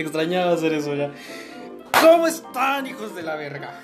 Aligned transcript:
Extrañaba 0.00 0.52
hacer 0.52 0.72
eso 0.72 0.94
ya. 0.94 1.10
¿Cómo 2.00 2.26
están, 2.26 2.86
hijos 2.86 3.14
de 3.14 3.22
la 3.22 3.36
verga? 3.36 3.80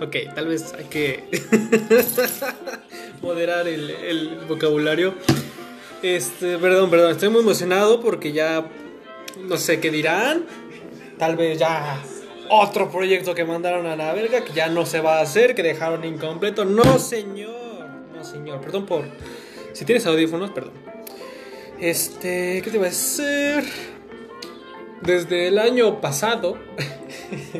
ok, 0.00 0.16
tal 0.34 0.46
vez 0.48 0.72
hay 0.74 0.84
que 0.84 1.28
moderar 3.22 3.66
el, 3.66 3.90
el 3.90 4.40
vocabulario. 4.48 5.14
Este, 6.02 6.58
perdón, 6.58 6.90
perdón, 6.90 7.10
estoy 7.12 7.30
muy 7.30 7.40
emocionado 7.40 8.00
porque 8.00 8.32
ya 8.32 8.66
no 9.40 9.56
sé 9.56 9.80
qué 9.80 9.90
dirán. 9.90 10.44
Tal 11.18 11.36
vez 11.36 11.58
ya 11.58 11.98
otro 12.48 12.90
proyecto 12.90 13.34
que 13.34 13.44
mandaron 13.44 13.86
a 13.86 13.96
la 13.96 14.12
verga 14.12 14.44
que 14.44 14.52
ya 14.52 14.68
no 14.68 14.86
se 14.86 15.00
va 15.00 15.18
a 15.18 15.22
hacer, 15.22 15.54
que 15.54 15.62
dejaron 15.62 16.04
incompleto. 16.04 16.64
No, 16.64 16.98
señor. 16.98 17.88
No, 18.14 18.22
señor. 18.22 18.60
Perdón 18.60 18.86
por. 18.86 19.04
Si 19.72 19.84
tienes 19.84 20.06
audífonos, 20.06 20.50
perdón. 20.50 20.74
Este, 21.80 22.62
¿qué 22.62 22.70
te 22.70 22.78
va 22.78 22.86
a 22.86 22.88
decir? 22.88 23.95
Desde 25.02 25.48
el 25.48 25.58
año 25.58 26.00
pasado, 26.00 26.56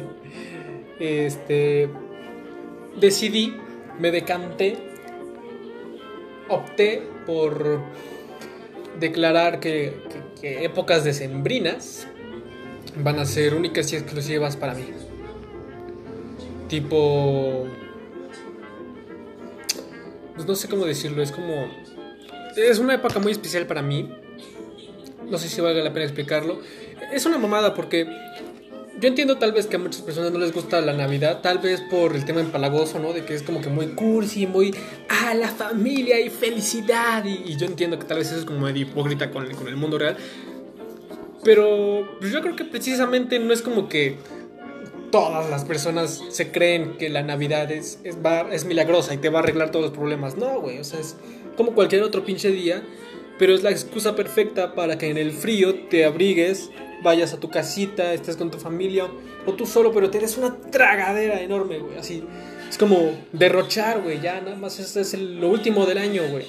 este, 0.99 1.91
decidí, 2.99 3.55
me 3.99 4.11
decanté, 4.11 4.77
opté 6.49 7.03
por 7.27 7.81
declarar 8.99 9.61
que, 9.61 10.03
que, 10.11 10.41
que 10.41 10.65
épocas 10.65 11.05
decembrinas 11.05 12.07
van 12.97 13.19
a 13.19 13.27
ser 13.27 13.55
únicas 13.55 13.93
y 13.93 13.97
exclusivas 13.97 14.57
para 14.57 14.75
mí. 14.75 14.87
Tipo... 16.69 17.67
Pues 20.35 20.47
no 20.47 20.55
sé 20.55 20.69
cómo 20.69 20.85
decirlo, 20.85 21.23
es 21.23 21.33
como... 21.33 21.69
Es 22.57 22.79
una 22.79 22.95
época 22.95 23.19
muy 23.19 23.33
especial 23.33 23.67
para 23.67 23.83
mí. 23.83 24.11
No 25.31 25.39
sé 25.39 25.49
si 25.49 25.61
valga 25.61 25.83
la 25.83 25.93
pena 25.93 26.05
explicarlo. 26.05 26.61
Es 27.13 27.27
una 27.27 27.39
mamada 27.39 27.75
porque 27.75 28.07
yo 28.99 29.09
entiendo 29.09 29.37
tal 29.37 29.53
vez 29.53 29.67
que 29.67 29.77
a 29.77 29.79
muchas 29.79 30.03
personas 30.03 30.33
no 30.33 30.39
les 30.39 30.53
gusta 30.53 30.81
la 30.81 30.93
Navidad, 30.93 31.41
tal 31.43 31.59
vez 31.59 31.83
por 31.83 32.17
el 32.17 32.25
tema 32.25 32.41
empalagoso, 32.41 32.99
¿no? 32.99 33.13
De 33.13 33.25
que 33.25 33.35
es 33.35 33.43
como 33.43 33.61
que 33.61 33.69
muy 33.69 33.89
cursi, 33.89 34.47
muy, 34.47 34.75
ah, 35.09 35.35
la 35.35 35.49
familia 35.49 36.19
y 36.21 36.31
felicidad. 36.31 37.25
Y, 37.25 37.53
y 37.53 37.57
yo 37.57 37.67
entiendo 37.67 37.99
que 37.99 38.07
tal 38.07 38.19
vez 38.19 38.29
eso 38.29 38.39
es 38.41 38.45
como 38.45 38.61
medio 38.61 38.83
hipócrita 38.83 39.31
con, 39.31 39.53
con 39.55 39.69
el 39.69 39.77
mundo 39.77 39.99
real. 39.99 40.17
Pero 41.45 42.17
pues 42.19 42.33
yo 42.33 42.41
creo 42.41 42.57
que 42.57 42.65
precisamente 42.65 43.39
no 43.39 43.53
es 43.53 43.63
como 43.63 43.89
que 43.89 44.17
todas 45.11 45.49
las 45.49 45.65
personas 45.65 46.23
se 46.31 46.51
creen 46.51 46.97
que 46.99 47.09
la 47.09 47.23
Navidad 47.23 47.71
es, 47.71 48.01
es, 48.05 48.17
va, 48.17 48.53
es 48.53 48.65
milagrosa 48.65 49.15
y 49.15 49.19
te 49.19 49.29
va 49.29 49.39
a 49.39 49.43
arreglar 49.43 49.71
todos 49.71 49.87
los 49.87 49.95
problemas. 49.95 50.37
No, 50.37 50.61
güey, 50.61 50.79
o 50.79 50.85
sea, 50.85 51.01
es 51.01 51.17
como 51.57 51.73
cualquier 51.75 52.03
otro 52.03 52.25
pinche 52.25 52.51
día, 52.51 52.83
pero 53.39 53.55
es 53.55 53.63
la 53.63 53.71
excusa 53.71 54.17
perfecta 54.17 54.75
para 54.75 54.99
que 54.99 55.09
en 55.09 55.19
el 55.19 55.33
frío 55.33 55.75
te 55.89 56.05
abrigues, 56.05 56.71
vayas 57.03 57.33
a 57.33 57.41
tu 57.41 57.51
casita, 57.51 58.13
estés 58.13 58.37
con 58.37 58.51
tu 58.51 58.59
familia 58.59 59.07
o 59.47 59.53
tú 59.53 59.67
solo, 59.67 59.93
pero 59.93 60.11
te 60.11 60.19
des 60.19 60.37
una 60.37 60.57
tragadera 60.57 61.41
enorme, 61.41 61.79
güey, 61.79 61.99
así. 61.99 62.25
Es 62.69 62.79
como 62.79 63.13
derrochar, 63.33 64.03
güey, 64.03 64.21
ya 64.21 64.41
nada 64.41 64.57
más 64.57 64.79
es, 64.79 64.97
es 64.97 65.15
el, 65.15 65.41
lo 65.41 65.49
último 65.49 65.87
del 65.87 65.99
año, 65.99 66.23
güey. 66.31 66.47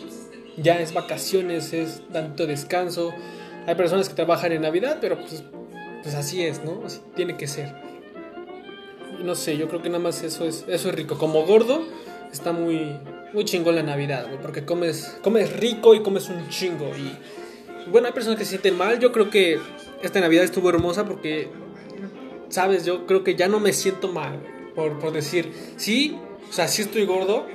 Ya 0.58 0.80
es 0.80 0.94
vacaciones, 0.94 1.74
es 1.74 2.02
tanto 2.12 2.48
descanso. 2.48 3.14
Hay 3.68 3.76
personas 3.76 4.10
que 4.10 4.16
trabajan 4.16 4.52
en 4.52 4.64
Navidad, 4.64 4.98
pero 5.00 5.20
pues, 5.20 5.44
pues 6.02 6.16
así 6.16 6.44
es, 6.44 6.64
¿no? 6.64 6.82
Así 6.86 7.02
tiene 7.16 7.38
que 7.38 7.48
ser. 7.48 7.76
No 9.24 9.36
sé, 9.36 9.58
yo 9.58 9.68
creo 9.68 9.82
que 9.82 9.90
nada 9.90 10.02
más 10.02 10.24
eso 10.24 10.46
es, 10.46 10.66
eso 10.68 10.90
es 10.90 10.96
rico. 10.96 11.18
Como 11.20 11.46
gordo, 11.46 11.84
está 12.32 12.52
muy, 12.52 12.98
muy 13.34 13.46
chingón 13.46 13.76
la 13.76 13.84
Navidad, 13.84 14.26
güey, 14.28 14.42
porque 14.42 14.66
comes, 14.66 15.18
comes 15.22 15.56
rico 15.58 15.94
y 15.94 16.02
comes 16.02 16.30
un 16.30 16.50
chingo. 16.50 16.92
Y 16.98 17.92
bueno, 17.92 18.08
hay 18.08 18.14
personas 18.14 18.40
que 18.40 18.46
se 18.46 18.52
sienten 18.52 18.76
mal. 18.76 19.00
Yo 19.00 19.12
creo 19.12 19.30
que 19.30 19.60
esta 20.02 20.20
Navidad 20.20 20.44
estuvo 20.44 20.70
hermosa 20.70 21.06
porque, 21.06 21.50
sabes, 22.50 22.86
yo 22.86 23.06
creo 23.06 23.24
que 23.24 23.36
ya 23.36 23.48
no 23.48 23.60
me 23.60 23.74
siento 23.74 24.08
mal 24.10 24.42
por, 24.76 25.00
por 25.00 25.12
decir, 25.12 25.54
sí, 25.78 26.20
o 26.50 26.54
sea, 26.54 26.68
sí 26.68 26.84
estoy 26.84 27.06
gordo. 27.06 27.46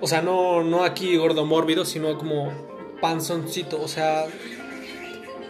O 0.00 0.08
sea, 0.08 0.22
no, 0.22 0.62
no 0.62 0.82
aquí 0.82 1.16
gordo 1.16 1.44
mórbido, 1.44 1.84
sino 1.84 2.16
como 2.16 2.50
panzoncito. 3.00 3.80
O 3.82 3.88
sea, 3.88 4.26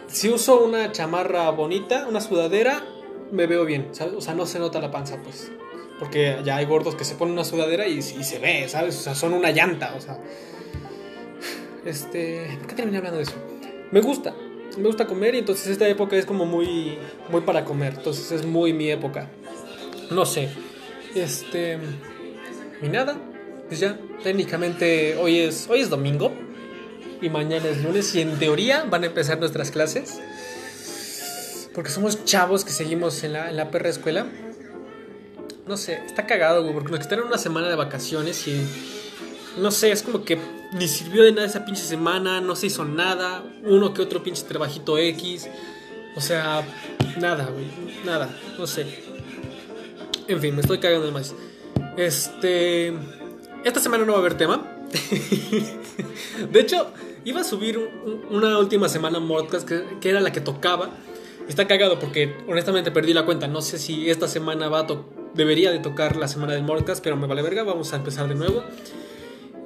si 0.07 0.29
uso 0.29 0.63
una 0.63 0.91
chamarra 0.91 1.49
bonita, 1.51 2.05
una 2.07 2.19
sudadera, 2.19 2.85
me 3.31 3.47
veo 3.47 3.65
bien, 3.65 3.89
¿sabes? 3.91 4.13
O 4.13 4.21
sea, 4.21 4.33
no 4.33 4.45
se 4.45 4.59
nota 4.59 4.81
la 4.81 4.91
panza, 4.91 5.17
pues. 5.23 5.51
Porque 5.99 6.41
ya 6.43 6.57
hay 6.57 6.65
gordos 6.65 6.95
que 6.95 7.05
se 7.05 7.15
ponen 7.15 7.33
una 7.33 7.45
sudadera 7.45 7.87
y, 7.87 7.99
y 7.99 8.01
se 8.01 8.39
ve, 8.39 8.67
¿sabes? 8.67 8.97
O 8.97 9.01
sea, 9.01 9.15
son 9.15 9.33
una 9.33 9.51
llanta, 9.51 9.93
o 9.95 10.01
sea. 10.01 10.19
Este. 11.85 12.57
¿Por 12.59 12.67
qué 12.67 12.75
terminé 12.75 12.97
hablando 12.97 13.17
de 13.17 13.23
eso? 13.23 13.35
Me 13.91 14.01
gusta, 14.01 14.35
me 14.77 14.87
gusta 14.87 15.05
comer 15.05 15.35
y 15.35 15.39
entonces 15.39 15.67
esta 15.67 15.87
época 15.87 16.15
es 16.15 16.25
como 16.25 16.45
muy, 16.45 16.97
muy 17.29 17.41
para 17.41 17.65
comer. 17.65 17.93
Entonces 17.97 18.31
es 18.31 18.45
muy 18.45 18.73
mi 18.73 18.89
época. 18.89 19.29
No 20.09 20.25
sé. 20.25 20.49
Este. 21.15 21.77
Y 22.81 22.87
nada, 22.87 23.17
pues 23.67 23.79
ya. 23.79 23.97
Técnicamente 24.23 25.17
hoy 25.17 25.39
es, 25.39 25.67
hoy 25.69 25.79
es 25.79 25.89
domingo 25.89 26.31
y 27.21 27.29
mañana 27.29 27.67
es 27.69 27.83
lunes 27.83 28.13
y 28.13 28.21
en 28.21 28.37
teoría 28.37 28.83
van 28.83 29.03
a 29.03 29.07
empezar 29.07 29.39
nuestras 29.39 29.71
clases. 29.71 30.19
Porque 31.73 31.89
somos 31.89 32.23
chavos 32.25 32.65
que 32.65 32.71
seguimos 32.71 33.23
en 33.23 33.33
la, 33.33 33.49
en 33.49 33.57
la 33.57 33.71
perra 33.71 33.89
escuela. 33.89 34.27
No 35.67 35.77
sé, 35.77 36.01
está 36.05 36.27
cagado, 36.27 36.63
güey, 36.63 36.73
porque 36.73 36.91
nos 36.91 36.99
quitaron 36.99 37.27
una 37.27 37.37
semana 37.37 37.69
de 37.69 37.75
vacaciones 37.75 38.47
y... 38.47 39.00
No 39.57 39.71
sé, 39.71 39.91
es 39.91 40.03
como 40.03 40.23
que 40.23 40.37
ni 40.73 40.87
sirvió 40.87 41.23
de 41.23 41.31
nada 41.31 41.47
esa 41.47 41.65
pinche 41.65 41.83
semana, 41.83 42.39
no 42.41 42.55
se 42.55 42.67
hizo 42.67 42.85
nada, 42.85 43.43
uno 43.63 43.93
que 43.93 44.01
otro 44.01 44.23
pinche 44.23 44.43
trabajito 44.43 44.97
X. 44.97 45.49
O 46.15 46.21
sea, 46.21 46.65
nada, 47.19 47.45
güey, 47.45 47.65
nada, 48.05 48.29
no 48.57 48.67
sé. 48.67 48.85
En 50.27 50.39
fin, 50.39 50.55
me 50.55 50.61
estoy 50.61 50.79
cagando 50.79 51.05
de 51.05 51.11
más. 51.11 51.35
Este... 51.97 52.93
Esta 53.63 53.79
semana 53.79 54.05
no 54.05 54.13
va 54.13 54.19
a 54.19 54.21
haber 54.21 54.35
tema. 54.35 54.65
de 56.51 56.59
hecho, 56.59 56.87
iba 57.25 57.41
a 57.41 57.43
subir 57.43 57.77
un, 57.77 58.25
una 58.29 58.57
última 58.57 58.89
semana 58.89 59.19
Mordcast 59.19 59.67
que, 59.67 60.09
era 60.09 60.19
la 60.19 60.31
que 60.31 60.41
tocaba. 60.41 60.89
Está 61.47 61.67
cagado 61.67 61.99
porque 61.99 62.35
honestamente 62.47 62.91
perdí 62.91 63.13
la 63.13 63.25
cuenta. 63.25 63.47
No 63.47 63.61
sé 63.61 63.77
si 63.77 64.09
esta 64.09 64.27
semana 64.27 64.69
va 64.69 64.79
a 64.79 64.87
debería 65.33 65.71
de 65.71 65.79
tocar 65.79 66.15
la 66.15 66.27
semana 66.27 66.53
del 66.53 66.63
Mordcast, 66.63 67.03
pero 67.03 67.17
me 67.17 67.27
vale 67.27 67.41
verga. 67.41 67.63
Vamos 67.63 67.93
a 67.93 67.97
empezar 67.97 68.27
de 68.27 68.35
nuevo. 68.35 68.63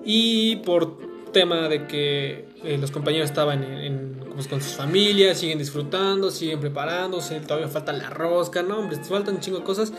Y 0.05 0.57
por 0.57 0.97
tema 1.35 1.67
de 1.67 1.85
que 1.85 2.45
eh, 2.63 2.77
los 2.79 2.91
compañeros 2.91 3.29
estaban 3.29 4.15
pues, 4.33 4.47
con 4.47 4.61
sus 4.61 4.73
familias, 4.73 5.37
siguen 5.37 5.57
disfrutando, 5.57 6.31
siguen 6.31 6.61
preparándose, 6.61 7.41
todavía 7.41 7.67
falta 7.67 7.91
la 7.91 8.09
rosca, 8.09 8.63
no, 8.63 8.79
hombre, 8.79 8.97
faltan 9.03 9.41
chingo 9.41 9.59
de 9.59 9.65
cosas, 9.65 9.91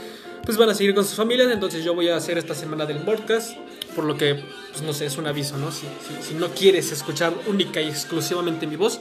pues 0.44 0.56
van 0.56 0.70
a 0.70 0.74
seguir 0.74 0.94
con 0.94 1.04
sus 1.04 1.14
familias, 1.14 1.52
entonces 1.52 1.84
yo 1.84 1.94
voy 1.94 2.08
a 2.08 2.16
hacer 2.16 2.38
esta 2.38 2.54
semana 2.54 2.86
del 2.86 2.98
podcast, 2.98 3.54
por 3.94 4.04
lo 4.04 4.16
que, 4.16 4.42
pues 4.70 4.82
no 4.82 4.94
sé, 4.94 5.04
es 5.04 5.18
un 5.18 5.26
aviso, 5.26 5.58
¿no? 5.58 5.70
Si, 5.72 5.86
no 6.34 6.48
quieres 6.48 6.90
escuchar 6.90 7.34
única 7.48 7.82
y 7.82 7.88
exclusivamente 7.88 8.66
mi 8.66 8.76
voz, 8.76 9.00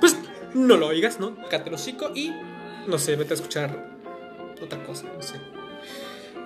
pues 0.00 0.18
no 0.52 0.76
lo 0.76 0.88
oigas, 0.88 1.18
¿no? 1.18 1.34
Cáte 1.48 1.70
el 1.70 1.76
hocico 1.76 2.10
y, 2.14 2.30
no 2.86 2.98
sé, 2.98 3.16
vete 3.16 3.32
a 3.32 3.36
escuchar 3.36 3.96
otra 4.62 4.84
cosa, 4.84 5.06
no 5.16 5.22
sé. 5.22 5.36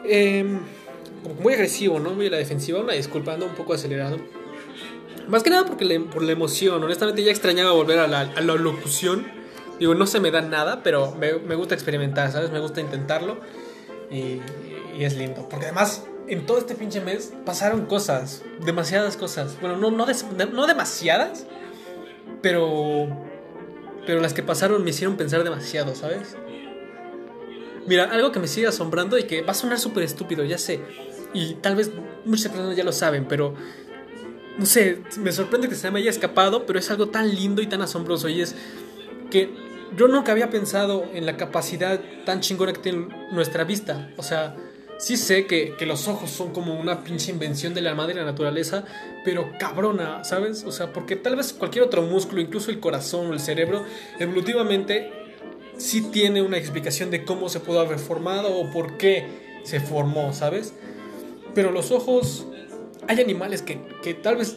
Eh, 0.04 0.60
muy 1.42 1.54
agresivo, 1.54 2.00
¿no? 2.00 2.10
Muy 2.10 2.26
a 2.26 2.30
la 2.30 2.36
defensiva, 2.36 2.80
una 2.80 2.92
disculpa, 2.92 3.34
ando 3.34 3.46
un 3.46 3.54
poco 3.54 3.74
acelerado. 3.74 4.18
Más 5.28 5.42
que 5.42 5.50
nada 5.50 5.66
porque 5.66 6.00
por 6.00 6.22
la 6.22 6.32
emoción, 6.32 6.82
honestamente 6.82 7.22
ya 7.22 7.30
extrañaba 7.30 7.72
volver 7.72 7.98
a 7.98 8.06
la, 8.06 8.24
locución. 8.40 9.26
Digo, 9.78 9.94
no 9.94 10.06
se 10.06 10.20
me 10.20 10.30
da 10.30 10.40
nada, 10.40 10.82
pero 10.82 11.14
me, 11.14 11.54
gusta 11.54 11.74
experimentar, 11.74 12.32
¿sabes? 12.32 12.50
Me 12.50 12.58
gusta 12.58 12.80
intentarlo 12.80 13.38
y, 14.10 14.40
es 14.98 15.16
lindo. 15.16 15.46
Porque 15.48 15.66
además, 15.66 16.04
en 16.28 16.46
todo 16.46 16.58
este 16.58 16.74
pinche 16.74 17.00
mes 17.00 17.32
pasaron 17.44 17.86
cosas, 17.86 18.42
demasiadas 18.64 19.16
cosas. 19.16 19.60
Bueno, 19.60 19.76
no, 19.76 19.90
no 19.90 20.66
demasiadas, 20.66 21.46
pero, 22.42 23.08
pero 24.06 24.20
las 24.20 24.32
que 24.34 24.42
pasaron 24.42 24.82
me 24.82 24.90
hicieron 24.90 25.16
pensar 25.16 25.44
demasiado, 25.44 25.94
¿sabes? 25.94 26.36
Mira, 27.88 28.04
algo 28.04 28.32
que 28.32 28.38
me 28.38 28.48
sigue 28.48 28.66
asombrando 28.66 29.16
y 29.18 29.24
que 29.24 29.40
va 29.40 29.52
a 29.52 29.54
sonar 29.54 29.78
súper 29.78 30.02
estúpido, 30.02 30.44
ya 30.44 30.58
sé. 30.58 30.80
Y 31.34 31.54
tal 31.54 31.76
vez 31.76 31.90
muchas 32.24 32.50
personas 32.50 32.76
ya 32.76 32.84
lo 32.84 32.92
saben, 32.92 33.26
pero 33.26 33.54
no 34.56 34.66
sé, 34.66 34.98
me 35.18 35.30
sorprende 35.32 35.68
que 35.68 35.74
se 35.74 35.90
me 35.90 36.00
haya 36.00 36.10
escapado, 36.10 36.66
pero 36.66 36.78
es 36.78 36.90
algo 36.90 37.08
tan 37.08 37.34
lindo 37.34 37.62
y 37.62 37.66
tan 37.66 37.82
asombroso. 37.82 38.28
Y 38.28 38.40
es 38.40 38.54
que 39.30 39.50
yo 39.96 40.08
nunca 40.08 40.32
había 40.32 40.50
pensado 40.50 41.04
en 41.12 41.26
la 41.26 41.36
capacidad 41.36 42.00
tan 42.24 42.40
chingona 42.40 42.72
que 42.72 42.80
tiene 42.80 43.08
nuestra 43.30 43.64
vista. 43.64 44.10
O 44.16 44.22
sea, 44.22 44.56
sí 44.98 45.16
sé 45.16 45.46
que, 45.46 45.74
que 45.78 45.86
los 45.86 46.08
ojos 46.08 46.30
son 46.30 46.52
como 46.52 46.78
una 46.78 47.04
pinche 47.04 47.30
invención 47.30 47.72
de 47.72 47.82
la 47.82 47.94
madre 47.94 48.14
de 48.14 48.20
la 48.20 48.26
naturaleza, 48.26 48.84
pero 49.24 49.52
cabrona, 49.58 50.24
¿sabes? 50.24 50.64
O 50.64 50.72
sea, 50.72 50.92
porque 50.92 51.16
tal 51.16 51.36
vez 51.36 51.52
cualquier 51.52 51.84
otro 51.84 52.02
músculo, 52.02 52.40
incluso 52.40 52.70
el 52.70 52.80
corazón 52.80 53.30
o 53.30 53.32
el 53.32 53.40
cerebro, 53.40 53.84
evolutivamente 54.18 55.12
sí 55.76 56.02
tiene 56.10 56.42
una 56.42 56.58
explicación 56.58 57.10
de 57.10 57.24
cómo 57.24 57.48
se 57.48 57.60
pudo 57.60 57.80
haber 57.80 57.98
formado 57.98 58.54
o 58.54 58.70
por 58.70 58.98
qué 58.98 59.24
se 59.62 59.80
formó, 59.80 60.32
¿sabes? 60.32 60.74
Pero 61.54 61.70
los 61.70 61.90
ojos 61.90 62.46
hay 63.06 63.20
animales 63.20 63.62
que, 63.62 63.80
que, 64.02 64.14
tal 64.14 64.36
vez 64.36 64.56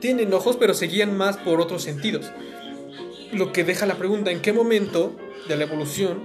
tienen 0.00 0.32
ojos, 0.34 0.56
pero 0.56 0.74
se 0.74 0.86
guían 0.86 1.16
más 1.16 1.36
por 1.36 1.60
otros 1.60 1.82
sentidos. 1.82 2.30
Lo 3.32 3.52
que 3.52 3.64
deja 3.64 3.86
la 3.86 3.94
pregunta, 3.94 4.30
¿en 4.30 4.40
qué 4.40 4.52
momento 4.52 5.16
de 5.48 5.56
la 5.56 5.64
evolución, 5.64 6.22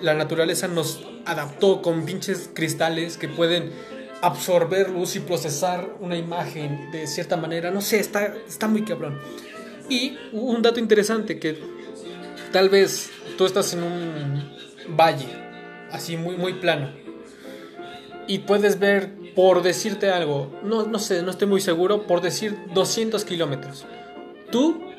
la 0.00 0.14
naturaleza 0.14 0.68
nos 0.68 1.00
adaptó 1.24 1.82
con 1.82 2.04
pinches 2.04 2.50
cristales 2.52 3.16
que 3.16 3.28
pueden 3.28 3.70
absorber 4.22 4.90
luz 4.90 5.16
y 5.16 5.20
procesar 5.20 5.96
una 6.00 6.16
imagen 6.16 6.90
de 6.90 7.06
cierta 7.06 7.36
manera. 7.36 7.70
No 7.70 7.80
sé, 7.80 8.00
está, 8.00 8.34
está 8.46 8.68
muy 8.68 8.84
cabrón. 8.84 9.18
Y 9.88 10.16
un 10.32 10.62
dato 10.62 10.78
interesante 10.78 11.38
que 11.38 11.58
tal 12.52 12.68
vez 12.68 13.10
tú 13.36 13.46
estás 13.46 13.72
en 13.72 13.82
un 13.82 14.96
valle, 14.96 15.28
así 15.90 16.16
muy, 16.16 16.36
muy 16.36 16.54
plano, 16.54 16.90
y 18.26 18.40
puedes 18.40 18.78
ver, 18.78 19.10
por 19.34 19.62
decirte 19.62 20.10
algo, 20.10 20.50
no, 20.62 20.86
no 20.86 20.98
sé, 20.98 21.22
no 21.22 21.30
estoy 21.30 21.48
muy 21.48 21.60
seguro, 21.60 22.06
por 22.06 22.20
decir 22.20 22.56
200 22.74 23.24
kilómetros. 23.24 23.86
Tú 24.50 24.90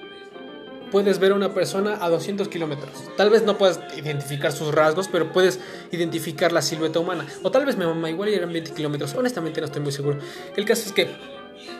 puedes 0.92 1.19
ver 1.19 1.31
a 1.31 1.36
una 1.36 1.54
persona 1.54 1.98
a 2.01 2.10
200 2.10 2.48
kilómetros. 2.50 2.92
Tal 3.18 3.30
vez 3.30 3.44
no 3.44 3.57
puedas 3.57 3.80
identificar 3.98 4.51
sus 4.51 4.74
rasgos, 4.74 5.07
pero 5.07 5.31
puedes 5.31 5.60
identificar 5.92 6.51
la 6.51 6.62
silueta 6.62 7.00
humana. 7.00 7.25
O 7.42 7.51
tal 7.51 7.66
vez 7.66 7.78
mi 7.78 7.86
mamá 7.86 8.10
igual 8.10 8.30
eran 8.30 8.51
20 8.51 8.74
kilómetros. 8.74 9.16
Honestamente 9.16 9.62
no 9.62 9.66
estoy 9.66 9.81
muy 9.81 9.92
seguro. 9.92 10.19
El 10.56 10.66
caso 10.66 10.84
es 10.86 10.92
que 10.92 11.07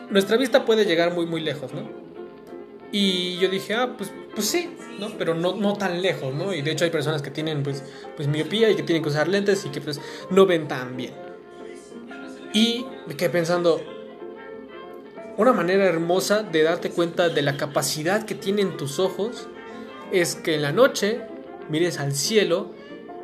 nuestra 0.10 0.38
vista 0.38 0.66
puede 0.66 0.86
llegar 0.86 1.14
muy, 1.14 1.26
muy 1.26 1.42
lejos, 1.42 1.74
¿no? 1.74 1.90
Y 2.92 3.38
yo 3.38 3.50
dije, 3.50 3.74
ah, 3.74 3.96
pues, 3.98 4.12
pues 4.34 4.48
sí, 4.48 4.76
¿no? 5.00 5.10
Pero 5.18 5.34
no, 5.34 5.56
no 5.56 5.74
tan 5.74 6.02
lejos, 6.02 6.34
¿no? 6.34 6.54
Y 6.54 6.62
de 6.62 6.72
hecho 6.72 6.84
hay 6.84 6.92
personas 6.92 7.22
que 7.22 7.32
tienen, 7.32 7.64
pues, 7.64 7.84
pues 8.16 8.28
miopía 8.28 8.70
y 8.70 8.76
que 8.76 8.84
tienen 8.84 9.02
que 9.02 9.10
usar 9.10 9.28
lentes 9.28 9.66
y 9.66 9.70
que, 9.70 9.80
pues, 9.80 10.02
no 10.30 10.46
ven 10.46 10.68
tan 10.68 10.98
bien. 10.98 11.31
Y 12.54 12.86
me 13.08 13.16
quedé 13.16 13.30
pensando, 13.30 13.82
una 15.38 15.54
manera 15.54 15.86
hermosa 15.86 16.44
de 16.44 16.64
darte 16.64 16.90
cuenta 16.90 17.30
de 17.30 17.42
la 17.42 17.58
capacidad 17.58 18.26
que 18.26 18.36
tienen 18.36 18.78
tus 18.78 19.00
ojos 19.00 19.48
es 20.12 20.36
que 20.36 20.56
en 20.56 20.62
la 20.62 20.72
noche 20.72 21.22
mires 21.70 22.00
al 22.00 22.14
cielo 22.14 22.72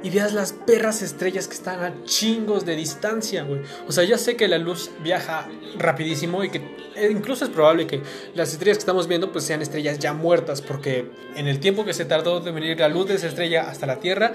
y 0.04 0.10
veas 0.10 0.34
las 0.34 0.54
perras 0.54 1.02
estrellas 1.02 1.48
que 1.48 1.56
están 1.56 1.84
a 1.84 2.04
chingos 2.04 2.66
de 2.66 2.76
distancia, 2.76 3.44
güey. 3.44 3.62
O 3.88 3.92
sea, 3.92 4.04
ya 4.04 4.18
sé 4.18 4.36
que 4.36 4.48
la 4.48 4.58
luz 4.58 4.92
viaja 5.04 5.50
rapidísimo 5.78 6.44
y 6.44 6.50
que 6.50 6.62
eh, 6.96 7.10
incluso 7.12 7.46
es 7.46 7.52
probable 7.52 7.88
que 7.88 8.02
las 8.36 8.54
estrellas 8.54 8.78
que 8.78 8.82
estamos 8.82 9.08
viendo 9.08 9.32
pues 9.32 9.44
sean 9.44 9.62
estrellas 9.62 10.00
ya 10.00 10.14
muertas 10.14 10.62
porque 10.62 11.10
en 11.36 11.48
el 11.48 11.60
tiempo 11.60 11.84
que 11.84 11.94
se 11.94 12.06
tardó 12.06 12.40
de 12.40 12.52
venir 12.52 12.80
la 12.80 12.90
luz 12.90 13.08
de 13.08 13.16
esa 13.16 13.28
estrella 13.28 13.70
hasta 13.70 13.86
la 13.86 14.00
Tierra, 14.00 14.34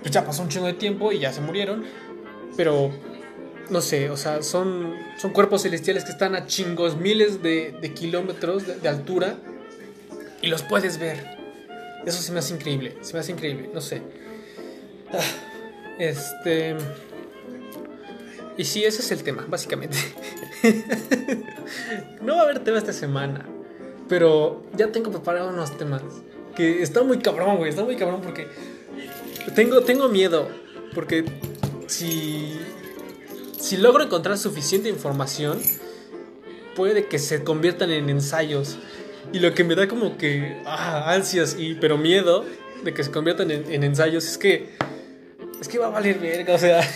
pues 0.00 0.12
ya 0.12 0.24
pasó 0.24 0.42
un 0.42 0.48
chingo 0.48 0.66
de 0.66 0.74
tiempo 0.74 1.12
y 1.12 1.18
ya 1.18 1.32
se 1.32 1.40
murieron. 1.40 1.84
Pero 2.56 2.92
no 3.70 3.80
sé, 3.80 4.10
o 4.10 4.16
sea, 4.16 4.42
son, 4.42 4.94
son 5.18 5.32
cuerpos 5.32 5.62
celestiales 5.62 6.04
que 6.04 6.10
están 6.10 6.34
a 6.34 6.46
chingos 6.46 6.96
miles 6.96 7.42
de, 7.42 7.92
kilómetros 7.94 8.64
de, 8.82 8.88
altura 8.88 9.36
y 10.42 10.48
los 10.48 10.62
puedes 10.62 10.98
ver. 10.98 11.38
Eso 12.04 12.20
se 12.20 12.32
me 12.32 12.40
hace 12.40 12.54
increíble, 12.54 12.96
se 13.00 13.14
me 13.14 13.20
hace 13.20 13.32
increíble, 13.32 13.70
no 13.72 13.80
sé. 13.80 14.02
Ah, 15.12 15.20
este... 15.98 16.76
Y 18.56 18.64
sí, 18.64 18.84
ese 18.84 19.02
es 19.02 19.10
el 19.10 19.24
tema, 19.24 19.44
básicamente. 19.48 19.96
no 22.22 22.36
va 22.36 22.42
a 22.42 22.44
haber 22.44 22.60
tema 22.60 22.78
esta 22.78 22.92
semana, 22.92 23.46
pero 24.08 24.64
ya 24.76 24.92
tengo 24.92 25.10
preparados 25.10 25.52
unos 25.52 25.76
temas 25.76 26.02
que 26.54 26.82
está 26.82 27.02
muy 27.02 27.18
cabrón, 27.18 27.56
güey, 27.56 27.70
está 27.70 27.84
muy 27.84 27.96
cabrón 27.96 28.20
porque 28.22 28.46
tengo, 29.56 29.80
tengo 29.80 30.08
miedo, 30.08 30.48
porque 30.94 31.24
si 31.88 32.58
si 33.64 33.78
logro 33.78 34.04
encontrar 34.04 34.36
suficiente 34.36 34.90
información, 34.90 35.58
puede 36.76 37.06
que 37.06 37.18
se 37.18 37.44
conviertan 37.44 37.90
en 37.92 38.10
ensayos. 38.10 38.76
Y 39.32 39.38
lo 39.38 39.54
que 39.54 39.64
me 39.64 39.74
da 39.74 39.88
como 39.88 40.18
que 40.18 40.60
ah, 40.66 41.10
ansias 41.14 41.56
y 41.58 41.74
pero 41.74 41.96
miedo 41.96 42.44
de 42.84 42.92
que 42.92 43.02
se 43.02 43.10
conviertan 43.10 43.50
en, 43.50 43.82
ensayos 43.82 44.26
es 44.26 44.36
que 44.36 44.68
es 45.58 45.68
que 45.68 45.78
va 45.78 45.86
a 45.86 45.88
valer 45.88 46.18
verga, 46.18 46.56
o 46.56 46.58
sea, 46.58 46.86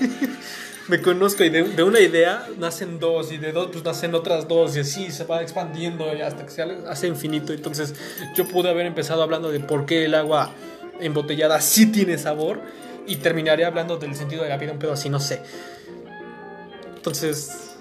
me 0.88 1.02
conozco 1.02 1.42
y 1.42 1.50
de, 1.50 1.82
una 1.82 1.98
idea 1.98 2.46
nacen 2.58 3.00
dos 3.00 3.32
y 3.32 3.38
de 3.38 3.50
dos 3.50 3.70
pues 3.72 3.82
nacen 3.82 4.14
otras 4.14 4.46
dos 4.46 4.76
y 4.76 4.80
así 4.80 5.10
se 5.10 5.24
va 5.24 5.42
expandiendo 5.42 6.08
hasta 6.24 6.44
que 6.44 6.52
se 6.52 6.62
hace 6.62 7.08
infinito. 7.08 7.52
Entonces 7.52 7.92
yo 8.36 8.46
pude 8.46 8.70
haber 8.70 8.86
empezado 8.86 9.24
hablando 9.24 9.50
de 9.50 9.58
por 9.58 9.84
qué 9.84 10.04
el 10.04 10.14
agua 10.14 10.52
embotellada 11.00 11.60
sí 11.60 11.86
tiene 11.86 12.18
sabor 12.18 12.60
y 13.08 13.16
terminaré 13.16 13.64
hablando 13.64 13.96
del 13.96 14.14
sentido 14.14 14.42
de 14.44 14.50
la 14.50 14.58
vida 14.58 14.72
un 14.72 14.78
pedo 14.78 14.92
así, 14.92 15.08
no 15.08 15.18
sé. 15.18 15.42
Entonces, 16.96 17.76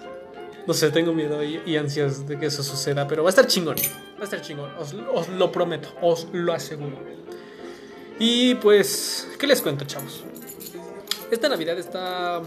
no 0.66 0.74
sé, 0.74 0.90
tengo 0.92 1.14
miedo 1.14 1.44
y, 1.44 1.78
ansias 1.78 2.28
de 2.28 2.40
que 2.40 2.48
eso 2.48 2.64
suceda, 2.64 3.08
pero 3.08 3.24
va 3.24 3.30
a 3.30 3.32
estar 3.32 3.48
chingón. 3.48 3.76
Va 4.18 4.22
a 4.22 4.24
estar 4.24 4.42
chingón, 4.42 4.72
os, 4.78 4.94
lo 5.30 5.52
prometo, 5.52 5.90
os 6.02 6.28
lo 6.32 6.54
aseguro. 6.54 6.98
Y 8.20 8.56
pues, 8.56 9.28
¿qué 9.38 9.48
les 9.48 9.62
cuento, 9.62 9.86
chavos? 9.86 10.24
Esta 11.30 11.50
Navidad 11.50 11.78
está 11.78 12.42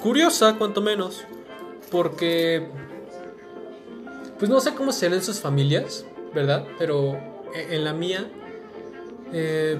curiosa, 0.00 0.56
cuanto 0.58 0.80
menos, 0.80 1.24
porque, 1.90 2.68
pues 4.38 4.50
no 4.50 4.60
sé 4.60 4.74
cómo 4.74 4.92
serán 4.92 5.22
sus 5.22 5.40
familias, 5.40 6.04
¿verdad? 6.34 6.66
Pero 6.78 7.18
en 7.54 7.84
la 7.84 7.92
mía 7.92 8.30
eh, 9.32 9.78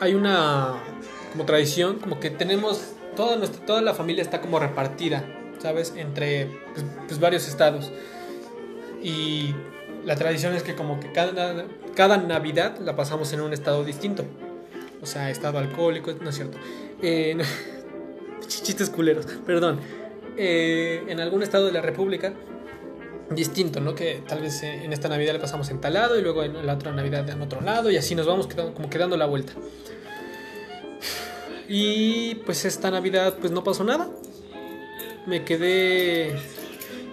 hay 0.00 0.14
una 0.14 0.74
como 1.34 1.46
tradición, 1.46 1.98
como 1.98 2.20
que 2.20 2.30
tenemos 2.30 2.92
toda, 3.16 3.34
nuestra, 3.34 3.66
toda 3.66 3.82
la 3.82 3.92
familia 3.92 4.22
está 4.22 4.40
como 4.40 4.60
repartida, 4.60 5.24
¿sabes? 5.58 5.92
Entre 5.96 6.46
pues, 6.72 6.86
pues, 7.08 7.18
varios 7.18 7.48
estados. 7.48 7.90
Y 9.02 9.52
la 10.04 10.14
tradición 10.14 10.54
es 10.54 10.62
que 10.62 10.76
como 10.76 11.00
que 11.00 11.10
cada, 11.10 11.64
cada 11.96 12.18
Navidad 12.18 12.78
la 12.78 12.94
pasamos 12.94 13.32
en 13.32 13.40
un 13.40 13.52
estado 13.52 13.82
distinto. 13.82 14.24
O 15.02 15.06
sea, 15.06 15.28
estado 15.28 15.58
alcohólico, 15.58 16.12
no 16.20 16.30
es 16.30 16.36
cierto. 16.36 16.56
Eh, 17.02 17.36
chistes 18.46 18.88
culeros, 18.88 19.26
perdón. 19.44 19.80
Eh, 20.36 21.02
en 21.08 21.18
algún 21.18 21.42
estado 21.42 21.66
de 21.66 21.72
la 21.72 21.80
República 21.80 22.32
distinto, 23.30 23.80
¿no? 23.80 23.96
Que 23.96 24.22
tal 24.28 24.40
vez 24.40 24.62
en 24.62 24.92
esta 24.92 25.08
Navidad 25.08 25.32
le 25.32 25.40
pasamos 25.40 25.68
en 25.70 25.80
tal 25.80 25.94
lado 25.94 26.16
y 26.16 26.22
luego 26.22 26.44
en 26.44 26.64
la 26.64 26.74
otra 26.74 26.92
Navidad 26.92 27.28
en 27.28 27.42
otro 27.42 27.60
lado 27.60 27.90
y 27.90 27.96
así 27.96 28.14
nos 28.14 28.26
vamos 28.26 28.46
como 28.46 28.88
quedando 28.88 29.16
la 29.16 29.26
vuelta. 29.26 29.54
Y 31.68 32.36
pues 32.46 32.64
esta 32.64 32.90
Navidad 32.90 33.36
pues 33.40 33.52
no 33.52 33.64
pasó 33.64 33.84
nada. 33.84 34.08
Me 35.26 35.44
quedé 35.44 36.36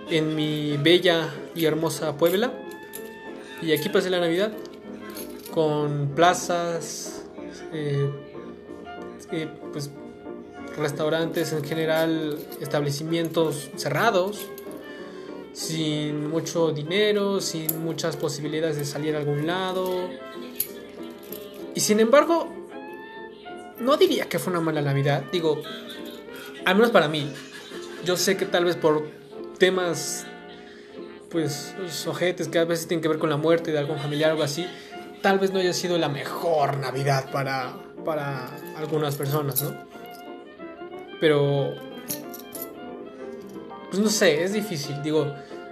en 0.10 0.36
mi 0.36 0.78
bella 0.78 1.34
y 1.56 1.66
hermosa 1.66 2.18
Puebla. 2.18 2.52
Y 3.62 3.72
aquí 3.72 3.90
pasé 3.90 4.10
la 4.10 4.20
Navidad 4.20 4.52
con 5.52 6.12
plazas, 6.16 7.24
eh, 7.74 8.10
eh, 9.32 9.48
pues 9.72 9.92
restaurantes 10.78 11.54
en 11.54 11.64
general, 11.64 12.40
establecimientos 12.60 13.70
cerrados, 13.76 14.48
sin 15.54 16.30
mucho 16.30 16.72
dinero, 16.72 17.42
sin 17.42 17.84
muchas 17.84 18.16
posibilidades 18.16 18.78
de 18.78 18.86
salir 18.86 19.16
a 19.16 19.20
algún 19.20 19.46
lado. 19.46 20.10
Y 21.76 21.80
sin 21.82 22.00
embargo, 22.00 22.61
no 23.82 23.98
diría 23.98 24.30
que 24.30 24.40
fue 24.40 24.52
una 24.52 24.62
mala 24.62 24.82
Navidad. 24.82 25.24
Digo, 25.32 25.62
al 26.66 26.76
menos 26.76 26.92
para 26.92 27.08
mí. 27.08 27.32
Yo 28.06 28.18
sé 28.18 28.38
que 28.38 28.46
tal 28.46 28.66
vez 28.66 28.76
por 28.76 29.08
temas, 29.58 30.26
pues, 31.30 31.76
ojetes 32.08 32.48
que 32.48 32.60
a 32.60 32.66
veces 32.66 32.88
tienen 32.88 33.02
que 33.02 33.08
ver 33.08 33.20
con 33.20 33.30
la 33.30 33.38
muerte 33.38 33.72
de 33.72 33.80
algún 33.80 34.00
familiar 34.00 34.32
o 34.32 34.34
algo 34.34 34.44
así, 34.44 34.66
tal 35.22 35.38
vez 35.38 35.52
no 35.52 35.60
haya 35.60 35.74
sido 35.74 35.98
la 35.98 36.10
mejor 36.10 36.78
Navidad 36.78 37.30
para, 37.32 37.76
para 38.04 38.50
algunas 38.76 39.16
personas, 39.16 39.62
¿no? 39.62 39.76
Pero, 41.20 41.76
pues 43.90 44.02
no 44.02 44.10
sé, 44.10 44.44
es 44.44 44.54
difícil. 44.54 45.04
Digo, 45.04 45.32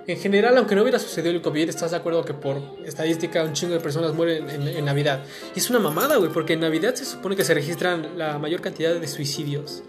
en 0.10 0.20
general, 0.20 0.58
aunque 0.58 0.74
no 0.76 0.82
hubiera 0.82 0.98
sucedido 0.98 1.32
el 1.36 1.42
COVID, 1.42 1.70
estás 1.70 1.92
de 1.92 1.98
acuerdo 1.98 2.26
que 2.26 2.34
por 2.34 2.60
estadística 2.84 3.44
un 3.44 3.54
chingo 3.54 3.76
de 3.76 3.80
personas 3.80 4.14
mueren 4.14 4.50
en, 4.50 4.84
Navidad. 4.84 5.24
Y 5.56 5.60
es 5.60 5.70
una 5.70 5.78
mamada, 5.78 6.16
güey, 6.16 6.32
porque 6.32 6.54
en 6.54 6.62
Navidad 6.62 6.96
se 6.96 7.06
supone 7.06 7.36
que 7.36 7.44
se 7.44 7.54
registran 7.54 8.18
la 8.18 8.40
mayor 8.40 8.60
cantidad 8.60 8.96
de 8.96 9.08
suicidios. 9.08 9.84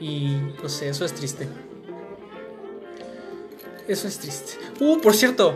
Y 0.00 0.36
no 0.62 0.68
sé, 0.68 0.90
eso 0.90 1.06
es 1.06 1.14
triste. 1.14 1.48
Eso 3.88 4.06
es 4.06 4.18
triste. 4.18 4.52
Uh, 4.80 5.00
por 5.00 5.14
cierto, 5.14 5.54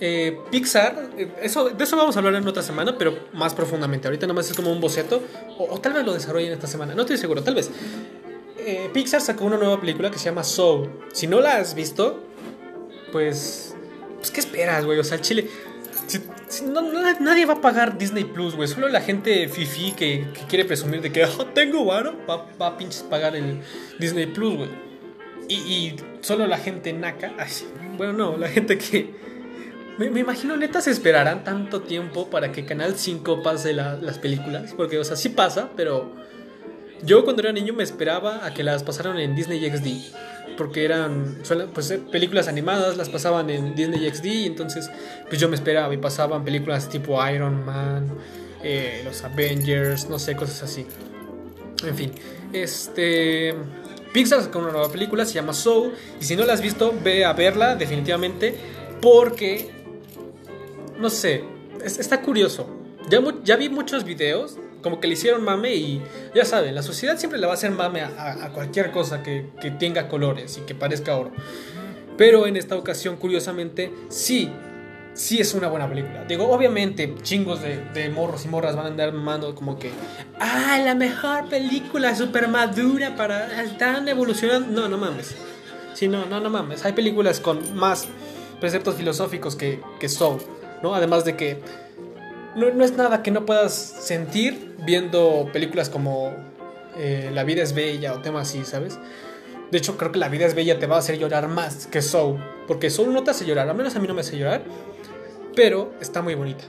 eh, 0.00 0.38
Pixar, 0.50 1.10
eh, 1.16 1.32
eso, 1.40 1.70
de 1.70 1.84
eso 1.84 1.96
vamos 1.96 2.14
a 2.16 2.18
hablar 2.18 2.34
en 2.34 2.46
otra 2.46 2.62
semana, 2.62 2.98
pero 2.98 3.16
más 3.32 3.54
profundamente. 3.54 4.06
Ahorita 4.08 4.26
nomás 4.26 4.50
es 4.50 4.56
como 4.56 4.70
un 4.70 4.82
boceto, 4.82 5.22
o, 5.56 5.80
tal 5.80 5.94
vez 5.94 6.04
lo 6.04 6.12
desarrollen 6.12 6.52
esta 6.52 6.66
semana, 6.66 6.94
no 6.94 7.02
estoy 7.02 7.16
seguro, 7.16 7.42
tal 7.42 7.54
vez. 7.54 7.70
Eh, 8.58 8.90
Pixar 8.92 9.22
sacó 9.22 9.46
una 9.46 9.56
nueva 9.56 9.80
película 9.80 10.10
que 10.10 10.18
se 10.18 10.26
llama 10.26 10.44
Soul. 10.44 10.90
Si 11.12 11.26
no 11.26 11.40
la 11.40 11.56
has 11.56 11.74
visto, 11.74 12.27
pues, 13.12 13.74
pues 14.16 14.30
¿qué 14.30 14.40
esperas, 14.40 14.84
güey? 14.84 14.98
O 14.98 15.04
sea, 15.04 15.20
Chile, 15.20 15.48
nadie 17.20 17.46
va 17.46 17.54
a 17.54 17.60
pagar 17.60 17.98
Disney 17.98 18.24
Plus, 18.24 18.54
güey. 18.54 18.68
Solo 18.68 18.88
la 18.88 19.00
gente 19.00 19.48
fifi 19.48 19.92
que, 19.92 20.26
quiere 20.48 20.64
presumir 20.64 21.00
de 21.00 21.12
que 21.12 21.24
oh, 21.24 21.46
tengo 21.46 21.84
varo 21.84 22.14
va, 22.28 22.46
va, 22.60 22.68
a 22.68 22.76
pinches 22.78 23.02
pagar 23.02 23.36
el 23.36 23.60
Disney 23.98 24.26
Plus, 24.26 24.56
güey. 24.56 24.88
Y, 25.48 25.96
solo 26.20 26.46
la 26.46 26.58
gente 26.58 26.92
naca, 26.92 27.32
bueno, 27.96 28.12
no, 28.12 28.36
la 28.36 28.48
gente 28.48 28.76
que 28.76 29.14
Me, 29.98 30.20
imagino, 30.20 30.56
neta, 30.56 30.80
se 30.80 30.90
esperarán 30.90 31.42
tanto 31.42 31.82
tiempo 31.82 32.28
para 32.28 32.52
que 32.52 32.64
Canal 32.64 32.96
5 32.96 33.42
pase 33.42 33.72
las 33.72 34.18
películas. 34.18 34.74
Porque, 34.76 34.98
o 34.98 35.04
sea, 35.04 35.16
sí 35.16 35.30
pasa, 35.30 35.70
pero 35.74 36.12
yo 37.02 37.24
cuando 37.24 37.42
era 37.42 37.52
niño 37.52 37.72
me 37.72 37.82
esperaba 37.82 38.44
a 38.44 38.54
que 38.54 38.62
las 38.62 38.82
pasaran 38.82 39.18
en 39.18 39.34
Disney 39.34 39.58
XD. 39.58 40.14
Porque 40.58 40.84
eran 40.84 41.38
pues, 41.72 41.90
eh, 41.90 41.98
películas 41.98 42.48
animadas, 42.48 42.96
las 42.96 43.08
pasaban 43.08 43.48
en 43.48 43.74
Disney 43.74 44.10
XD. 44.10 44.24
Y 44.26 44.46
entonces, 44.46 44.90
pues 45.28 45.40
yo 45.40 45.48
me 45.48 45.54
esperaba 45.54 45.94
y 45.94 45.96
pasaban 45.96 46.44
películas 46.44 46.88
tipo 46.88 47.24
Iron 47.28 47.64
Man, 47.64 48.08
eh, 48.62 49.02
los 49.04 49.22
Avengers, 49.22 50.10
no 50.10 50.18
sé, 50.18 50.34
cosas 50.34 50.64
así. 50.64 50.84
En 51.86 51.94
fin, 51.94 52.12
este. 52.52 53.54
Pixar 54.12 54.42
sacó 54.42 54.58
una 54.58 54.72
nueva 54.72 54.90
película, 54.90 55.24
se 55.24 55.34
llama 55.34 55.52
Soul. 55.52 55.92
Y 56.20 56.24
si 56.24 56.34
no 56.34 56.44
la 56.44 56.54
has 56.54 56.60
visto, 56.60 56.92
ve 57.04 57.24
a 57.24 57.32
verla, 57.32 57.76
definitivamente. 57.76 58.54
Porque. 59.00 59.70
No 60.98 61.08
sé, 61.08 61.44
está 61.84 62.20
curioso. 62.20 62.68
Ya, 63.08 63.20
ya 63.44 63.56
vi 63.56 63.68
muchos 63.68 64.04
videos 64.04 64.58
como 64.82 65.00
que 65.00 65.08
le 65.08 65.14
hicieron 65.14 65.44
mame 65.44 65.74
y 65.74 66.02
ya 66.34 66.44
saben, 66.44 66.74
la 66.74 66.82
sociedad 66.82 67.16
siempre 67.18 67.38
le 67.38 67.46
va 67.46 67.52
a 67.52 67.54
hacer 67.54 67.70
mame 67.70 68.02
a, 68.02 68.50
cualquier 68.54 68.90
cosa 68.90 69.22
que, 69.22 69.50
que, 69.60 69.70
tenga 69.70 70.08
colores 70.08 70.58
y 70.58 70.62
que 70.62 70.74
parezca 70.74 71.16
oro. 71.16 71.32
Pero 72.16 72.46
en 72.46 72.56
esta 72.56 72.76
ocasión, 72.76 73.16
curiosamente, 73.16 73.92
sí, 74.08 74.50
sí 75.14 75.40
es 75.40 75.54
una 75.54 75.68
buena 75.68 75.88
película. 75.88 76.24
Digo, 76.24 76.48
obviamente, 76.50 77.14
chingos 77.22 77.62
de, 77.62 77.84
de 77.92 78.08
morros 78.08 78.44
y 78.44 78.48
morras 78.48 78.74
van 78.76 78.86
a 78.86 78.88
andar 78.88 79.12
mando 79.12 79.54
como 79.54 79.78
que, 79.78 79.90
ah, 80.40 80.78
la 80.84 80.94
mejor 80.94 81.48
película 81.48 82.14
super 82.14 82.48
madura 82.48 83.14
para 83.16 83.48
tan 83.78 84.08
evolucionando. 84.08 84.68
No, 84.68 84.88
no 84.88 84.98
mames. 84.98 85.36
Sí, 85.94 86.08
no, 86.08 86.26
no, 86.26 86.40
no 86.40 86.50
mames. 86.50 86.84
Hay 86.84 86.92
películas 86.92 87.40
con 87.40 87.74
más 87.76 88.06
preceptos 88.60 88.94
filosóficos 88.96 89.56
que, 89.56 89.80
que 89.98 90.08
Soul, 90.08 90.40
¿no? 90.82 90.94
Además 90.94 91.24
de 91.24 91.36
que 91.36 91.60
no, 92.58 92.84
es 92.84 92.96
nada 92.96 93.22
que 93.22 93.30
no 93.30 93.46
puedas 93.46 93.72
sentir 93.72 94.74
viendo 94.84 95.48
películas 95.52 95.88
como 95.88 96.32
eh, 96.96 97.30
La 97.32 97.44
vida 97.44 97.62
es 97.62 97.74
bella 97.74 98.14
o 98.14 98.20
temas 98.20 98.48
así, 98.48 98.64
¿sabes? 98.64 98.98
De 99.70 99.78
hecho, 99.78 99.96
creo 99.96 100.12
que 100.12 100.18
La 100.18 100.28
vida 100.28 100.46
es 100.46 100.54
bella 100.54 100.78
te 100.78 100.86
va 100.86 100.96
a 100.96 100.98
hacer 100.98 101.18
llorar 101.18 101.48
más 101.48 101.86
que 101.86 102.02
Soul. 102.02 102.38
Porque 102.66 102.90
Soul 102.90 103.12
no 103.12 103.22
te 103.22 103.30
hace 103.30 103.44
llorar, 103.44 103.68
al 103.68 103.76
menos 103.76 103.94
a 103.96 104.00
mí 104.00 104.08
no 104.08 104.14
me 104.14 104.20
hace 104.22 104.36
llorar. 104.36 104.62
Pero 105.54 105.92
está 106.00 106.22
muy 106.22 106.34
bonita. 106.34 106.64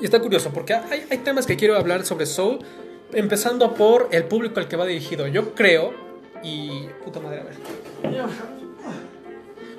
Y 0.00 0.04
está 0.04 0.20
curioso, 0.20 0.50
porque 0.50 0.74
hay, 0.74 1.06
hay 1.10 1.18
temas 1.18 1.46
que 1.46 1.56
quiero 1.56 1.76
hablar 1.76 2.04
sobre 2.04 2.26
Soul. 2.26 2.58
Empezando 3.12 3.74
por 3.74 4.08
el 4.10 4.24
público 4.24 4.58
al 4.58 4.66
que 4.66 4.76
va 4.76 4.86
dirigido. 4.86 5.28
Yo 5.28 5.54
creo, 5.54 5.94
y... 6.42 6.88
Puta 7.04 7.20
madre, 7.20 7.40
a 7.40 7.44
ver. 7.44 7.54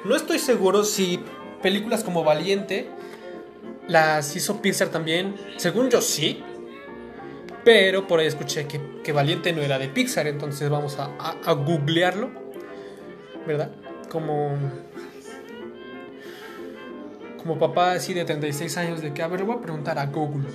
No 0.06 0.16
estoy 0.16 0.40
seguro 0.40 0.84
si 0.84 1.20
películas 1.62 2.04
como 2.04 2.24
Valiente 2.24 2.88
las 3.88 4.36
hizo 4.36 4.62
Pixar 4.62 4.90
también. 4.90 5.36
Según 5.58 5.90
yo 5.90 6.02
sí. 6.02 6.44
Pero 7.64 8.08
por 8.08 8.20
ahí 8.20 8.28
escuché 8.28 8.68
que, 8.68 9.12
Valiente 9.12 9.52
no 9.54 9.62
era 9.62 9.80
de 9.80 9.88
Pixar. 9.88 10.28
Entonces 10.28 10.70
vamos 10.70 10.98
a, 11.00 11.06
a, 11.44 11.54
googlearlo. 11.54 12.30
¿Verdad? 13.46 13.72
Como. 14.10 14.58
Como 17.38 17.60
papá 17.60 17.94
así 17.94 18.14
de 18.14 18.26
36 18.26 18.78
años 18.78 19.02
de 19.02 19.14
que, 19.14 19.22
a 19.22 19.28
ver, 19.28 19.44
voy 19.44 19.58
a 19.58 19.62
preguntar 19.62 20.00
a 20.00 20.08
Google. 20.08 20.48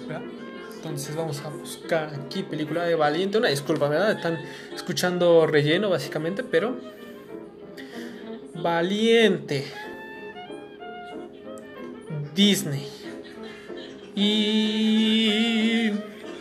Entonces 0.76 1.14
vamos 1.14 1.40
a 1.44 1.50
buscar 1.50 2.10
aquí 2.14 2.42
película 2.42 2.84
de 2.84 2.94
Valiente. 2.94 3.38
Una 3.38 3.48
disculpa, 3.48 3.88
¿verdad? 3.88 4.12
Están 4.12 4.38
escuchando 4.74 5.46
relleno 5.46 5.90
básicamente, 5.90 6.42
pero... 6.42 6.76
Valiente. 8.54 9.66
Disney. 12.34 12.99
Y... 14.14 15.90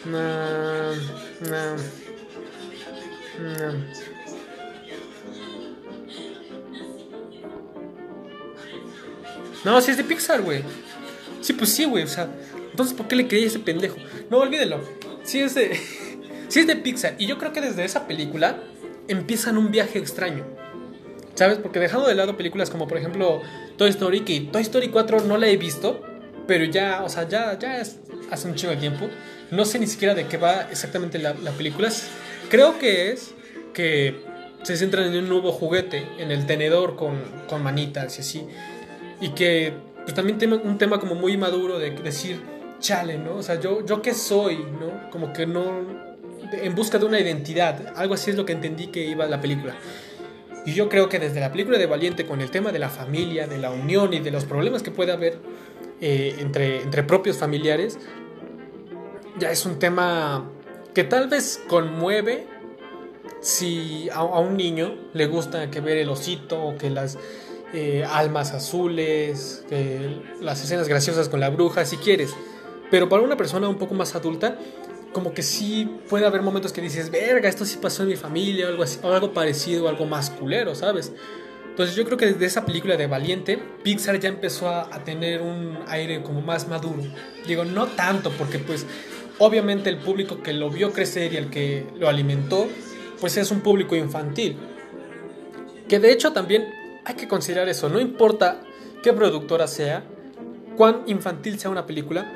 No, 0.05 0.95
no, 0.95 1.75
no. 3.39 3.99
No, 9.65 9.81
si 9.81 9.91
es 9.91 9.97
de 9.97 10.03
Pixar, 10.03 10.41
güey. 10.41 10.63
Sí, 11.41 11.53
pues 11.53 11.69
sí, 11.71 11.85
güey. 11.85 12.03
O 12.03 12.07
sea, 12.07 12.29
entonces, 12.71 12.95
¿por 12.95 13.07
qué 13.07 13.15
le 13.15 13.27
creí 13.27 13.43
a 13.43 13.47
ese 13.47 13.59
pendejo? 13.59 13.97
No, 14.29 14.37
olvídelo. 14.39 14.79
Sí 15.23 15.39
es 15.39 15.53
de. 15.53 15.75
sí 16.47 16.59
es 16.61 16.67
de 16.67 16.75
Pixar. 16.75 17.15
Y 17.19 17.27
yo 17.27 17.37
creo 17.37 17.51
que 17.51 17.61
desde 17.61 17.83
esa 17.85 18.07
película 18.07 18.63
empiezan 19.07 19.57
un 19.57 19.71
viaje 19.71 19.99
extraño. 19.99 20.45
¿Sabes? 21.35 21.57
Porque 21.57 21.79
dejando 21.79 22.07
de 22.07 22.15
lado 22.15 22.35
películas 22.35 22.69
como, 22.69 22.87
por 22.87 22.97
ejemplo, 22.97 23.41
Toy 23.77 23.89
Story, 23.89 24.21
que 24.21 24.41
Toy 24.41 24.61
Story 24.61 24.89
4 24.89 25.21
no 25.21 25.37
la 25.37 25.47
he 25.47 25.57
visto 25.57 26.01
pero 26.49 26.65
ya, 26.65 27.03
o 27.03 27.09
sea, 27.09 27.29
ya, 27.29 27.59
ya 27.59 27.79
es 27.79 27.99
hace 28.31 28.47
un 28.47 28.55
chingo 28.55 28.73
de 28.73 28.79
tiempo. 28.79 29.07
No 29.51 29.65
sé 29.65 29.77
ni 29.77 29.85
siquiera 29.85 30.15
de 30.15 30.25
qué 30.25 30.37
va 30.37 30.63
exactamente 30.71 31.19
la, 31.19 31.35
película. 31.51 31.89
Creo 32.49 32.79
que 32.79 33.11
es 33.11 33.35
que 33.71 34.15
se 34.63 34.75
centran 34.75 35.13
en 35.13 35.15
un 35.19 35.29
nuevo 35.29 35.51
juguete, 35.51 36.07
en 36.17 36.31
el 36.31 36.47
tenedor 36.47 36.95
con, 36.95 37.21
con 37.47 37.61
manitas 37.61 38.17
y 38.17 38.21
así. 38.21 38.47
Y 39.21 39.29
que 39.29 39.73
pues, 40.01 40.15
también 40.15 40.39
tema, 40.39 40.55
un 40.55 40.79
tema 40.79 40.99
como 40.99 41.13
muy 41.13 41.37
maduro 41.37 41.77
de 41.77 41.91
decir, 41.91 42.41
chale, 42.79 43.19
¿no? 43.19 43.35
O 43.35 43.43
sea, 43.43 43.59
yo, 43.59 43.85
yo 43.85 44.01
qué 44.01 44.15
soy, 44.15 44.57
¿no? 44.57 45.11
Como 45.11 45.31
que 45.33 45.45
no... 45.45 45.85
En 46.51 46.73
busca 46.73 46.97
de 46.97 47.05
una 47.05 47.19
identidad. 47.19 47.93
Algo 47.95 48.15
así 48.15 48.31
es 48.31 48.37
lo 48.37 48.47
que 48.47 48.53
entendí 48.53 48.87
que 48.87 49.05
iba 49.05 49.27
la 49.27 49.39
película. 49.39 49.75
Y 50.65 50.73
yo 50.73 50.89
creo 50.89 51.09
que 51.09 51.19
desde 51.19 51.41
la 51.41 51.51
película 51.51 51.77
de 51.77 51.85
Valiente, 51.85 52.25
con 52.25 52.41
el 52.41 52.49
tema 52.49 52.71
de 52.71 52.79
la 52.79 52.89
familia, 52.89 53.45
de 53.45 53.59
la 53.59 53.69
unión 53.69 54.15
y 54.15 54.19
de 54.19 54.31
los 54.31 54.45
problemas 54.45 54.81
que 54.81 54.89
puede 54.89 55.11
haber 55.11 55.37
eh, 56.01 56.35
entre, 56.39 56.81
entre 56.81 57.03
propios 57.03 57.37
familiares, 57.37 57.99
ya 59.37 59.51
es 59.51 59.65
un 59.65 59.79
tema 59.79 60.49
que 60.93 61.03
tal 61.03 61.27
vez 61.27 61.61
conmueve 61.67 62.47
si 63.41 64.09
a, 64.13 64.23
un 64.23 64.57
niño 64.57 64.95
le 65.13 65.27
gusta 65.27 65.69
que 65.71 65.79
ver 65.79 65.97
el 65.97 66.09
osito 66.09 66.61
o 66.61 66.77
que 66.77 66.89
las 66.89 67.17
eh, 67.73 68.03
almas 68.09 68.53
azules, 68.53 69.63
las 70.41 70.63
escenas 70.63 70.87
graciosas 70.87 71.29
con 71.29 71.39
la 71.39 71.49
bruja, 71.49 71.85
si 71.85 71.97
quieres. 71.97 72.33
Pero 72.91 73.07
para 73.07 73.21
una 73.21 73.37
persona 73.37 73.69
un 73.69 73.77
poco 73.77 73.93
más 73.93 74.15
adulta, 74.15 74.57
como 75.13 75.33
que 75.33 75.41
sí 75.41 75.99
puede 76.09 76.25
haber 76.25 76.41
momentos 76.41 76.73
que 76.73 76.81
dices, 76.81 77.11
verga, 77.11 77.49
esto 77.49 77.65
sí 77.65 77.77
pasó 77.81 78.03
en 78.03 78.09
mi 78.09 78.15
familia, 78.15 78.67
o 78.67 78.69
algo, 78.69 78.83
algo 79.03 79.33
parecido, 79.33 79.87
algo 79.87 80.05
más 80.05 80.29
culero, 80.29 80.75
¿sabes? 80.75 81.13
Entonces 81.69 81.95
yo 81.95 82.03
creo 82.05 82.17
que 82.17 82.25
desde 82.25 82.45
esa 82.45 82.65
película 82.65 82.97
de 82.97 83.07
Valiente, 83.07 83.57
Pixar 83.83 84.19
ya 84.19 84.29
empezó 84.29 84.69
a, 84.69 84.89
tener 85.05 85.41
un 85.41 85.77
aire 85.87 86.21
como 86.21 86.41
más 86.41 86.67
maduro. 86.67 87.03
Digo, 87.47 87.63
no 87.63 87.87
tanto, 87.87 88.31
porque 88.31 88.59
pues 88.59 88.85
obviamente 89.37 89.89
el 89.89 89.97
público 89.97 90.43
que 90.43 90.53
lo 90.53 90.69
vio 90.69 90.91
crecer 90.91 91.33
y 91.33 91.37
el 91.37 91.49
que 91.49 91.85
lo 91.97 92.09
alimentó, 92.09 92.67
pues 93.19 93.37
es 93.37 93.51
un 93.51 93.61
público 93.61 93.95
infantil. 93.95 94.57
Que 95.87 95.99
de 95.99 96.11
hecho 96.11 96.33
también 96.33 96.67
hay 97.05 97.15
que 97.15 97.27
considerar 97.27 97.69
eso, 97.69 97.89
no 97.89 97.99
importa 97.99 98.61
qué 99.01 99.13
productora 99.13 99.67
sea, 99.67 100.03
cuán 100.75 101.03
infantil 101.07 101.59
sea 101.59 101.71
una 101.71 101.85
película, 101.85 102.31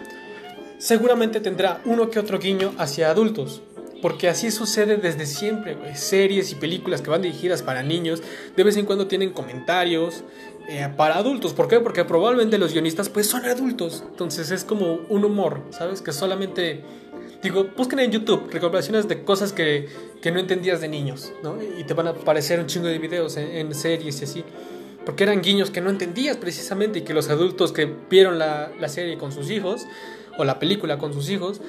seguramente 0.77 1.39
tendrá 1.39 1.81
uno 1.85 2.09
que 2.09 2.19
otro 2.19 2.39
guiño 2.39 2.73
hacia 2.77 3.09
adultos. 3.09 3.61
Porque 4.03 4.27
así 4.27 4.51
sucede 4.51 4.97
desde 4.97 5.25
siempre, 5.25 5.77
Series 5.95 6.51
y 6.51 6.55
películas 6.55 7.01
que 7.01 7.09
van 7.09 7.21
dirigidas 7.21 7.61
para 7.61 7.83
niños, 7.83 8.21
de 8.53 8.63
vez 8.65 8.75
en 8.75 8.85
cuando 8.85 9.07
tienen 9.07 9.31
comentarios 9.31 10.25
eh, 10.67 10.89
para 10.97 11.15
adultos. 11.15 11.53
¿Por 11.53 11.69
qué? 11.69 11.79
Porque 11.79 12.03
probablemente 12.03 12.57
los 12.57 12.73
guionistas 12.73 13.07
pues 13.07 13.27
son 13.27 13.45
adultos. 13.45 14.03
Entonces 14.05 14.51
es 14.51 14.65
como 14.65 14.99
un 15.07 15.23
humor, 15.23 15.61
¿sabes? 15.69 16.01
Que 16.01 16.11
solamente... 16.11 16.83
Digo, 17.41 17.69
busquen 17.77 17.99
en 17.99 18.11
YouTube 18.11 18.49
recopilaciones 18.51 19.07
de 19.07 19.23
cosas 19.23 19.53
que, 19.53 19.87
no 20.25 20.37
entendías 20.37 20.81
de 20.81 20.89
niños, 20.89 21.31
¿no? 21.41 21.57
Y 21.61 21.85
te 21.85 21.93
van 21.93 22.07
a 22.07 22.09
aparecer 22.09 22.59
un 22.59 22.65
chingo 22.65 22.87
de 22.87 22.99
videos 22.99 23.37
en, 23.37 23.73
series 23.73 24.19
y 24.19 24.25
así. 24.25 24.43
Porque 25.05 25.23
eran 25.23 25.41
guiños 25.41 25.71
que 25.71 25.79
no 25.79 25.89
entendías 25.89 26.35
precisamente 26.35 26.99
y 26.99 27.01
que 27.03 27.13
los 27.13 27.29
adultos 27.29 27.71
que 27.71 27.89
vieron 28.09 28.37
la, 28.37 28.69
la 28.81 28.89
serie 28.89 29.17
con 29.17 29.31
sus 29.31 29.49
hijos 29.49 29.85
o 30.37 30.43
la 30.43 30.59
película 30.59 30.97
con 30.97 31.13
sus 31.13 31.29
hijos, 31.29 31.61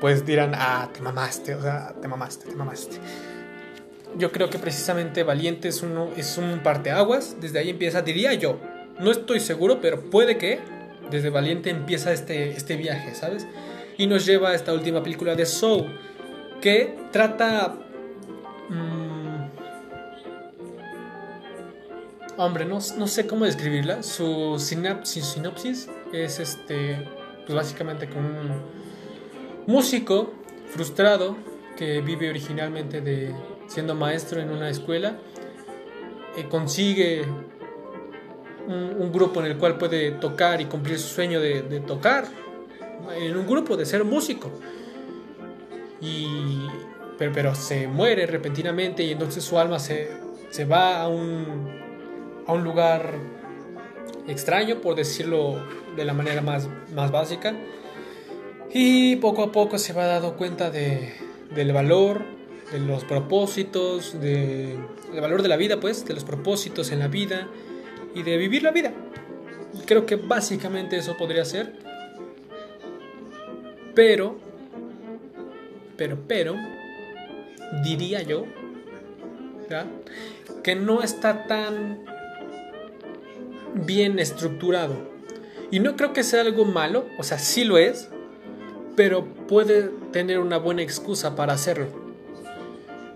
pues 0.00 0.24
dirán, 0.24 0.52
ah, 0.54 0.88
te 0.92 1.00
mamaste, 1.00 1.54
o 1.54 1.62
sea, 1.62 1.94
te 2.00 2.08
mamaste, 2.08 2.46
te 2.46 2.56
mamaste. 2.56 2.96
Yo 4.16 4.32
creo 4.32 4.50
que 4.50 4.58
precisamente 4.58 5.22
Valiente 5.22 5.68
es, 5.68 5.82
uno, 5.82 6.08
es 6.16 6.38
un 6.38 6.60
parteaguas, 6.60 7.36
desde 7.40 7.58
ahí 7.58 7.70
empieza, 7.70 8.02
diría 8.02 8.34
yo, 8.34 8.58
no 8.98 9.10
estoy 9.10 9.40
seguro, 9.40 9.80
pero 9.80 10.10
puede 10.10 10.36
que 10.36 10.58
desde 11.10 11.30
Valiente 11.30 11.70
empieza 11.70 12.12
este, 12.12 12.50
este 12.50 12.76
viaje, 12.76 13.14
¿sabes? 13.14 13.46
Y 13.98 14.06
nos 14.06 14.24
lleva 14.24 14.50
a 14.50 14.54
esta 14.54 14.72
última 14.72 15.02
película 15.02 15.34
de 15.34 15.46
Soul, 15.46 15.86
que 16.60 16.96
trata... 17.12 17.74
Mm, 18.68 19.20
hombre, 22.36 22.64
no, 22.64 22.78
no, 22.96 23.06
sé 23.06 23.26
cómo 23.26 23.44
describirla. 23.44 24.02
Su 24.02 24.58
sinapsis, 24.58 25.24
sinopsis 25.24 25.88
es 26.12 26.38
este, 26.38 27.06
pues 27.44 27.54
básicamente 27.54 28.08
con 28.08 28.24
un 28.24 28.62
músico 29.66 30.32
frustrado 30.68 31.36
que 31.76 32.00
vive 32.00 32.28
originalmente 32.28 33.00
de 33.00 33.34
siendo 33.66 33.94
maestro 33.94 34.40
en 34.40 34.50
una 34.50 34.68
escuela, 34.68 35.16
eh, 36.36 36.46
consigue 36.48 37.24
un, 38.66 39.12
grupo 39.12 39.40
en 39.40 39.46
el 39.46 39.56
cual 39.56 39.78
puede 39.78 40.12
tocar 40.12 40.60
y 40.60 40.66
cumplir 40.66 40.98
su 40.98 41.08
sueño 41.08 41.40
de, 41.40 41.80
tocar, 41.80 42.26
en 43.16 43.36
un 43.36 43.46
grupo, 43.46 43.76
de 43.76 43.86
ser 43.86 44.04
músico. 44.04 44.50
Y, 46.00 46.66
pero, 47.18 47.32
pero 47.32 47.54
se 47.54 47.86
muere 47.88 48.26
repentinamente 48.26 49.02
y 49.02 49.12
entonces 49.12 49.44
su 49.44 49.58
alma 49.58 49.78
se, 49.78 50.10
se 50.50 50.64
va 50.64 51.00
a 51.00 51.08
un, 51.08 51.80
a 52.46 52.52
un 52.52 52.64
lugar 52.64 53.14
extraño, 54.28 54.80
por 54.80 54.94
decirlo 54.94 55.64
de 55.96 56.04
la 56.04 56.12
manera 56.12 56.42
más, 56.42 56.68
más 56.94 57.10
básica. 57.10 57.54
Y 58.72 59.16
poco 59.16 59.42
a 59.42 59.52
poco 59.52 59.78
se 59.78 59.92
va 59.92 60.06
dando 60.06 60.36
cuenta 60.36 60.70
de, 60.70 61.14
del 61.54 61.72
valor, 61.72 62.22
de 62.70 62.78
los 62.78 63.04
propósitos, 63.04 64.20
de, 64.20 64.78
del 65.12 65.20
valor 65.20 65.42
de 65.42 65.48
la 65.48 65.56
vida, 65.56 65.80
pues, 65.80 66.04
de 66.04 66.14
los 66.14 66.24
propósitos 66.24 66.92
en 66.92 67.00
la 67.00 67.08
vida 67.08 67.48
y 68.14 68.22
de 68.22 68.36
vivir 68.36 68.62
la 68.62 68.70
vida. 68.70 68.92
Creo 69.86 70.06
que 70.06 70.16
básicamente 70.16 70.96
eso 70.96 71.16
podría 71.16 71.44
ser. 71.44 71.74
Pero, 73.94 74.38
pero, 75.96 76.18
pero, 76.28 76.54
diría 77.82 78.22
yo, 78.22 78.46
que 80.62 80.74
no 80.74 81.02
está 81.02 81.46
tan 81.46 82.04
bien 83.74 84.18
estructurado. 84.18 85.10
Y 85.70 85.80
no 85.80 85.96
creo 85.96 86.12
que 86.12 86.22
sea 86.22 86.40
algo 86.40 86.64
malo, 86.64 87.06
o 87.18 87.22
sea, 87.22 87.38
sí 87.38 87.64
lo 87.64 87.78
es, 87.78 88.08
pero 88.96 89.24
puede 89.24 89.90
tener 90.12 90.38
una 90.38 90.58
buena 90.58 90.82
excusa 90.82 91.36
para 91.36 91.52
hacerlo. 91.52 91.86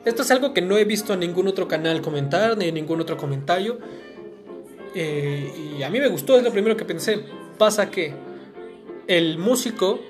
Esto 0.04 0.22
es 0.22 0.30
algo 0.30 0.52
que 0.52 0.60
no 0.60 0.76
he 0.76 0.84
visto 0.84 1.14
en 1.14 1.20
ningún 1.20 1.48
otro 1.48 1.66
canal 1.66 2.02
comentar, 2.02 2.58
ni 2.58 2.66
en 2.66 2.74
ningún 2.74 3.00
otro 3.00 3.16
comentario. 3.16 3.78
Eh, 4.94 5.76
y 5.78 5.82
a 5.82 5.90
mí 5.90 5.98
me 5.98 6.08
gustó, 6.08 6.36
es 6.36 6.44
lo 6.44 6.52
primero 6.52 6.76
que 6.76 6.84
pensé. 6.84 7.20
Pasa 7.56 7.90
que 7.90 8.14
el 9.06 9.38
músico 9.38 10.00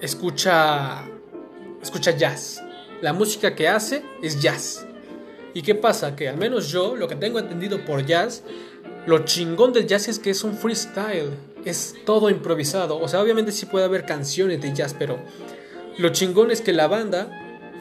escucha, 0.00 1.04
escucha 1.82 2.16
jazz. 2.16 2.62
La 3.02 3.12
música 3.12 3.54
que 3.54 3.68
hace 3.68 4.02
es 4.22 4.40
jazz. 4.40 4.86
¿Y 5.54 5.62
qué 5.62 5.74
pasa? 5.74 6.16
Que 6.16 6.28
al 6.28 6.38
menos 6.38 6.70
yo, 6.70 6.96
lo 6.96 7.08
que 7.08 7.16
tengo 7.16 7.38
entendido 7.38 7.84
por 7.84 8.06
jazz, 8.06 8.42
lo 9.06 9.24
chingón 9.24 9.72
del 9.72 9.86
jazz 9.86 10.08
es 10.08 10.18
que 10.18 10.30
es 10.30 10.44
un 10.44 10.54
freestyle, 10.54 11.30
es 11.64 11.94
todo 12.04 12.30
improvisado. 12.30 12.98
O 12.98 13.08
sea, 13.08 13.20
obviamente 13.20 13.52
sí 13.52 13.66
puede 13.66 13.84
haber 13.84 14.04
canciones 14.04 14.60
de 14.60 14.72
jazz, 14.72 14.94
pero 14.98 15.18
lo 15.98 16.08
chingón 16.10 16.50
es 16.50 16.60
que 16.60 16.72
la 16.72 16.88
banda 16.88 17.28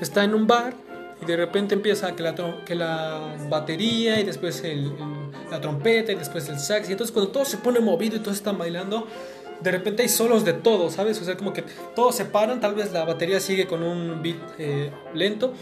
está 0.02 0.24
en 0.24 0.34
un 0.34 0.48
bar 0.48 0.74
y 1.22 1.26
de 1.26 1.38
repente 1.38 1.76
empieza 1.76 2.16
que 2.16 2.24
la, 2.24 2.36
que 2.66 2.76
la 2.76 3.36
batería 3.50 4.20
y 4.20 4.24
después 4.24 4.64
la 5.50 5.62
trompeta 5.62 6.12
y 6.12 6.16
después 6.16 6.48
el 6.50 6.60
sax. 6.60 6.90
Y 6.90 6.94
entonces 6.94 7.14
cuando 7.14 7.32
todo 7.32 7.46
se 7.46 7.58
pone 7.58 7.80
movido 7.80 8.16
y 8.16 8.20
todos 8.20 8.38
están 8.38 8.58
bailando, 8.58 9.08
de 9.62 9.72
repente 9.72 10.04
hay 10.04 10.10
solos 10.10 10.44
de 10.44 10.54
todo, 10.54 10.90
¿sabes? 10.90 11.22
O 11.22 11.24
sea, 11.24 11.38
como 11.38 11.54
que 11.54 11.64
todos 11.96 12.16
se 12.16 12.26
paran, 12.26 12.60
tal 12.60 12.74
vez 12.74 12.92
la 12.92 13.06
batería 13.06 13.40
sigue 13.40 13.68
con 13.68 13.84
un 13.84 14.22
beat 14.24 14.38
eh, 14.58 14.92
lento 15.14 15.54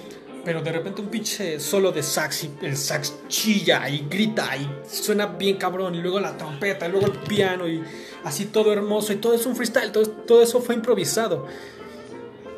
pero 0.49 0.63
de 0.63 0.71
repente 0.71 0.99
un 0.99 1.09
pinche 1.09 1.59
solo 1.59 1.91
de 1.91 2.01
sax 2.01 2.45
y 2.45 2.51
el 2.63 2.75
sax 2.75 3.13
chilla 3.27 3.87
y 3.87 4.07
grita 4.09 4.57
y 4.57 4.67
suena 4.89 5.27
bien 5.27 5.57
cabrón 5.57 5.93
y 5.93 5.99
luego 5.99 6.19
la 6.19 6.35
trompeta 6.35 6.87
y 6.87 6.91
luego 6.91 7.05
el 7.05 7.19
piano 7.19 7.67
y 7.67 7.83
así 8.23 8.45
todo 8.45 8.73
hermoso 8.73 9.13
y 9.13 9.17
todo 9.17 9.35
es 9.35 9.45
un 9.45 9.55
freestyle, 9.55 9.91
todo, 9.91 10.09
todo 10.09 10.41
eso 10.41 10.59
fue 10.59 10.73
improvisado. 10.73 11.45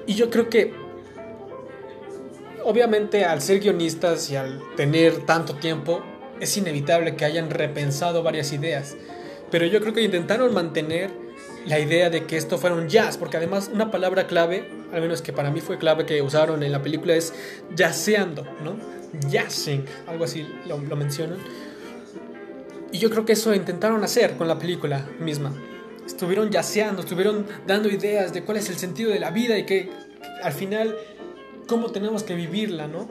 Y 0.07 0.13
yo 0.13 0.29
creo 0.29 0.49
que 0.49 0.73
obviamente 2.63 3.25
al 3.25 3.41
ser 3.41 3.59
guionistas 3.59 4.29
y 4.29 4.37
al 4.37 4.61
tener 4.77 5.25
tanto 5.25 5.55
tiempo 5.55 6.01
es 6.39 6.55
inevitable 6.55 7.17
que 7.17 7.25
hayan 7.25 7.49
repensado 7.49 8.23
varias 8.23 8.53
ideas, 8.53 8.95
pero 9.49 9.65
yo 9.65 9.81
creo 9.81 9.93
que 9.93 10.01
intentaron 10.01 10.53
mantener 10.53 11.11
la 11.65 11.79
idea 11.79 12.09
de 12.09 12.25
que 12.25 12.37
esto 12.37 12.57
fuera 12.57 12.75
un 12.75 12.87
jazz, 12.87 13.17
porque 13.17 13.37
además 13.37 13.69
una 13.73 13.91
palabra 13.91 14.27
clave, 14.27 14.67
al 14.91 15.01
menos 15.01 15.21
que 15.21 15.33
para 15.33 15.51
mí 15.51 15.61
fue 15.61 15.77
clave 15.77 16.05
que 16.05 16.21
usaron 16.21 16.63
en 16.63 16.71
la 16.71 16.81
película, 16.81 17.15
es 17.15 17.33
jazzeando, 17.77 18.43
¿no? 18.63 18.75
Jazzing, 19.29 19.85
algo 20.07 20.23
así 20.23 20.45
lo, 20.67 20.77
mencionan. 20.95 21.37
Y 22.91 22.97
yo 22.97 23.09
creo 23.09 23.25
que 23.25 23.33
eso 23.33 23.53
intentaron 23.53 24.03
hacer 24.03 24.35
con 24.37 24.47
la 24.47 24.57
película 24.57 25.05
misma. 25.19 25.53
Estuvieron 26.05 26.51
jazzeando, 26.51 27.01
estuvieron 27.01 27.45
dando 27.67 27.89
ideas 27.89 28.33
de 28.33 28.43
cuál 28.43 28.57
es 28.57 28.69
el 28.69 28.77
sentido 28.77 29.11
de 29.11 29.19
la 29.19 29.31
vida 29.31 29.57
y 29.57 29.65
que 29.65 29.89
al 30.43 30.53
final 30.53 30.95
cómo 31.67 31.91
tenemos 31.91 32.23
que 32.23 32.35
vivirla, 32.35 32.87
¿no? 32.87 33.07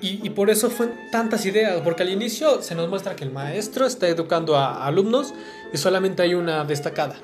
Y, 0.00 0.28
por 0.30 0.50
eso 0.50 0.68
fue 0.68 0.88
tantas 1.10 1.46
ideas, 1.46 1.80
porque 1.82 2.02
al 2.02 2.10
inicio 2.10 2.60
se 2.60 2.74
nos 2.74 2.90
muestra 2.90 3.16
que 3.16 3.24
el 3.24 3.32
maestro 3.32 3.86
está 3.86 4.06
educando 4.06 4.54
a 4.54 4.84
alumnos 4.84 5.32
y 5.72 5.78
solamente 5.78 6.22
hay 6.22 6.34
una 6.34 6.62
destacada. 6.64 7.16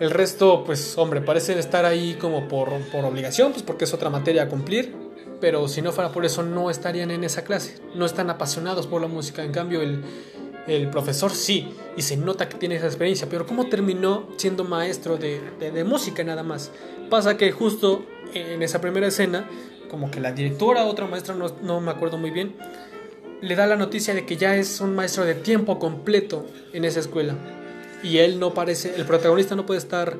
El 0.00 0.10
resto, 0.10 0.64
pues, 0.64 0.96
hombre, 0.96 1.20
parecen 1.20 1.58
estar 1.58 1.84
ahí 1.84 2.14
como 2.14 2.48
por, 2.48 2.70
por 2.90 3.04
obligación, 3.04 3.52
pues 3.52 3.62
porque 3.62 3.84
es 3.84 3.92
otra 3.92 4.08
materia 4.08 4.44
a 4.44 4.48
cumplir, 4.48 4.94
pero 5.42 5.68
si 5.68 5.82
no 5.82 5.92
fuera 5.92 6.10
por 6.10 6.24
eso 6.24 6.42
no 6.42 6.70
estarían 6.70 7.10
en 7.10 7.22
esa 7.22 7.44
clase, 7.44 7.76
no 7.94 8.06
están 8.06 8.30
apasionados 8.30 8.86
por 8.86 9.02
la 9.02 9.08
música, 9.08 9.44
en 9.44 9.52
cambio 9.52 9.82
el, 9.82 10.02
el 10.66 10.88
profesor 10.88 11.32
sí, 11.32 11.74
y 11.98 12.02
se 12.02 12.16
nota 12.16 12.48
que 12.48 12.56
tiene 12.56 12.76
esa 12.76 12.86
experiencia, 12.86 13.28
pero 13.28 13.46
¿cómo 13.46 13.68
terminó 13.68 14.26
siendo 14.38 14.64
maestro 14.64 15.18
de, 15.18 15.38
de, 15.58 15.84
música 15.84 16.24
nada 16.24 16.42
más? 16.42 16.70
Pasa 17.10 17.36
que 17.36 17.52
justo 17.52 18.06
en 18.32 18.62
esa 18.62 18.80
primera 18.80 19.06
escena, 19.06 19.50
como 19.90 20.10
que 20.10 20.18
la 20.18 20.32
directora, 20.32 20.86
otra 20.86 21.06
maestra, 21.08 21.34
no, 21.34 21.54
no 21.62 21.80
me 21.82 21.90
acuerdo 21.90 22.16
muy 22.16 22.30
bien, 22.30 22.56
le 23.42 23.54
da 23.54 23.66
la 23.66 23.76
noticia 23.76 24.14
de 24.14 24.24
que 24.24 24.38
ya 24.38 24.56
es 24.56 24.80
un 24.80 24.94
maestro 24.94 25.26
de 25.26 25.34
tiempo 25.34 25.78
completo 25.78 26.46
en 26.72 26.86
esa 26.86 27.00
escuela 27.00 27.34
y 28.02 28.18
él 28.18 28.38
no 28.38 28.54
parece, 28.54 28.94
el 28.96 29.04
protagonista 29.04 29.54
no 29.54 29.66
puede 29.66 29.78
estar 29.78 30.16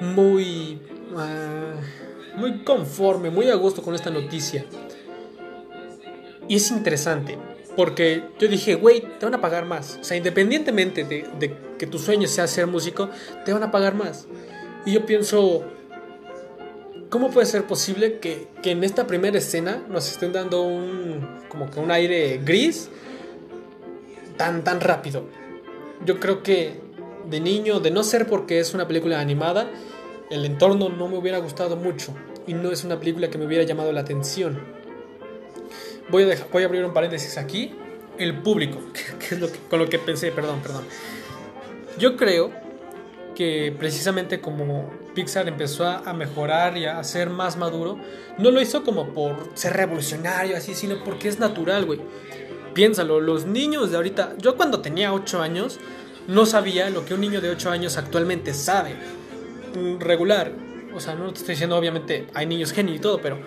muy, 0.00 0.80
ah, 1.16 1.74
muy 2.36 2.64
conforme, 2.64 3.30
muy 3.30 3.48
a 3.50 3.54
gusto 3.54 3.82
con 3.82 3.94
esta 3.94 4.10
noticia. 4.10 4.64
Y 6.48 6.56
es 6.56 6.70
interesante, 6.70 7.38
porque 7.76 8.24
yo 8.38 8.48
dije, 8.48 8.74
güey, 8.74 9.02
te 9.18 9.26
van 9.26 9.34
a 9.34 9.40
pagar 9.40 9.66
más. 9.66 9.98
O 10.00 10.04
sea, 10.04 10.16
independientemente 10.16 11.04
de, 11.04 11.28
de, 11.38 11.56
que 11.78 11.86
tu 11.86 11.98
sueño 11.98 12.26
sea 12.26 12.46
ser 12.46 12.66
músico, 12.66 13.08
te 13.44 13.52
van 13.52 13.62
a 13.62 13.70
pagar 13.70 13.94
más. 13.94 14.26
Y 14.84 14.94
yo 14.94 15.06
pienso, 15.06 15.62
¿cómo 17.08 17.30
puede 17.30 17.46
ser 17.46 17.64
posible 17.64 18.18
que, 18.18 18.48
que 18.62 18.72
en 18.72 18.82
esta 18.82 19.06
primera 19.06 19.38
escena 19.38 19.84
nos 19.88 20.10
estén 20.10 20.32
dando 20.32 20.62
un, 20.62 21.38
como 21.48 21.70
que 21.70 21.78
un 21.78 21.90
aire 21.90 22.40
gris 22.44 22.90
tan, 24.36 24.64
tan 24.64 24.80
rápido? 24.80 25.28
Yo 26.04 26.18
creo 26.18 26.42
que 26.42 26.80
de 27.30 27.40
niño, 27.40 27.80
de 27.80 27.90
no 27.90 28.02
ser 28.02 28.26
porque 28.26 28.60
es 28.60 28.74
una 28.74 28.86
película 28.86 29.20
animada, 29.20 29.70
el 30.30 30.44
entorno 30.44 30.88
no 30.88 31.08
me 31.08 31.16
hubiera 31.16 31.38
gustado 31.38 31.76
mucho 31.76 32.14
y 32.46 32.54
no 32.54 32.70
es 32.70 32.84
una 32.84 32.98
película 32.98 33.30
que 33.30 33.38
me 33.38 33.46
hubiera 33.46 33.64
llamado 33.64 33.92
la 33.92 34.00
atención. 34.00 34.58
Voy 36.08 36.24
a, 36.24 36.46
voy 36.52 36.62
a 36.62 36.66
abrir 36.66 36.84
un 36.84 36.92
paréntesis 36.92 37.38
aquí. 37.38 37.72
El 38.18 38.38
público, 38.42 38.78
que 39.18 39.34
es 39.34 39.40
lo 39.40 39.50
que, 39.50 39.58
con 39.70 39.78
lo 39.78 39.88
que 39.88 39.98
pensé, 39.98 40.30
perdón, 40.32 40.60
perdón. 40.60 40.84
Yo 41.98 42.16
creo 42.16 42.52
que 43.34 43.74
precisamente 43.78 44.40
como 44.40 44.90
Pixar 45.14 45.48
empezó 45.48 45.86
a, 45.86 46.12
mejorar 46.12 46.76
y 46.76 46.86
a 46.86 47.02
ser 47.04 47.30
más 47.30 47.56
maduro, 47.56 47.98
no 48.38 48.50
lo 48.50 48.60
hizo 48.60 48.84
como 48.84 49.14
por 49.14 49.50
ser 49.54 49.72
revolucionario 49.72 50.56
así, 50.56 50.74
sino 50.74 51.02
porque 51.04 51.28
es 51.28 51.38
natural, 51.38 51.86
güey. 51.86 52.00
Piénsalo, 52.74 53.20
los 53.20 53.46
niños 53.46 53.90
de 53.90 53.96
ahorita, 53.96 54.34
yo 54.38 54.56
cuando 54.56 54.80
tenía 54.80 55.12
8 55.12 55.40
años, 55.42 55.80
no 56.28 56.46
sabía 56.46 56.90
lo 56.90 57.04
que 57.04 57.14
un 57.14 57.20
niño 57.20 57.40
de 57.40 57.50
8 57.50 57.70
años 57.70 57.96
actualmente 57.96 58.54
sabe. 58.54 58.94
Regular. 59.98 60.52
O 60.94 61.00
sea, 61.00 61.14
no 61.14 61.32
te 61.32 61.40
estoy 61.40 61.54
diciendo, 61.54 61.76
obviamente, 61.76 62.26
hay 62.34 62.46
niños 62.46 62.72
genios 62.72 62.96
y 62.96 63.00
todo, 63.00 63.20
pero 63.20 63.38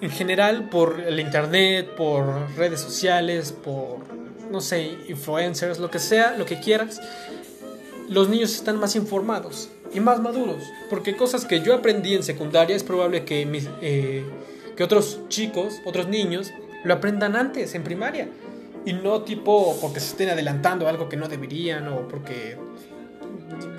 en 0.00 0.10
general, 0.10 0.68
por 0.68 1.00
el 1.00 1.20
internet, 1.20 1.94
por 1.96 2.50
redes 2.56 2.80
sociales, 2.80 3.52
por, 3.52 3.98
no 4.50 4.60
sé, 4.60 4.96
influencers, 5.08 5.78
lo 5.78 5.90
que 5.90 5.98
sea, 5.98 6.36
lo 6.36 6.44
que 6.46 6.60
quieras, 6.60 7.00
los 8.08 8.28
niños 8.28 8.54
están 8.54 8.78
más 8.78 8.96
informados 8.96 9.68
y 9.92 10.00
más 10.00 10.20
maduros. 10.20 10.62
Porque 10.90 11.16
cosas 11.16 11.44
que 11.44 11.60
yo 11.60 11.74
aprendí 11.74 12.14
en 12.14 12.22
secundaria 12.22 12.76
es 12.76 12.84
probable 12.84 13.24
que, 13.24 13.48
eh, 13.80 14.24
que 14.76 14.84
otros 14.84 15.20
chicos, 15.28 15.80
otros 15.84 16.08
niños, 16.08 16.52
lo 16.84 16.94
aprendan 16.94 17.36
antes, 17.36 17.74
en 17.74 17.82
primaria. 17.82 18.28
Y 18.86 18.92
no 18.92 19.22
tipo 19.22 19.76
porque 19.80 20.00
se 20.00 20.12
estén 20.12 20.30
adelantando 20.30 20.88
algo 20.88 21.08
que 21.08 21.16
no 21.16 21.28
deberían 21.28 21.88
o 21.88 22.06
porque, 22.08 22.56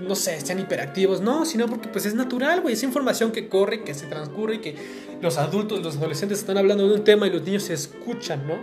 no 0.06 0.16
sé, 0.16 0.40
sean 0.42 0.60
hiperactivos. 0.60 1.22
No, 1.22 1.46
sino 1.46 1.66
porque 1.68 1.88
pues 1.88 2.06
es 2.06 2.14
natural, 2.14 2.62
güey. 2.62 2.76
Es 2.76 2.84
información 2.84 3.32
que 3.32 3.48
corre, 3.48 3.84
que 3.84 3.94
se 3.94 4.06
transcurre 4.06 4.56
y 4.56 4.60
que 4.60 4.76
los 5.22 5.38
adultos, 5.38 5.82
los 5.82 5.98
adolescentes 5.98 6.40
están 6.40 6.58
hablando 6.58 6.88
de 6.88 6.96
un 6.96 7.04
tema 7.04 7.26
y 7.26 7.32
los 7.32 7.42
niños 7.42 7.64
se 7.64 7.74
escuchan, 7.74 8.46
¿no? 8.46 8.58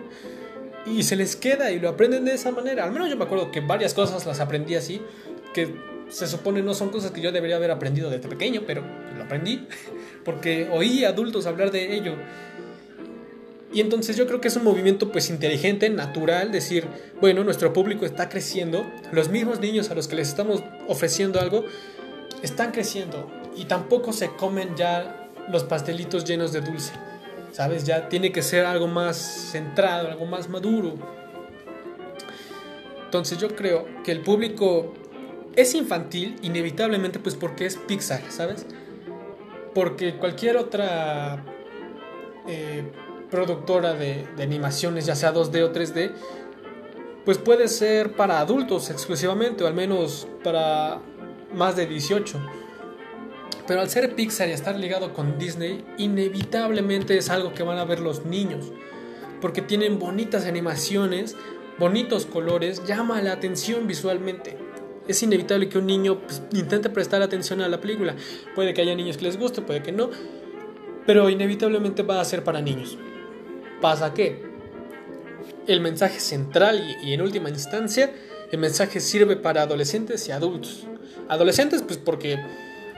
Y 0.87 1.03
se 1.03 1.17
les 1.17 1.35
queda 1.35 1.73
y 1.73 1.81
lo 1.81 1.89
aprenden 1.89 2.27
de 2.27 2.35
esa 2.35 2.51
manera. 2.51 2.85
Al 2.85 2.93
menos 2.93 3.09
yo 3.09 3.17
me 3.17 3.25
acuerdo 3.25 3.51
que 3.51 3.61
varias 3.61 3.95
cosas 3.95 4.27
las 4.27 4.39
aprendí 4.39 4.75
así, 4.75 5.01
que 5.55 5.75
se 6.11 6.27
supone 6.27 6.63
no 6.63 6.75
son 6.75 6.91
cosas 6.91 7.11
que 7.11 7.21
yo 7.21 7.33
debería 7.33 7.57
haber 7.57 7.71
aprendido 7.71 8.11
desde 8.11 8.29
pequeño, 8.29 8.63
pero 8.67 8.83
lo 9.17 9.25
aprendí 9.25 9.67
porque 10.25 10.69
oí 10.71 11.05
adultos 11.05 11.47
hablar 11.47 11.71
de 11.71 11.97
ello. 11.97 12.17
Y 13.75 13.81
entonces 13.81 14.17
yo 14.17 14.29
creo 14.29 14.41
que 14.41 14.47
es 14.47 14.57
un 14.57 14.63
movimiento 14.63 15.11
pues 15.11 15.29
inteligente, 15.31 15.91
natural, 15.91 16.53
decir, 16.53 16.87
bueno, 17.21 17.43
nuestro 17.43 17.73
público 17.73 18.07
está 18.07 18.29
creciendo, 18.29 18.87
los 19.11 19.31
mismos 19.31 19.59
niños 19.59 19.91
a 19.91 19.97
los 19.97 20.07
que 20.07 20.15
les 20.15 20.29
estamos 20.29 20.63
ofreciendo 20.87 21.41
algo 21.41 21.65
están 22.41 22.71
creciendo 22.71 23.29
y 23.57 23.65
tampoco 23.65 24.13
se 24.13 24.29
comen 24.29 24.77
ya 24.77 25.29
los 25.49 25.65
pastelitos 25.65 26.25
llenos 26.25 26.53
de 26.53 26.61
dulce. 26.61 26.93
¿Sabes? 27.51 27.85
Ya 27.85 28.09
tiene 28.09 28.31
que 28.31 28.43
ser 28.43 28.65
algo 28.65 28.87
más 28.87 29.17
centrado, 29.17 30.09
algo 30.09 30.27
más 30.27 30.49
maduro. 30.49 30.95
Entonces 33.05 33.39
yo 33.39 33.57
creo 33.57 33.87
que 34.05 34.13
el 34.13 34.21
público 34.21 34.95
es 35.57 35.75
infantil 35.75 36.37
inevitablemente 36.43 37.19
pues 37.19 37.35
porque 37.35 37.67
es 37.67 37.77
Pixar, 37.77 38.23
¿sabes? 38.29 38.67
Porque 39.73 40.17
cualquier 40.17 40.57
otra 40.57 41.45
eh, 42.47 42.85
productora 43.35 43.95
de, 43.95 44.29
animaciones, 44.41 45.07
ya 45.07 45.17
sea 45.17 45.35
2D 45.35 45.63
o 45.65 45.73
3D, 45.73 46.13
pues 47.25 47.39
puede 47.39 47.67
ser 47.67 48.13
para 48.13 48.39
adultos 48.39 48.91
exclusivamente, 48.91 49.65
o 49.65 49.67
al 49.67 49.75
menos 49.75 50.29
para 50.45 51.01
más 51.53 51.75
de 51.75 51.87
18. 51.87 52.39
Pero 53.67 53.81
al 53.81 53.91
ser 53.91 54.15
Pixar 54.15 54.49
y 54.49 54.53
estar 54.53 54.79
ligado 54.79 55.13
con 55.13 55.37
Disney, 55.37 55.85
inevitablemente 55.99 57.19
es 57.19 57.29
algo 57.29 57.55
que 57.55 57.65
van 57.65 57.79
a 57.79 57.85
ver 57.85 57.99
los 57.99 58.25
niños. 58.25 58.73
Porque 59.41 59.63
tienen 59.63 59.99
bonitas 59.99 60.47
animaciones, 60.47 61.35
bonitos 61.77 62.27
colores, 62.27 62.85
llama 62.87 63.21
la 63.21 63.33
atención 63.33 63.89
visualmente. 63.89 64.57
Es 65.09 65.23
inevitable 65.25 65.69
que 65.69 65.79
un 65.79 65.87
niño 65.87 66.21
pues, 66.21 66.41
intente 66.53 66.89
prestar 66.89 67.21
atención 67.21 67.63
a 67.63 67.69
la 67.69 67.81
película. 67.81 68.15
Puede 68.55 68.75
que 68.75 68.83
haya 68.83 68.95
niños 68.95 69.17
que 69.17 69.25
les 69.25 69.39
guste, 69.39 69.61
puede 69.61 69.83
que 69.83 69.91
no. 69.91 70.11
Pero 71.05 71.29
inevitablemente 71.29 72.05
va 72.05 72.21
a 72.21 72.25
ser 72.25 72.45
para 72.45 72.61
niños. 72.61 72.97
¿Pasa 73.81 74.15
qué? 74.15 74.43
El 75.67 75.81
mensaje 75.81 76.21
central 76.21 76.97
y, 77.03 77.11
y 77.11 77.13
en 77.15 77.23
última 77.23 77.49
instancia, 77.49 78.13
el 78.51 78.59
mensaje 78.59 79.01
sirve 79.01 79.37
para 79.37 79.63
adolescentes 79.63 80.29
y 80.29 80.33
adultos. 80.33 80.87
Adolescentes, 81.29 81.83
pues 81.83 81.99
porque 81.99 82.39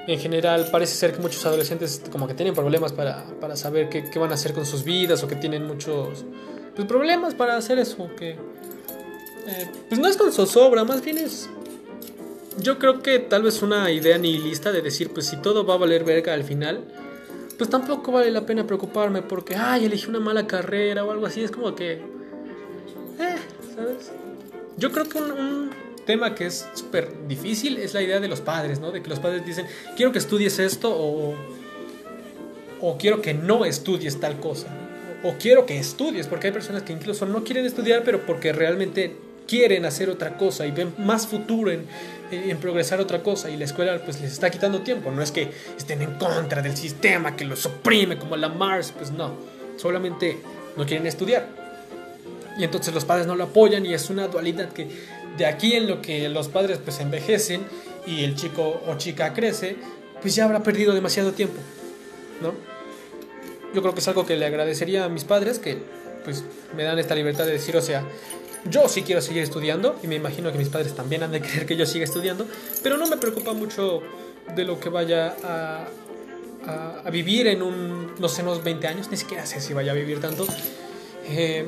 en 0.06 0.20
general 0.20 0.68
parece 0.70 0.94
ser 0.94 1.12
que 1.12 1.20
muchos 1.20 1.44
adolescentes 1.46 2.02
como 2.10 2.28
que 2.28 2.34
tienen 2.34 2.54
problemas 2.54 2.92
para, 2.92 3.24
para 3.40 3.56
saber 3.56 3.88
qué, 3.88 4.04
qué, 4.04 4.18
van 4.18 4.30
a 4.30 4.34
hacer 4.34 4.52
con 4.52 4.64
sus 4.64 4.84
vidas 4.84 5.22
o 5.22 5.28
que 5.28 5.34
tienen 5.34 5.66
muchos 5.66 6.24
pues, 6.74 6.86
problemas 6.86 7.34
para 7.34 7.56
hacer 7.56 7.78
eso. 7.78 8.08
Que 8.16 8.30
eh, 8.30 9.70
pues 9.88 10.00
no 10.00 10.08
es 10.08 10.16
con 10.16 10.32
zozobra, 10.32 10.84
más 10.84 11.02
bien 11.02 11.18
es... 11.18 11.48
Yo 12.58 12.78
creo 12.78 13.02
que 13.02 13.18
tal 13.18 13.42
vez 13.42 13.62
una 13.62 13.90
idea 13.90 14.16
nihilista 14.16 14.72
de 14.72 14.80
decir 14.80 15.10
pues 15.12 15.26
si 15.26 15.36
todo 15.38 15.66
va 15.66 15.74
a 15.74 15.76
valer 15.76 16.04
verga 16.04 16.32
al 16.32 16.44
final, 16.44 16.84
pues 17.56 17.70
tampoco 17.70 18.12
vale 18.12 18.30
la 18.30 18.44
pena 18.44 18.66
preocuparme 18.66 19.22
porque, 19.22 19.56
ay, 19.56 19.86
elegí 19.86 20.08
una 20.08 20.20
mala 20.20 20.46
carrera 20.46 21.04
o 21.04 21.10
algo 21.10 21.26
así. 21.26 21.42
Es 21.42 21.50
como 21.50 21.74
que... 21.74 21.92
Eh, 21.92 23.36
¿sabes? 23.74 24.12
Yo 24.76 24.92
creo 24.92 25.08
que 25.08 25.18
un, 25.18 25.30
un 25.32 25.70
tema 26.04 26.34
que 26.34 26.46
es 26.46 26.66
súper 26.74 27.26
difícil 27.26 27.78
es 27.78 27.94
la 27.94 28.02
idea 28.02 28.20
de 28.20 28.28
los 28.28 28.40
padres, 28.40 28.80
¿no? 28.80 28.92
De 28.92 29.02
que 29.02 29.08
los 29.08 29.20
padres 29.20 29.44
dicen, 29.44 29.66
quiero 29.96 30.12
que 30.12 30.18
estudies 30.18 30.58
esto 30.58 30.94
o, 30.94 31.34
o 32.80 32.98
quiero 32.98 33.20
que 33.20 33.34
no 33.34 33.64
estudies 33.64 34.20
tal 34.20 34.40
cosa. 34.40 34.68
O 35.22 35.34
quiero 35.38 35.66
que 35.66 35.78
estudies, 35.78 36.26
porque 36.26 36.48
hay 36.48 36.52
personas 36.52 36.82
que 36.82 36.92
incluso 36.92 37.26
no 37.26 37.42
quieren 37.42 37.66
estudiar, 37.66 38.02
pero 38.04 38.24
porque 38.24 38.52
realmente 38.52 39.16
quieren 39.46 39.84
hacer 39.84 40.10
otra 40.10 40.36
cosa 40.36 40.66
y 40.66 40.70
ven 40.70 40.92
más 40.98 41.26
futuro 41.26 41.70
en, 41.70 41.86
en, 42.30 42.56
progresar 42.58 43.00
otra 43.00 43.22
cosa 43.22 43.50
y 43.50 43.56
la 43.56 43.64
escuela 43.64 44.00
pues 44.04 44.20
les 44.20 44.32
está 44.32 44.50
quitando 44.50 44.80
tiempo. 44.80 45.10
No 45.10 45.22
es 45.22 45.30
que 45.30 45.50
estén 45.76 46.02
en 46.02 46.14
contra 46.14 46.62
del 46.62 46.76
sistema 46.76 47.36
que 47.36 47.44
los 47.44 47.66
oprime 47.66 48.18
como 48.18 48.36
la 48.36 48.48
Mars, 48.48 48.92
pues 48.96 49.10
no. 49.10 49.34
Solamente 49.76 50.38
no 50.76 50.86
quieren 50.86 51.06
estudiar. 51.06 51.48
Y 52.58 52.64
entonces 52.64 52.94
los 52.94 53.04
padres 53.04 53.26
no 53.26 53.36
lo 53.36 53.44
apoyan 53.44 53.84
y 53.84 53.94
es 53.94 54.08
una 54.10 54.28
dualidad 54.28 54.70
que 54.70 54.88
de 55.36 55.46
aquí 55.46 55.74
en 55.74 55.86
lo 55.86 56.00
que 56.00 56.28
los 56.28 56.48
padres 56.48 56.78
pues 56.82 57.00
envejecen 57.00 57.64
y 58.06 58.24
el 58.24 58.34
chico 58.36 58.82
o 58.86 58.96
chica 58.96 59.34
crece, 59.34 59.76
pues 60.22 60.34
ya 60.34 60.44
habrá 60.44 60.62
perdido 60.62 60.94
demasiado 60.94 61.32
tiempo, 61.32 61.56
¿no? 62.40 62.54
Yo 63.74 63.82
creo 63.82 63.92
que 63.92 64.00
es 64.00 64.08
algo 64.08 64.24
que 64.24 64.36
le 64.36 64.46
agradecería 64.46 65.04
a 65.04 65.08
mis 65.08 65.24
padres 65.24 65.58
que 65.58 65.78
pues 66.24 66.44
me 66.74 66.82
dan 66.82 66.98
esta 66.98 67.14
libertad 67.14 67.44
de 67.44 67.52
decir, 67.52 67.76
o 67.76 67.82
sea, 67.82 68.04
yo 68.70 68.88
sí 68.88 69.02
quiero 69.02 69.20
seguir 69.20 69.42
estudiando 69.42 69.96
y 70.02 70.06
me 70.06 70.16
imagino 70.16 70.52
que 70.52 70.58
mis 70.58 70.68
padres 70.68 70.94
también 70.94 71.22
han 71.22 71.32
de 71.32 71.40
querer 71.40 71.66
que 71.66 71.76
yo 71.76 71.86
siga 71.86 72.04
estudiando, 72.04 72.46
pero 72.82 72.96
no 72.96 73.06
me 73.06 73.16
preocupa 73.16 73.52
mucho 73.52 74.02
de 74.54 74.64
lo 74.64 74.78
que 74.78 74.88
vaya 74.88 75.36
a, 75.42 75.88
vivir 77.12 77.46
en 77.46 77.62
un, 77.62 78.14
no 78.18 78.28
sé, 78.28 78.42
unos 78.42 78.64
20 78.64 78.88
años, 78.88 79.08
ni 79.10 79.16
siquiera 79.16 79.46
sé 79.46 79.60
si 79.60 79.72
vaya 79.72 79.92
a 79.92 79.94
vivir 79.94 80.20
tanto. 80.20 80.46
Eh, 81.28 81.64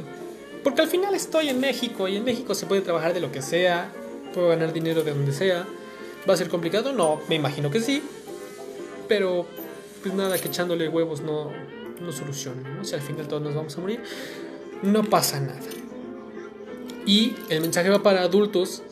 porque 0.65 0.81
al 0.83 0.89
final 0.89 1.15
estoy 1.15 1.49
en 1.49 1.61
México 1.61 2.09
y 2.09 2.17
en 2.17 2.25
México 2.25 2.55
se 2.55 2.67
puede 2.67 2.81
trabajar 2.81 3.15
de 3.15 3.21
lo 3.21 3.31
que 3.31 3.41
sea, 3.41 3.93
puedo 4.35 4.49
ganar 4.49 4.73
dinero 4.73 5.05
de 5.05 5.13
donde 5.13 5.33
sea. 5.33 5.67
¿Va 6.29 6.35
a 6.35 6.37
ser 6.37 6.49
complicado? 6.49 6.93
No, 6.93 7.21
me 7.29 7.37
imagino 7.37 7.71
que 7.71 7.81
sí. 7.81 8.03
Pero 9.07 9.47
pues 10.03 10.15
nada, 10.15 10.37
que 10.39 10.49
echándole 10.49 10.89
huevos 10.89 11.21
no, 11.21 11.53
no 12.01 12.13
soluciona. 12.13 12.69
¿no? 12.69 12.85
Si 12.85 12.95
al 12.95 13.01
final 13.01 13.29
todos 13.29 13.43
nos 13.43 13.55
vamos 13.55 13.77
a 13.77 13.81
morir, 13.81 14.03
no 14.83 15.05
pasa 15.05 15.41
nada. 15.41 15.61
Y 17.07 17.35
el 17.49 17.61
mensaje 17.61 17.89
va 17.89 18.03
para 18.03 18.23
adultos 18.23 18.83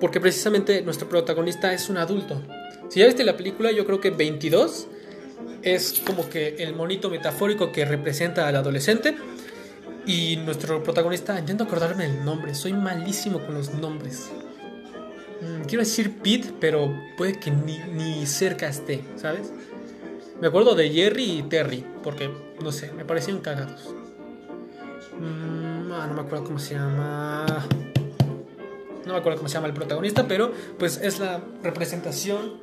porque 0.00 0.20
precisamente 0.20 0.82
nuestro 0.82 1.08
protagonista 1.08 1.72
es 1.72 1.88
un 1.88 1.96
adulto. 1.96 2.40
Si 2.88 3.00
ya 3.00 3.06
viste 3.06 3.24
la 3.24 3.36
película, 3.36 3.72
yo 3.72 3.86
creo 3.86 4.00
que 4.00 4.10
22 4.10 4.86
es 5.62 6.02
como 6.04 6.28
que 6.28 6.56
el 6.58 6.74
monito 6.74 7.08
metafórico 7.10 7.72
que 7.72 7.84
representa 7.84 8.46
al 8.46 8.56
adolescente 8.56 9.16
y 10.06 10.36
nuestro 10.36 10.82
protagonista, 10.82 11.38
intento 11.38 11.64
acordarme 11.64 12.04
el 12.04 12.24
nombre, 12.24 12.54
soy 12.54 12.74
malísimo 12.74 13.40
con 13.40 13.54
los 13.54 13.72
nombres. 13.74 14.30
Mm, 15.40 15.62
quiero 15.62 15.82
decir 15.82 16.18
Pete, 16.22 16.52
pero 16.60 16.94
puede 17.16 17.38
que 17.38 17.50
ni, 17.50 17.78
ni, 17.78 18.26
cerca 18.26 18.68
esté, 18.68 19.02
¿sabes? 19.16 19.52
Me 20.40 20.48
acuerdo 20.48 20.74
de 20.74 20.90
Jerry 20.90 21.38
y 21.38 21.42
Terry, 21.44 21.84
porque, 22.02 22.30
no 22.62 22.70
sé, 22.70 22.92
me 22.92 23.04
parecían 23.04 23.38
cagados. 23.38 23.94
Mm, 25.18 25.63
no 26.06 26.14
me 26.14 26.20
acuerdo 26.20 26.44
cómo 26.44 26.58
se 26.58 26.74
llama. 26.74 27.46
No 29.06 29.12
me 29.12 29.18
acuerdo 29.18 29.38
cómo 29.38 29.48
se 29.48 29.54
llama 29.54 29.66
el 29.66 29.74
protagonista, 29.74 30.26
pero 30.26 30.52
pues 30.78 30.98
es 30.98 31.18
la 31.18 31.42
representación 31.62 32.54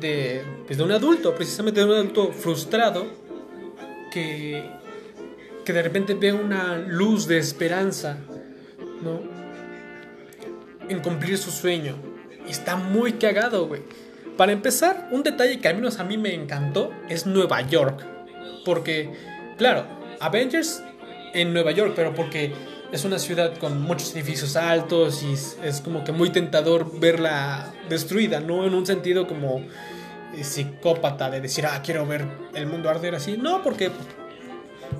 de, 0.00 0.42
pues, 0.66 0.78
de 0.78 0.84
un 0.84 0.92
adulto, 0.92 1.34
precisamente 1.34 1.80
de 1.80 1.86
un 1.86 1.92
adulto 1.92 2.32
frustrado 2.32 3.06
que 4.12 4.78
que 5.68 5.74
de 5.74 5.82
repente 5.82 6.14
ve 6.14 6.32
una 6.32 6.78
luz 6.78 7.26
de 7.26 7.36
esperanza, 7.36 8.16
¿no? 9.02 9.20
En 10.88 11.00
cumplir 11.00 11.36
su 11.36 11.50
sueño. 11.50 11.94
Y 12.46 12.52
está 12.52 12.76
muy 12.76 13.12
cagado, 13.12 13.68
güey. 13.68 13.82
Para 14.38 14.52
empezar, 14.52 15.10
un 15.10 15.22
detalle 15.22 15.60
que 15.60 15.68
al 15.68 15.74
menos 15.74 15.98
a 15.98 16.04
mí 16.04 16.16
me 16.16 16.32
encantó 16.32 16.90
es 17.10 17.26
Nueva 17.26 17.60
York. 17.60 18.02
Porque, 18.64 19.12
claro, 19.58 19.84
Avengers 20.20 20.82
en 21.40 21.52
Nueva 21.52 21.72
York, 21.72 21.92
pero 21.94 22.14
porque 22.14 22.52
es 22.92 23.04
una 23.04 23.18
ciudad 23.18 23.56
con 23.58 23.82
muchos 23.82 24.14
edificios 24.14 24.56
altos 24.56 25.22
y 25.22 25.32
es 25.32 25.80
como 25.82 26.04
que 26.04 26.12
muy 26.12 26.30
tentador 26.30 26.98
verla 26.98 27.72
destruida, 27.88 28.40
no 28.40 28.66
en 28.66 28.74
un 28.74 28.86
sentido 28.86 29.26
como 29.26 29.62
eh, 30.34 30.44
psicópata 30.44 31.30
de 31.30 31.40
decir, 31.40 31.66
ah, 31.66 31.80
quiero 31.82 32.06
ver 32.06 32.26
el 32.54 32.66
mundo 32.66 32.88
arder 32.88 33.14
así. 33.14 33.36
No, 33.36 33.62
porque 33.62 33.90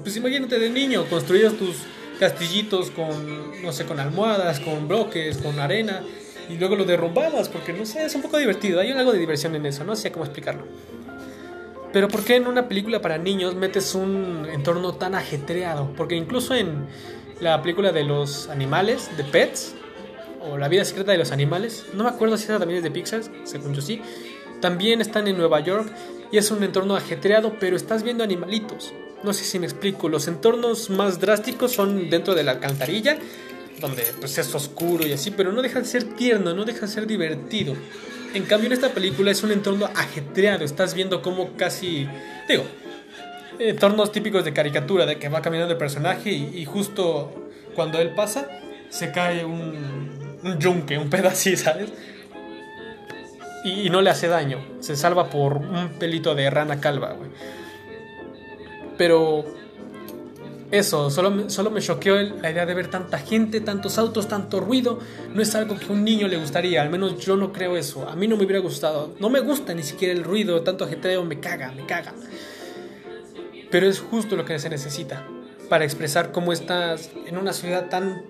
pues 0.02 0.16
imagínate 0.16 0.58
de 0.58 0.70
niño, 0.70 1.04
construías 1.08 1.54
tus 1.54 1.76
castillitos 2.18 2.90
con, 2.90 3.62
no 3.62 3.72
sé, 3.72 3.84
con 3.84 4.00
almohadas, 4.00 4.60
con 4.60 4.88
bloques, 4.88 5.38
con 5.38 5.58
arena, 5.58 6.02
y 6.48 6.56
luego 6.56 6.76
lo 6.76 6.84
derrumbabas, 6.84 7.48
porque 7.48 7.72
no 7.72 7.84
sé, 7.84 8.04
es 8.04 8.14
un 8.14 8.22
poco 8.22 8.38
divertido, 8.38 8.80
hay 8.80 8.90
algo 8.90 9.12
de 9.12 9.18
diversión 9.18 9.54
en 9.54 9.66
eso, 9.66 9.84
no 9.84 9.96
sé 9.96 10.10
cómo 10.10 10.24
explicarlo. 10.24 10.64
Pero 11.92 12.08
¿por 12.08 12.24
qué 12.24 12.36
en 12.36 12.46
una 12.46 12.68
película 12.68 13.00
para 13.00 13.18
niños 13.18 13.54
metes 13.54 13.94
un 13.94 14.46
entorno 14.50 14.94
tan 14.94 15.14
ajetreado? 15.14 15.92
Porque 15.96 16.16
incluso 16.16 16.54
en 16.54 16.86
la 17.40 17.62
película 17.62 17.92
de 17.92 18.04
los 18.04 18.48
animales, 18.48 19.10
de 19.16 19.24
Pets, 19.24 19.74
o 20.40 20.56
La 20.56 20.68
vida 20.68 20.84
secreta 20.84 21.12
de 21.12 21.18
los 21.18 21.32
animales, 21.32 21.86
no 21.94 22.04
me 22.04 22.10
acuerdo 22.10 22.36
si 22.36 22.44
esa 22.44 22.58
también 22.58 22.78
es 22.78 22.84
de 22.84 22.90
Pixar, 22.90 23.22
según 23.44 23.74
yo 23.74 23.82
sí, 23.82 24.00
también 24.60 25.00
están 25.00 25.26
en 25.28 25.36
Nueva 25.36 25.60
York 25.60 25.90
y 26.30 26.38
es 26.38 26.50
un 26.50 26.62
entorno 26.62 26.96
ajetreado, 26.96 27.56
pero 27.58 27.76
estás 27.76 28.02
viendo 28.02 28.22
animalitos. 28.22 28.92
No 29.24 29.32
sé 29.32 29.44
si 29.44 29.58
me 29.58 29.66
explico, 29.66 30.08
los 30.08 30.28
entornos 30.28 30.90
más 30.90 31.20
drásticos 31.20 31.72
son 31.72 32.08
dentro 32.08 32.34
de 32.34 32.44
la 32.44 32.52
alcantarilla, 32.52 33.18
donde 33.80 34.04
pues 34.20 34.38
es 34.38 34.54
oscuro 34.54 35.06
y 35.06 35.12
así, 35.12 35.30
pero 35.30 35.52
no 35.52 35.62
deja 35.62 35.80
de 35.80 35.86
ser 35.86 36.04
tierno, 36.04 36.54
no 36.54 36.64
deja 36.64 36.82
de 36.82 36.88
ser 36.88 37.06
divertido. 37.06 37.74
En 38.38 38.44
cambio 38.44 38.68
en 38.68 38.72
esta 38.72 38.90
película 38.90 39.32
es 39.32 39.42
un 39.42 39.50
entorno 39.50 39.90
ajetreado, 39.96 40.64
estás 40.64 40.94
viendo 40.94 41.22
como 41.22 41.56
casi, 41.56 42.08
digo, 42.48 42.62
entornos 43.58 44.12
típicos 44.12 44.44
de 44.44 44.52
caricatura, 44.52 45.06
de 45.06 45.18
que 45.18 45.28
va 45.28 45.42
caminando 45.42 45.72
el 45.72 45.78
personaje 45.78 46.30
y, 46.30 46.64
justo 46.64 47.50
cuando 47.74 47.98
él 47.98 48.10
pasa 48.10 48.48
se 48.90 49.10
cae 49.10 49.44
un, 49.44 50.38
un 50.44 50.58
yunque, 50.60 50.98
un 50.98 51.10
pedacito, 51.10 51.64
¿sabes? 51.64 51.90
Y, 53.64 53.90
no 53.90 54.02
le 54.02 54.10
hace 54.10 54.28
daño, 54.28 54.64
se 54.78 54.94
salva 54.94 55.30
por 55.30 55.56
un 55.56 55.98
pelito 55.98 56.36
de 56.36 56.48
rana 56.48 56.80
calva, 56.80 57.14
güey. 57.14 57.30
Pero 58.96 59.46
eso, 60.70 61.10
solo, 61.10 61.48
solo 61.48 61.70
me 61.70 61.80
choqueó 61.80 62.20
la 62.20 62.50
idea 62.50 62.66
de 62.66 62.74
ver 62.74 62.88
tanta 62.88 63.18
gente, 63.18 63.60
tantos 63.60 63.96
autos, 63.96 64.28
tanto 64.28 64.60
ruido. 64.60 64.98
No 65.32 65.40
es 65.40 65.54
algo 65.54 65.78
que 65.78 65.86
a 65.86 65.92
un 65.92 66.04
niño 66.04 66.28
le 66.28 66.36
gustaría, 66.36 66.82
al 66.82 66.90
menos 66.90 67.18
yo 67.18 67.36
no 67.36 67.52
creo 67.52 67.76
eso. 67.76 68.06
A 68.06 68.14
mí 68.16 68.28
no 68.28 68.36
me 68.36 68.44
hubiera 68.44 68.60
gustado. 68.60 69.14
No 69.18 69.30
me 69.30 69.40
gusta 69.40 69.72
ni 69.72 69.82
siquiera 69.82 70.12
el 70.12 70.24
ruido, 70.24 70.60
tanto 70.62 70.84
ajetreo, 70.84 71.24
me 71.24 71.40
caga, 71.40 71.72
me 71.72 71.86
caga. 71.86 72.12
Pero 73.70 73.86
es 73.86 74.00
justo 74.00 74.36
lo 74.36 74.44
que 74.44 74.58
se 74.58 74.68
necesita 74.68 75.26
para 75.70 75.84
expresar 75.84 76.32
cómo 76.32 76.52
estás 76.52 77.10
en 77.26 77.38
una 77.38 77.52
ciudad 77.52 77.88
tan 77.88 78.22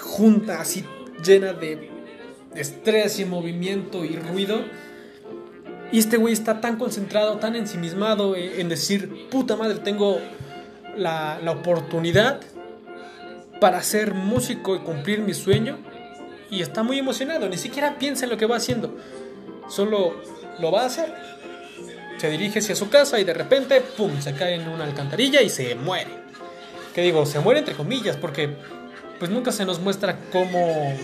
junta, 0.00 0.60
así 0.60 0.84
llena 1.22 1.52
de 1.52 1.90
estrés 2.54 3.18
y 3.20 3.26
movimiento 3.26 4.06
y 4.06 4.16
ruido. 4.16 4.62
Y 5.92 5.98
este 5.98 6.16
güey 6.16 6.32
está 6.32 6.60
tan 6.60 6.76
concentrado, 6.76 7.38
tan 7.38 7.56
ensimismado 7.56 8.36
en 8.36 8.68
decir, 8.68 9.28
puta 9.30 9.56
madre, 9.56 9.78
tengo 9.80 10.18
la, 10.98 11.38
oportunidad 11.46 12.40
para 13.60 13.82
ser 13.82 14.14
músico 14.14 14.76
y 14.76 14.80
cumplir 14.80 15.20
mi 15.20 15.34
sueño. 15.34 15.78
Y 16.50 16.62
está 16.62 16.82
muy 16.82 16.98
emocionado, 16.98 17.48
ni 17.48 17.58
siquiera 17.58 17.98
piensa 17.98 18.24
en 18.24 18.30
lo 18.30 18.36
que 18.36 18.46
va 18.46 18.56
haciendo. 18.56 18.96
Solo 19.68 20.14
lo 20.60 20.72
va 20.72 20.82
a 20.82 20.86
hacer. 20.86 21.12
Se 22.16 22.30
dirige 22.30 22.58
hacia 22.58 22.74
su 22.74 22.88
casa 22.88 23.20
y 23.20 23.24
de 23.24 23.34
repente, 23.34 23.80
¡pum!, 23.80 24.20
se 24.20 24.34
cae 24.34 24.54
en 24.54 24.68
una 24.68 24.84
alcantarilla 24.84 25.42
y 25.42 25.50
se 25.50 25.74
muere. 25.74 26.10
Que 26.94 27.02
digo, 27.02 27.26
se 27.26 27.38
muere 27.40 27.60
entre 27.60 27.74
comillas, 27.74 28.16
porque 28.16 28.50
pues 29.18 29.30
nunca 29.30 29.52
se 29.52 29.64
nos 29.64 29.78
muestra 29.78 30.18
cómo, 30.32 30.94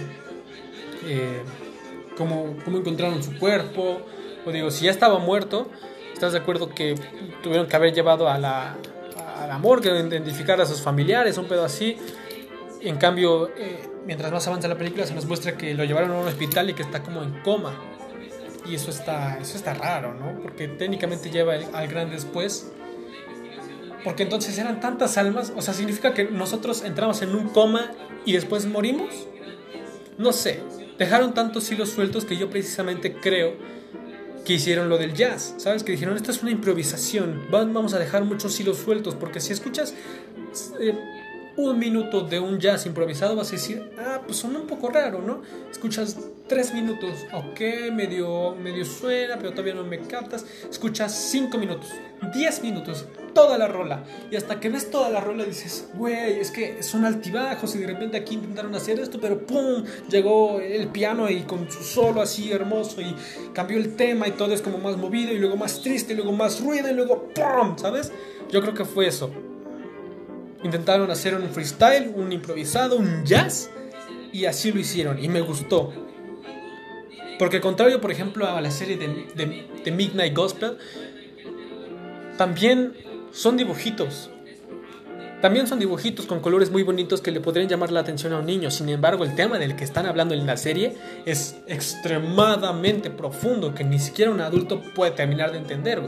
eh, 1.06 1.42
cómo, 2.16 2.56
cómo 2.64 2.78
encontraron 2.78 3.22
su 3.22 3.38
cuerpo. 3.38 4.00
O 4.46 4.50
digo, 4.50 4.70
si 4.70 4.86
ya 4.86 4.90
estaba 4.90 5.18
muerto, 5.18 5.70
¿estás 6.14 6.32
de 6.32 6.38
acuerdo 6.38 6.70
que 6.70 6.94
tuvieron 7.42 7.66
que 7.66 7.76
haber 7.76 7.92
llevado 7.94 8.28
a 8.28 8.38
la, 8.38 8.76
a 9.44 9.46
la 9.46 9.58
morgue, 9.58 9.90
identificar 9.90 10.60
a 10.60 10.66
sus 10.66 10.80
familiares, 10.80 11.38
un 11.38 11.46
pedo 11.46 11.64
así? 11.64 11.96
En 12.80 12.96
cambio, 12.96 13.48
eh, 13.56 13.88
mientras 14.06 14.32
más 14.32 14.46
avanza 14.46 14.68
la 14.68 14.76
película, 14.76 15.06
se 15.06 15.14
nos 15.14 15.26
muestra 15.26 15.56
que 15.56 15.74
lo 15.74 15.84
llevaron 15.84 16.10
a 16.10 16.18
un 16.18 16.28
hospital 16.28 16.70
y 16.70 16.74
que 16.74 16.82
está 16.82 17.02
como 17.02 17.22
en 17.22 17.40
coma. 17.42 17.74
Y 18.66 18.74
eso 18.74 18.90
está, 18.90 19.38
eso 19.38 19.56
está 19.56 19.74
raro, 19.74 20.14
¿no? 20.14 20.40
Porque 20.40 20.68
técnicamente 20.68 21.30
lleva 21.30 21.54
al 21.54 21.88
gran 21.88 22.10
después. 22.10 22.70
Porque 24.02 24.22
entonces 24.22 24.56
eran 24.58 24.80
tantas 24.80 25.16
almas, 25.16 25.52
o 25.56 25.62
sea, 25.62 25.72
significa 25.72 26.12
que 26.12 26.24
nosotros 26.24 26.82
entramos 26.84 27.22
en 27.22 27.34
un 27.34 27.48
coma 27.48 27.90
y 28.26 28.32
después 28.32 28.66
morimos. 28.66 29.26
No 30.18 30.32
sé, 30.32 30.60
dejaron 30.98 31.34
tantos 31.34 31.70
hilos 31.70 31.90
sueltos 31.90 32.24
que 32.24 32.36
yo 32.36 32.50
precisamente 32.50 33.14
creo 33.14 33.54
que 34.44 34.54
hicieron 34.54 34.88
lo 34.88 34.98
del 34.98 35.14
jazz, 35.14 35.54
¿sabes? 35.56 35.82
Que 35.82 35.92
dijeron, 35.92 36.16
esta 36.16 36.30
es 36.30 36.42
una 36.42 36.50
improvisación, 36.50 37.46
vamos 37.50 37.94
a 37.94 37.98
dejar 37.98 38.24
muchos 38.24 38.58
hilos 38.60 38.78
sueltos, 38.78 39.14
porque 39.14 39.40
si 39.40 39.52
escuchas 39.52 39.94
eh, 40.80 40.94
un 41.56 41.78
minuto 41.78 42.22
de 42.22 42.40
un 42.40 42.58
jazz 42.58 42.86
improvisado 42.86 43.36
vas 43.36 43.48
a 43.48 43.52
decir, 43.52 43.90
ah, 43.98 44.20
pues 44.24 44.38
suena 44.38 44.58
un 44.58 44.66
poco 44.66 44.88
raro, 44.88 45.20
¿no? 45.20 45.42
Escuchas 45.70 46.16
tres 46.48 46.74
minutos, 46.74 47.26
ok, 47.32 47.92
medio, 47.92 48.54
medio 48.54 48.84
suena, 48.84 49.36
pero 49.36 49.50
todavía 49.50 49.74
no 49.74 49.84
me 49.84 50.00
captas. 50.00 50.44
Escuchas 50.68 51.12
cinco 51.12 51.58
minutos, 51.58 51.90
diez 52.34 52.62
minutos, 52.62 53.06
toda 53.34 53.56
la 53.56 53.68
rola. 53.68 54.04
Y 54.30 54.36
hasta 54.36 54.60
que 54.60 54.68
ves 54.68 54.90
toda 54.90 55.10
la 55.10 55.20
rola 55.20 55.44
dices, 55.44 55.88
güey, 55.94 56.40
es 56.40 56.50
que 56.50 56.82
son 56.82 57.04
altibajos 57.04 57.74
y 57.76 57.78
de 57.78 57.86
repente 57.86 58.16
aquí 58.16 58.34
intentaron 58.34 58.74
hacer 58.74 58.98
esto, 58.98 59.20
pero 59.20 59.46
¡pum! 59.46 59.84
Llegó 60.10 60.60
el 60.60 60.88
piano 60.88 61.30
y 61.30 61.42
con 61.42 61.70
su 61.70 61.82
solo 61.82 62.20
así 62.20 62.52
hermoso 62.52 63.00
y 63.00 63.14
cambió 63.52 63.78
el 63.78 63.96
tema 63.96 64.26
y 64.28 64.32
todo 64.32 64.52
es 64.52 64.62
como 64.62 64.78
más 64.78 64.96
movido 64.96 65.32
y 65.32 65.38
luego 65.38 65.56
más 65.56 65.80
triste 65.80 66.12
y 66.12 66.16
luego 66.16 66.32
más 66.32 66.60
ruido 66.60 66.90
y 66.90 66.94
luego 66.94 67.28
¡pum! 67.34 67.76
¿Sabes? 67.78 68.12
Yo 68.50 68.60
creo 68.60 68.74
que 68.74 68.84
fue 68.84 69.06
eso. 69.06 69.30
Intentaron 70.64 71.10
hacer 71.10 71.34
un 71.34 71.48
freestyle, 71.50 72.10
un 72.14 72.32
improvisado, 72.32 72.96
un 72.96 73.22
jazz, 73.24 73.70
y 74.32 74.46
así 74.46 74.72
lo 74.72 74.80
hicieron, 74.80 75.22
y 75.22 75.28
me 75.28 75.42
gustó. 75.42 75.92
Porque 77.38 77.60
contrario, 77.60 78.00
por 78.00 78.10
ejemplo, 78.10 78.48
a 78.48 78.60
la 78.62 78.70
serie 78.70 78.96
de, 78.96 79.90
Midnight 79.92 80.34
Gospel, 80.34 80.78
también 82.38 82.94
son 83.30 83.58
dibujitos. 83.58 84.30
También 85.42 85.66
son 85.66 85.78
dibujitos 85.78 86.24
con 86.24 86.40
colores 86.40 86.70
muy 86.70 86.82
bonitos 86.82 87.20
que 87.20 87.30
le 87.30 87.40
podrían 87.40 87.68
llamar 87.68 87.92
la 87.92 88.00
atención 88.00 88.32
a 88.32 88.38
un 88.38 88.46
niño. 88.46 88.70
Sin 88.70 88.88
embargo, 88.88 89.24
el 89.24 89.34
tema 89.34 89.58
del 89.58 89.76
que 89.76 89.84
están 89.84 90.06
hablando 90.06 90.32
en 90.32 90.46
la 90.46 90.56
serie 90.56 90.96
es 91.26 91.56
extremadamente 91.66 93.10
profundo 93.10 93.74
que 93.74 93.84
ni 93.84 93.98
siquiera 93.98 94.30
un 94.30 94.40
adulto 94.40 94.80
puede 94.94 95.10
terminar 95.10 95.52
de 95.52 95.58
entender, 95.58 96.00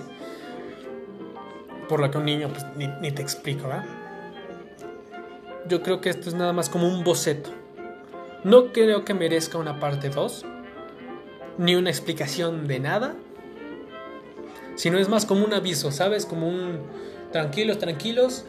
Por 1.91 2.01
lo 2.01 2.11
que 2.11 2.17
un 2.17 2.25
niño 2.25 2.49
pues, 2.49 2.65
ni, 2.77 2.89
ni 3.03 3.13
te 3.13 3.21
explico, 3.21 3.69
¿verdad? 3.69 4.06
Yo 5.69 5.83
creo 5.83 6.01
que 6.01 6.11
esto 6.11 6.29
es 6.29 6.35
nada 6.35 6.53
más 6.53 6.69
como 6.69 6.89
un 6.89 7.05
boceto. 7.05 7.51
No 8.45 8.73
creo 8.73 9.05
que 9.05 9.15
merezca 9.15 9.59
una 9.59 9.81
parte 9.81 10.09
2, 10.09 10.45
ni 11.59 11.75
una 11.75 11.91
explicación 11.91 12.67
de 12.67 12.81
nada, 12.81 13.17
sino 14.77 14.99
es 14.99 15.09
más 15.09 15.27
como 15.27 15.45
un 15.45 15.55
aviso, 15.55 15.91
¿sabes? 15.91 16.27
Como 16.27 16.49
un 16.49 16.81
tranquilos, 17.33 17.79
tranquilos, 17.79 18.45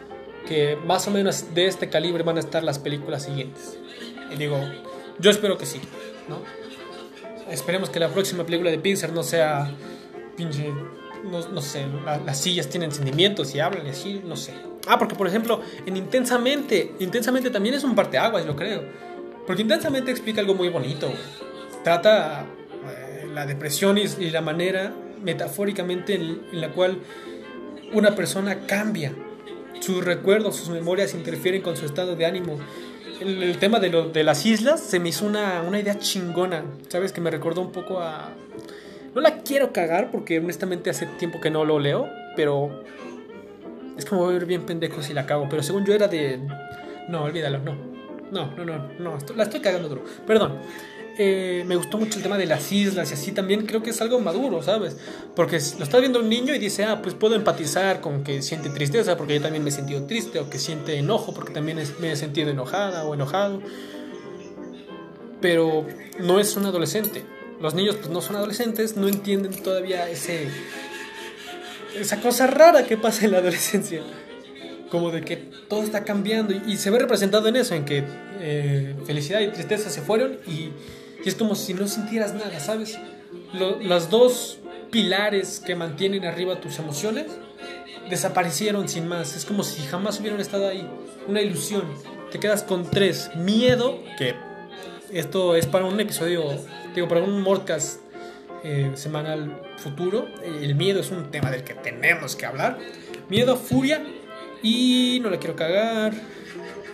que 0.47 0.77
más 0.86 1.08
o 1.08 1.12
menos 1.12 1.53
de 1.53 1.67
este 1.67 1.89
calibre 1.89 2.23
van 2.23 2.38
a 2.38 2.39
estar 2.39 2.63
las 2.63 2.80
películas 2.80 3.23
siguientes. 3.23 3.77
Y 4.32 4.36
digo, 4.36 4.60
yo 5.19 5.32
espero 5.32 5.58
que 5.58 5.65
sí, 5.65 5.82
¿no? 6.30 6.39
Esperemos 7.51 7.89
que 7.89 7.99
la 7.99 8.10
próxima 8.10 8.45
película 8.45 8.69
de 8.69 8.77
Pixar 8.77 9.13
no 9.13 9.23
sea 9.23 9.71
pinche, 10.36 10.71
no, 11.23 11.62
sé, 11.62 11.86
las 12.25 12.39
sillas 12.39 12.67
tienen 12.67 12.91
sentimientos 12.91 13.56
y 13.56 13.60
hablan 13.60 13.88
y 13.88 13.89
así, 13.89 14.21
no 14.23 14.36
sé. 14.36 14.53
Ah, 14.88 14.97
porque 14.97 15.15
por 15.15 15.28
ejemplo, 15.28 15.62
en 15.86 15.97
Intensamente, 15.97 16.93
Intensamente 17.00 17.50
también 17.50 17.76
es 17.76 17.84
un 17.84 17.95
parteaguas, 17.95 18.45
lo 18.45 18.56
creo. 18.56 18.84
Porque 19.45 19.62
Intensamente 19.62 20.12
explica 20.12 20.41
algo 20.41 20.56
muy 20.56 20.69
bonito. 20.69 21.12
Trata 21.84 22.45
eh, 22.89 23.28
la 23.34 23.45
depresión 23.45 23.97
y, 23.97 24.08
la 24.30 24.41
manera 24.41 24.93
metafóricamente 25.21 26.15
en, 26.15 26.41
la 26.52 26.69
cual 26.71 27.00
una 27.93 28.15
persona 28.15 28.65
cambia. 28.67 29.13
Sus 29.80 30.04
recuerdos, 30.04 30.56
sus 30.56 30.69
memorias 30.69 31.13
interfieren 31.13 31.62
con 31.62 31.78
su 31.78 31.86
estado 31.86 32.15
de 32.15 32.26
ánimo. 32.26 32.58
El, 33.19 33.58
tema 33.58 33.80
de, 33.80 33.89
lo, 33.89 34.10
de, 34.10 34.23
las 34.23 34.45
islas 34.45 34.80
se 34.80 35.00
me 35.00 35.10
hizo 35.10 35.26
una, 35.26 35.62
una 35.62 35.80
idea 35.80 36.00
chingona. 36.00 36.63
¿Sabes? 36.88 37.12
Que 37.12 37.21
me 37.21 37.30
recordó 37.30 37.62
un 37.62 37.71
poco 37.71 38.00
a... 38.00 38.34
No 39.13 39.21
la 39.21 39.39
quiero 39.39 39.73
cagar 39.73 40.12
porque 40.12 40.39
honestamente 40.39 40.89
hace 40.89 41.06
tiempo 41.06 41.41
que 41.41 41.50
no 41.50 41.65
lo 41.65 41.80
leo, 41.80 42.08
pero 42.36 42.84
es 43.98 44.06
como 44.06 44.22
voy 44.22 44.32
a 44.32 44.34
ver 44.38 44.46
bien 44.46 44.66
pendejo 44.66 45.02
si 45.02 45.14
la 45.14 45.26
cago, 45.26 45.48
pero 45.50 45.64
según 45.64 45.86
yo 45.86 45.94
era 45.94 46.08
de... 46.08 46.40
No, 47.08 47.24
olvídalo, 47.24 47.60
no. 47.60 47.76
No, 48.32 48.52
no, 48.56 48.66
no, 48.66 48.90
no, 49.00 49.18
la 49.36 49.44
estoy 49.44 49.62
cagando 49.62 49.90
duro. 49.90 50.04
Perdón. 50.26 50.60
Eh, 51.20 51.64
me 51.66 51.76
gustó 51.76 51.98
mucho 51.98 52.18
el 52.18 52.24
tema 52.24 52.38
de 52.38 52.46
las 52.46 52.72
islas 52.72 53.10
y 53.10 53.16
así 53.16 53.32
también 53.32 53.66
creo 53.66 53.82
que 53.82 53.90
es 53.90 54.00
algo 54.02 54.20
maduro, 54.20 54.62
¿sabes? 54.62 54.98
Porque 55.36 55.60
lo 55.80 55.84
está 55.84 55.98
viendo 55.98 56.20
un 56.20 56.30
niño 56.30 56.54
y 56.54 56.60
dice, 56.60 56.84
ah, 56.84 57.02
pues 57.02 57.16
puedo 57.16 57.34
empatizar 57.34 58.02
con 58.02 58.24
que 58.24 58.44
siente 58.44 58.70
tristeza 58.70 59.18
porque 59.18 59.34
yo 59.34 59.42
también 59.42 59.64
me 59.64 59.72
he 59.72 59.74
sentido 59.74 60.06
triste, 60.06 60.40
o 60.40 60.48
que 60.48 60.60
siente 60.60 60.96
enojo 60.96 61.34
porque 61.34 61.54
también 61.54 61.80
me 62.00 62.12
he 62.12 62.16
sentido 62.16 62.52
enojada 62.52 63.04
o 63.06 63.16
enojado. 63.16 63.64
Pero 65.42 65.88
no 66.20 66.40
es 66.40 66.56
un 66.56 66.68
adolescente. 66.68 67.24
Los 67.60 67.74
niños 67.74 67.96
pues 67.96 68.10
no 68.10 68.22
son 68.22 68.36
adolescentes, 68.36 68.96
no 68.96 69.08
entienden 69.08 69.52
todavía 69.64 70.08
ese, 70.10 70.48
esa 72.00 72.20
cosa 72.22 72.48
rara 72.48 72.86
que 72.86 72.98
pasa 72.98 73.26
en 73.26 73.32
la 73.32 73.38
adolescencia. 73.40 74.02
Como 74.90 75.12
de 75.12 75.22
que 75.22 75.36
todo 75.36 75.84
está 75.84 76.06
cambiando 76.06 76.54
y, 76.54 76.78
se 76.78 76.90
ve 76.90 77.00
representado 77.00 77.48
en 77.50 77.58
eso, 77.58 77.76
en 77.76 77.84
que 77.84 78.06
eh, 78.40 78.96
felicidad 79.06 79.42
y 79.42 79.50
tristeza 79.50 79.90
se 79.90 80.02
fueron 80.02 80.38
y, 80.48 80.72
es 81.26 81.36
como 81.36 81.56
si 81.56 81.74
no 81.74 81.88
sintieras 81.88 82.34
nada, 82.34 82.58
¿sabes? 82.62 82.98
los 83.52 84.10
dos 84.10 84.60
pilares 84.92 85.62
que 85.66 85.76
mantienen 85.76 86.24
arriba 86.24 86.62
tus 86.62 86.80
emociones 86.80 87.26
desaparecieron 88.10 88.88
sin 88.88 89.08
más. 89.08 89.36
Es 89.36 89.46
como 89.46 89.64
si 89.64 89.82
jamás 89.84 90.20
hubieran 90.20 90.40
estado 90.40 90.68
ahí. 90.68 90.88
Una 91.28 91.42
ilusión. 91.42 91.84
Te 92.32 92.40
quedas 92.40 92.64
con 92.64 92.90
tres. 92.90 93.32
Miedo, 93.36 94.00
que 94.18 94.36
esto 95.12 95.56
es 95.56 95.66
para 95.66 95.86
un 95.86 96.00
episodio, 96.00 96.44
digo, 96.96 97.08
para 97.08 97.22
un 97.22 97.44
podcast 97.44 98.02
eh, 98.63 98.91
semanal 98.96 99.62
futuro. 99.78 100.28
El 100.43 100.76
miedo 100.76 101.00
es 101.00 101.12
un 101.12 101.30
tema 101.32 101.52
del 101.52 101.63
que 101.63 101.74
tenemos 101.74 102.36
que 102.36 102.46
hablar. 102.46 102.78
Miedo, 103.30 103.58
furia 103.58 104.04
y 104.62 105.20
no 105.22 105.30
le 105.30 105.39
quiero 105.39 105.56
cagar. 105.56 106.13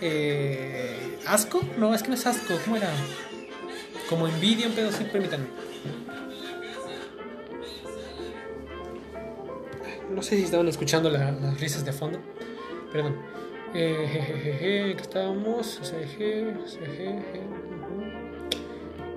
Eh, 0.01 1.17
¿Asco? 1.25 1.61
No, 1.77 1.93
es 1.93 2.03
que 2.03 2.09
no 2.09 2.15
es 2.15 2.25
asco. 2.25 2.53
¿Cómo 2.65 2.77
era? 2.77 2.89
Como 4.09 4.27
envidia, 4.27 4.67
un 4.67 4.73
pedo 4.73 4.89
así, 4.89 5.03
permítanme. 5.05 5.45
No 10.13 10.21
sé 10.21 10.35
si 10.37 10.43
estaban 10.43 10.67
escuchando 10.67 11.09
las 11.09 11.59
risas 11.59 11.85
de 11.85 11.93
fondo. 11.93 12.19
Perdón. 12.91 13.17
Eh, 13.73 14.07
jejeje, 14.11 14.95
que 14.95 15.01
estábamos. 15.01 15.79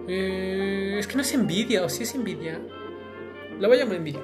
Eh, 0.09 0.97
es 0.99 1.07
que 1.07 1.17
no 1.17 1.23
es 1.23 1.33
envidia, 1.35 1.85
o 1.85 1.89
si 1.89 2.05
es 2.05 2.15
envidia. 2.15 2.61
La 3.61 3.69
voy 3.69 3.79
a 3.79 3.81
llamar 3.81 3.97
envidia. 3.97 4.21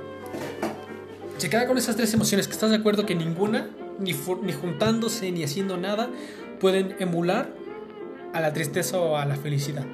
Se 1.39 1.51
queda 1.51 1.67
con 1.67 1.77
esas 1.79 1.97
tres 1.97 2.13
emociones, 2.15 2.47
que 2.47 2.53
estás 2.53 2.71
de 2.71 2.77
acuerdo 2.77 3.05
que 3.05 3.15
ninguna, 3.15 3.69
ni, 3.99 4.13
ni 4.43 4.53
juntándose, 4.53 5.33
ni 5.33 5.43
haciendo 5.43 5.77
nada, 5.77 6.09
pueden 6.61 6.95
emular 7.01 7.53
a 8.33 8.41
la 8.41 8.53
tristeza 8.53 8.99
o 8.99 9.17
a 9.17 9.25
la 9.25 9.37
felicidad. 9.37 9.87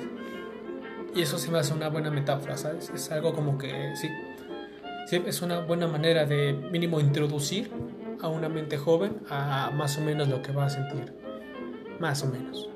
Y 1.15 1.23
eso 1.23 1.39
se 1.39 1.51
me 1.51 1.59
hace 1.59 1.73
una 1.73 1.89
buena 1.89 2.11
metáfora, 2.11 2.57
¿sabes? 2.57 2.91
Es 2.95 3.11
algo 3.11 3.33
como 3.33 3.57
que, 3.57 3.93
sí, 3.97 4.09
sí, 5.09 5.23
es 5.27 5.41
una 5.43 5.61
buena 5.61 5.87
manera 5.87 6.27
de 6.27 6.53
mínimo 6.53 7.01
introducir 7.01 7.71
a 8.21 8.29
una 8.29 8.49
mente 8.49 8.77
joven 8.77 9.17
a 9.31 9.71
más 9.75 9.97
o 9.97 10.01
menos 10.01 10.29
lo 10.29 10.43
que 10.43 10.53
va 10.53 10.67
a 10.67 10.71
sentir. 10.71 11.15
Más 11.99 12.23
o 12.23 12.27
menos. 12.27 12.69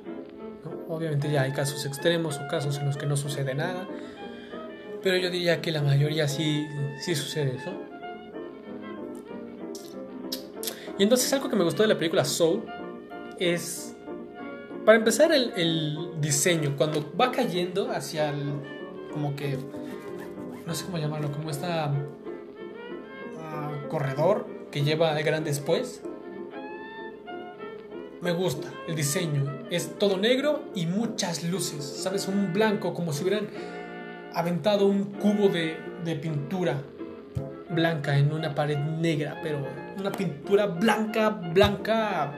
Obviamente 0.92 1.30
ya 1.30 1.40
hay 1.42 1.52
casos 1.52 1.86
extremos 1.86 2.38
o 2.38 2.46
casos 2.48 2.76
en 2.76 2.84
los 2.84 2.98
que 2.98 3.06
no 3.06 3.16
sucede 3.16 3.54
nada, 3.54 3.88
pero 5.02 5.16
yo 5.16 5.30
diría 5.30 5.62
que 5.62 5.72
la 5.72 5.80
mayoría 5.80 6.28
sí, 6.28 6.68
sí 7.00 7.14
sucede 7.14 7.56
eso. 7.56 7.72
Y 10.98 11.02
entonces 11.02 11.32
algo 11.32 11.48
que 11.48 11.56
me 11.56 11.64
gustó 11.64 11.82
de 11.82 11.88
la 11.88 11.96
película 11.96 12.26
Soul 12.26 12.66
es, 13.38 13.96
para 14.84 14.98
empezar, 14.98 15.32
el, 15.32 15.54
el 15.56 15.96
diseño. 16.20 16.76
Cuando 16.76 17.10
va 17.18 17.32
cayendo 17.32 17.90
hacia 17.90 18.28
el, 18.28 18.52
como 19.10 19.34
que, 19.34 19.56
no 20.66 20.74
sé 20.74 20.84
cómo 20.84 20.98
llamarlo, 20.98 21.32
como 21.32 21.48
esta 21.50 21.90
uh, 23.34 23.88
corredor 23.88 24.46
que 24.70 24.82
lleva 24.82 25.14
al 25.14 25.22
gran 25.22 25.42
después. 25.42 26.02
Me 28.22 28.30
gusta 28.30 28.68
el 28.86 28.94
diseño. 28.94 29.66
Es 29.68 29.98
todo 29.98 30.16
negro 30.16 30.62
y 30.76 30.86
muchas 30.86 31.42
luces. 31.42 31.84
¿Sabes? 31.84 32.28
Un 32.28 32.52
blanco, 32.52 32.94
como 32.94 33.12
si 33.12 33.24
hubieran 33.24 33.48
aventado 34.32 34.86
un 34.86 35.06
cubo 35.06 35.48
de, 35.48 35.76
pintura 36.22 36.80
blanca 37.68 38.16
en 38.16 38.32
una 38.32 38.54
pared 38.54 38.78
negra, 38.78 39.40
pero 39.42 39.66
una 39.98 40.12
pintura 40.12 40.66
blanca, 40.66 41.30
blanca, 41.30 42.32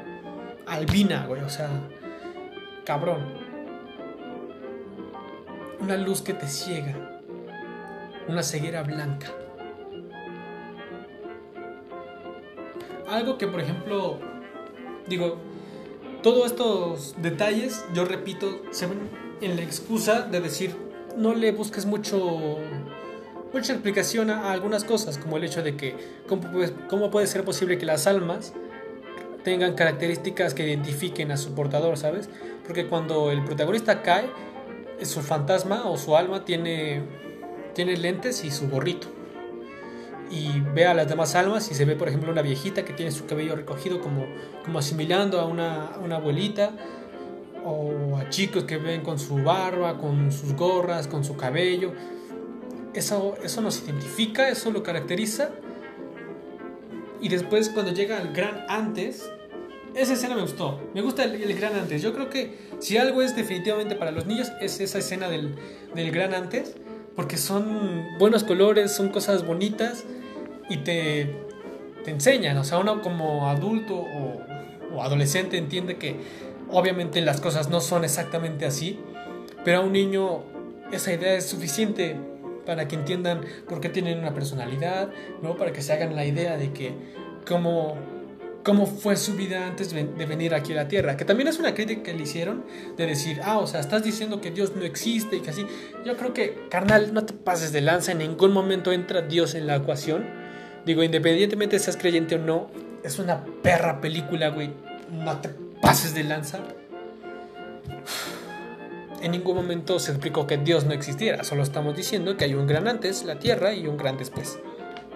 albina, 0.67 1.27
güey, 1.27 1.43
o 1.43 1.51
sea, 1.51 1.69
cabrón. 2.87 3.45
Una 5.81 5.99
luz 5.99 6.23
que 6.23 6.33
te 6.33 6.49
ciega, 6.49 7.21
una 8.27 8.43
ceguera 8.43 8.83
blanca. 8.85 9.27
Algo 13.07 13.37
que, 13.37 13.47
por 13.47 13.61
ejemplo, 13.61 14.19
digo, 15.07 15.54
todos 16.25 16.47
estos 16.47 17.15
detalles, 17.19 17.85
yo 17.93 18.07
repito, 18.07 18.63
se 18.71 18.87
ven 18.87 18.99
en 19.43 19.57
la 19.57 19.63
excusa 19.63 20.23
de 20.23 20.41
decir, 20.41 20.75
no 21.19 21.35
le 21.35 21.53
busques 21.53 21.85
mucho 21.85 22.57
mucha 23.53 23.75
explicación 23.75 24.31
a, 24.31 24.51
algunas 24.51 24.85
cosas, 24.85 25.19
como 25.19 25.37
el 25.37 25.45
hecho 25.45 25.63
de 25.63 25.77
que 25.77 25.95
cómo, 26.27 27.11
puede 27.11 27.27
ser 27.27 27.45
posible 27.45 27.77
que 27.77 27.85
las 27.85 28.07
almas 28.07 28.55
tengan 29.45 29.75
características 29.75 30.55
que 30.55 30.67
identifiquen 30.67 31.31
a 31.31 31.37
su 31.37 31.55
portador, 31.55 31.99
¿sabes? 31.99 32.31
Porque 32.67 32.87
cuando 32.87 33.31
el 33.31 33.45
protagonista 33.45 34.01
cae, 34.01 34.31
su 35.03 35.21
fantasma 35.21 35.85
o 35.85 35.99
su 35.99 36.17
alma 36.17 36.47
tiene, 36.47 37.03
tiene 37.75 37.99
lentes 37.99 38.45
y 38.45 38.51
su 38.51 38.71
gorrito. 38.71 39.09
Y 40.31 40.61
ve 40.75 40.87
a 40.87 40.95
las 40.95 41.09
demás 41.09 41.35
almas 41.35 41.71
y 41.71 41.75
se 41.75 41.85
ve, 41.85 41.97
por 41.97 42.09
ejemplo, 42.09 42.33
una 42.33 42.43
viejita 42.43 42.85
que 42.85 42.93
tiene 42.93 43.13
su 43.13 43.27
cabello 43.27 43.55
recogido 43.55 44.01
como, 44.01 44.27
como 44.65 44.79
asimilando 44.79 45.41
a 45.41 45.45
una, 45.45 45.89
a 45.89 45.99
una 45.99 46.17
abuelita 46.17 46.73
o 47.65 48.17
a 48.19 48.29
chicos 48.31 48.65
que 48.65 48.77
ven 48.77 49.03
con 49.03 49.19
su 49.19 49.37
barba, 49.37 49.99
con 49.99 50.33
sus 50.33 50.55
gorras, 50.55 51.07
con 51.07 51.25
su 51.25 51.37
cabello 51.37 51.93
eso, 52.95 53.35
eso 53.43 53.61
nos 53.61 53.83
identifica, 53.83 54.49
eso 54.49 54.71
lo 54.71 54.83
caracteriza. 54.83 55.51
Y 57.21 57.29
después 57.29 57.69
cuando 57.71 57.93
llega 57.93 58.19
al 58.19 58.33
gran 58.33 58.65
antes, 58.69 59.29
esa 59.95 60.15
escena 60.15 60.35
me 60.35 60.43
gustó. 60.43 60.81
Me 60.95 61.03
gusta 61.03 61.25
el, 61.25 61.55
gran 61.55 61.75
antes. 61.75 62.03
Yo 62.03 62.15
creo 62.15 62.31
que 62.31 62.59
si 62.79 62.97
algo 62.97 63.23
es 63.23 63.37
definitivamente 63.37 63.97
para 63.97 64.11
los 64.11 64.27
niños, 64.27 64.53
es 64.61 64.81
esa 64.81 64.99
escena 64.99 65.29
del, 65.29 65.55
del 65.95 66.11
gran 66.11 66.35
antes. 66.35 66.77
Porque 67.17 67.37
son 67.37 68.05
buenos 68.19 68.43
colores, 68.45 68.93
son 68.93 69.11
cosas 69.11 69.47
bonitas 69.47 70.05
y 70.69 70.79
te, 70.79 71.35
te 72.05 72.11
enseñan. 72.11 72.57
O 72.59 72.65
sea, 72.65 72.79
uno 72.79 73.03
como 73.03 73.49
adulto 73.49 73.95
o, 73.97 74.41
o 74.95 75.03
adolescente 75.03 75.59
entiende 75.59 75.97
que 75.97 76.17
obviamente 76.71 77.21
las 77.21 77.41
cosas 77.41 77.69
no 77.71 77.81
son 77.81 78.05
exactamente 78.05 78.67
así. 78.67 78.99
Pero 79.65 79.79
a 79.79 79.81
un 79.81 79.93
niño 79.93 80.43
esa 80.93 81.13
idea 81.13 81.35
es 81.35 81.47
suficiente 81.47 82.17
para 82.67 82.89
que 82.89 82.97
entiendan 82.97 83.43
por 83.69 83.81
qué 83.81 83.89
tienen 83.89 84.19
una 84.19 84.35
personalidad, 84.35 85.11
¿no? 85.43 85.57
Para 85.57 85.73
que 85.73 85.83
se 85.83 85.93
hagan 85.93 86.15
la 86.15 86.25
idea 86.25 86.57
de 86.57 86.73
que 86.73 86.95
cómo, 87.47 87.97
cómo 88.63 88.87
fue 88.87 89.17
su 89.17 89.35
vida 89.35 89.67
antes 89.67 89.93
de 89.93 90.27
venir 90.27 90.55
aquí 90.55 90.73
a 90.73 90.77
la 90.77 90.89
Tierra. 90.89 91.17
Que 91.17 91.25
también 91.25 91.49
es 91.49 91.59
una 91.59 91.75
crítica 91.75 92.03
que 92.03 92.15
le 92.15 92.23
hicieron 92.23 92.65
de 92.97 93.07
decir, 93.07 93.41
ah, 93.45 93.59
o 93.59 93.67
sea, 93.67 93.81
estás 93.81 94.03
diciendo 94.03 94.41
que 94.41 94.51
Dios 94.51 94.75
no 94.77 94.85
existe 94.85 95.37
y 95.37 95.41
que 95.41 95.51
así. 95.51 95.67
Yo 96.05 96.17
creo 96.17 96.33
que, 96.33 96.67
carnal, 96.71 97.13
no 97.13 97.25
te 97.25 97.35
pases 97.35 97.73
de 97.73 97.81
lanza, 97.81 98.13
en 98.13 98.19
ningún 98.19 98.53
momento 98.53 98.93
entra 98.93 99.23
Dios 99.23 99.55
en 99.55 99.67
la 99.67 99.77
ecuación. 99.77 100.44
Digo, 100.85 101.03
independientemente 101.03 101.77
de 101.77 101.81
seas 101.81 101.97
creyente 101.97 102.35
o 102.35 102.39
no, 102.39 102.71
es 103.03 103.19
una 103.19 103.45
perra 103.63 104.01
película, 104.01 104.49
güey. 104.49 104.71
No 105.11 105.39
te 105.41 105.51
pases 105.81 106.15
de 106.15 106.25
lanza 106.25 106.61
en 109.25 109.31
ningún 109.33 109.57
momento 109.57 109.99
se 109.99 110.11
explicó 110.11 110.47
que 110.47 110.59
Dios 110.59 110.85
no 110.85 110.93
existiera, 110.93 111.45
solo 111.45 111.63
estamos 111.63 111.97
diciendo 111.97 112.37
que 112.37 112.45
hay 112.45 112.55
un 112.55 112.67
gran 112.67 112.87
antes, 112.87 113.25
la 113.25 113.39
tierra, 113.39 113.73
y 113.73 113.87
un 113.87 113.97
gran 113.97 114.19
después, 114.19 114.59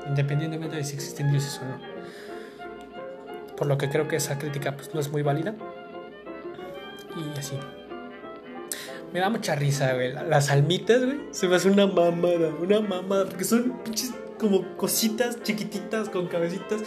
independientemente 0.08 0.76
de 0.76 0.84
si 0.84 0.94
existen 0.94 1.30
dioses 1.30 1.60
o 1.62 1.66
no. 1.66 1.78
Por 3.54 3.66
lo 3.66 3.76
que 3.76 3.90
creo 3.90 4.08
que 4.08 4.16
esa 4.16 4.38
crítica 4.38 4.74
pues, 4.74 4.94
no 4.94 5.00
es 5.00 5.10
muy 5.10 5.20
válida. 5.20 5.54
Y 7.16 7.38
así. 7.38 7.58
Me 9.12 9.20
da 9.20 9.28
mucha 9.28 9.54
risa, 9.54 9.92
güey. 9.92 10.12
Las 10.12 10.50
almitas, 10.50 11.04
güey. 11.04 11.18
Se 11.32 11.46
me 11.46 11.56
hace 11.56 11.68
una 11.68 11.86
mamada, 11.86 12.54
una 12.60 12.80
mamada. 12.80 13.26
Porque 13.26 13.44
son 13.44 13.78
pinches 13.82 14.14
como 14.38 14.76
cositas 14.76 15.42
chiquititas 15.42 16.08
con 16.08 16.26
cabecitas. 16.28 16.82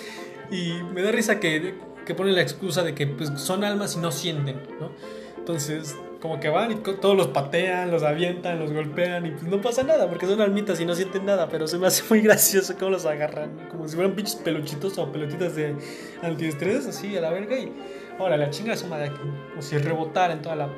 Y 0.50 0.74
me 0.94 1.02
da 1.02 1.12
risa 1.12 1.40
que, 1.40 1.76
que 2.06 2.16
ponen 2.16 2.36
la 2.36 2.42
excusa 2.42 2.84
de 2.84 2.94
que 2.94 3.08
pues, 3.08 3.32
son 3.36 3.64
almas 3.64 3.96
y 3.96 4.00
no 4.00 4.12
sienten, 4.12 4.62
¿no? 4.80 4.92
Entonces, 5.38 5.96
como 6.22 6.40
que 6.40 6.50
van 6.50 6.72
y 6.72 6.76
todos 6.76 7.18
los 7.18 7.28
patean, 7.28 7.90
los 7.90 8.04
avientan, 8.04 8.60
los 8.60 8.72
golpean 8.72 9.26
y 9.26 9.32
pues 9.32 9.44
no 9.44 9.60
pasa 9.60 9.82
nada 9.82 10.08
porque 10.08 10.28
son 10.28 10.40
almitas 10.40 10.80
y 10.80 10.86
no 10.86 10.94
sienten 10.94 11.26
nada, 11.26 11.50
pero 11.50 11.68
se 11.68 11.80
me 11.80 11.88
hace 11.88 12.04
muy 12.10 12.22
gracioso 12.28 12.76
cómo 12.78 12.92
los 12.92 13.06
agarran, 13.06 13.68
como 13.70 13.88
si 13.88 13.96
fueran 13.96 14.14
pinches 14.14 14.36
peluchitos 14.36 14.98
o 15.00 15.12
pelotitas 15.12 15.56
de 15.56 15.76
antiestrés, 16.22 16.86
así 16.86 17.18
a 17.18 17.22
la 17.22 17.32
verga 17.32 17.58
y 17.58 17.74
ahora 18.20 18.38
la 18.38 18.52
chinga 18.52 18.78
su 18.78 18.86
madre 18.88 19.08
aquí, 19.08 19.20
como 19.50 19.62
si 19.64 19.78
rebotara 19.80 20.34
en 20.34 20.44
toda 20.44 20.56
la 20.56 20.70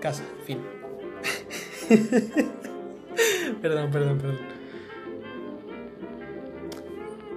casa, 0.00 0.24
fin. 0.44 0.60
perdón, 3.62 3.90
perdón, 3.90 4.18
perdón. 4.18 4.51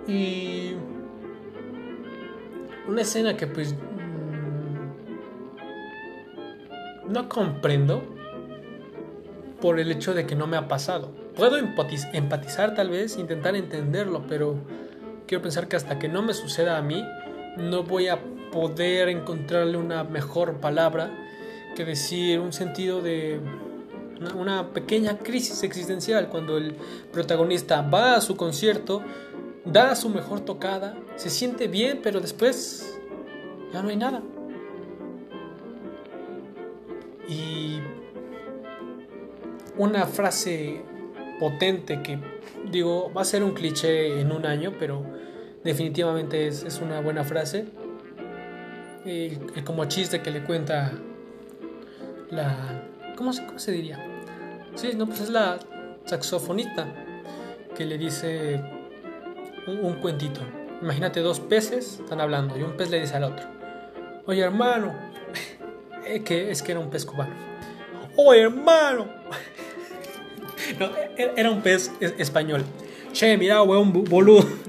Y 0.08 0.74
una 2.88 3.02
escena 3.02 3.36
que 3.36 3.48
pues 3.48 3.76
no 7.08 7.30
comprendo 7.30 8.04
por 9.62 9.80
el 9.80 9.92
hecho 9.92 10.14
de 10.14 10.26
que 10.26 10.36
no 10.36 10.48
me 10.48 10.58
ha 10.58 10.68
pasado. 10.68 11.12
Puedo 11.36 11.58
empatizar 11.58 12.76
tal 12.76 12.90
vez, 12.90 13.18
intentar 13.18 13.56
entenderlo, 13.56 14.26
pero 14.28 14.56
quiero 15.28 15.42
pensar 15.42 15.68
que 15.68 15.76
hasta 15.76 16.00
que 16.00 16.08
no 16.08 16.22
me 16.22 16.34
suceda 16.34 16.78
a 16.78 16.82
mí, 16.82 17.04
no 17.58 17.84
voy 17.84 18.08
a 18.08 18.20
poder 18.52 19.10
encontrarle 19.10 19.78
una 19.78 20.04
mejor 20.04 20.60
palabra 20.60 21.12
que 21.76 21.84
decir 21.84 22.40
un 22.40 22.54
sentido 22.54 23.02
de 23.02 23.40
una 24.36 24.70
pequeña 24.70 25.18
crisis 25.18 25.62
existencial 25.64 26.30
cuando 26.30 26.58
el 26.58 26.76
protagonista 27.12 27.82
va 27.82 28.16
a 28.16 28.22
su 28.22 28.38
concierto, 28.38 29.02
da 29.66 29.96
su 29.96 30.10
mejor 30.10 30.42
tocada, 30.42 30.98
se 31.16 31.30
siente 31.30 31.68
bien, 31.68 32.00
pero 32.04 32.22
después 32.22 33.00
ya 33.74 33.82
no 33.82 33.90
hay 33.90 33.98
nada. 33.98 34.22
Y 37.28 37.80
una 39.78 40.06
frase 40.06 40.84
potente 41.40 42.02
que 42.02 42.20
digo, 42.72 43.12
va 43.14 43.22
a 43.22 43.26
ser 43.26 43.44
un 43.44 43.54
cliché 43.54 44.22
en 44.22 44.32
un 44.32 44.46
año, 44.46 44.74
pero 44.80 45.04
definitivamente 45.64 46.48
es, 46.48 46.80
una 46.82 47.02
buena 47.02 47.24
frase. 47.24 47.66
Y, 49.06 49.36
como 49.64 49.86
chiste 49.86 50.22
que 50.22 50.32
le 50.32 50.44
cuenta 50.44 50.94
la... 52.32 52.84
¿Cómo 53.16 53.34
se, 53.34 53.46
¿Cómo 53.46 53.60
se 53.60 53.72
diría? 53.72 54.00
Sí, 54.76 54.92
no, 54.96 55.08
pues 55.08 55.22
es 55.22 55.30
la 55.30 55.58
saxofonista 56.06 56.88
que 57.76 57.86
le 57.86 57.98
dice 57.98 58.62
un, 59.68 59.94
cuentito. 59.96 60.42
Imagínate 60.82 61.22
dos 61.22 61.40
peces 61.40 62.00
están 62.00 62.22
hablando 62.22 62.58
y 62.58 62.62
un 62.62 62.78
pez 62.78 62.90
le 62.90 63.00
dice 63.00 63.16
al 63.16 63.24
otro, 63.24 63.46
oye 64.26 64.42
hermano, 64.42 64.94
eh, 66.06 66.22
que 66.24 66.52
es 66.52 66.62
que 66.62 66.72
era 66.74 66.82
un 66.82 66.90
pez 66.90 67.06
cubano. 67.06 67.34
¡Oh, 68.18 68.34
hermano! 68.34 69.08
no, 70.80 70.86
e-, 71.18 71.34
era 71.36 71.50
un 71.50 71.62
pez 71.62 71.92
español. 72.00 72.64
Che, 73.14 73.38
mira, 73.38 73.64
weón, 73.64 73.92
boludo. 73.92 74.46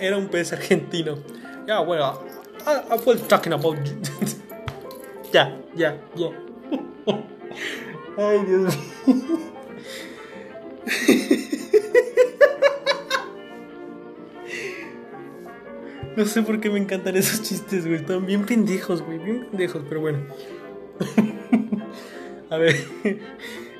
Era 0.00 0.16
un 0.16 0.28
pez 0.28 0.52
argentino. 0.52 1.18
Ya, 1.66 1.80
bueno, 1.80 2.20
I, 2.66 2.94
I 2.94 2.96
was 3.04 3.22
talking 3.28 3.52
about. 3.52 3.78
ya, 5.32 5.56
ya, 5.74 5.96
ya. 6.14 6.30
Ay, 8.16 8.44
Dios 8.46 8.76
mío. 9.06 9.38
No 16.16 16.24
sé 16.26 16.42
por 16.42 16.60
qué 16.60 16.70
me 16.70 16.78
encantan 16.78 17.16
esos 17.16 17.42
chistes, 17.42 17.86
güey. 17.86 17.96
Están 17.96 18.24
bien 18.24 18.46
pendejos, 18.46 19.02
güey. 19.02 19.18
Bien 19.18 19.46
pendejos, 19.50 19.82
pero 19.88 20.00
bueno. 20.00 20.18
A 22.50 22.56
ver. 22.58 22.76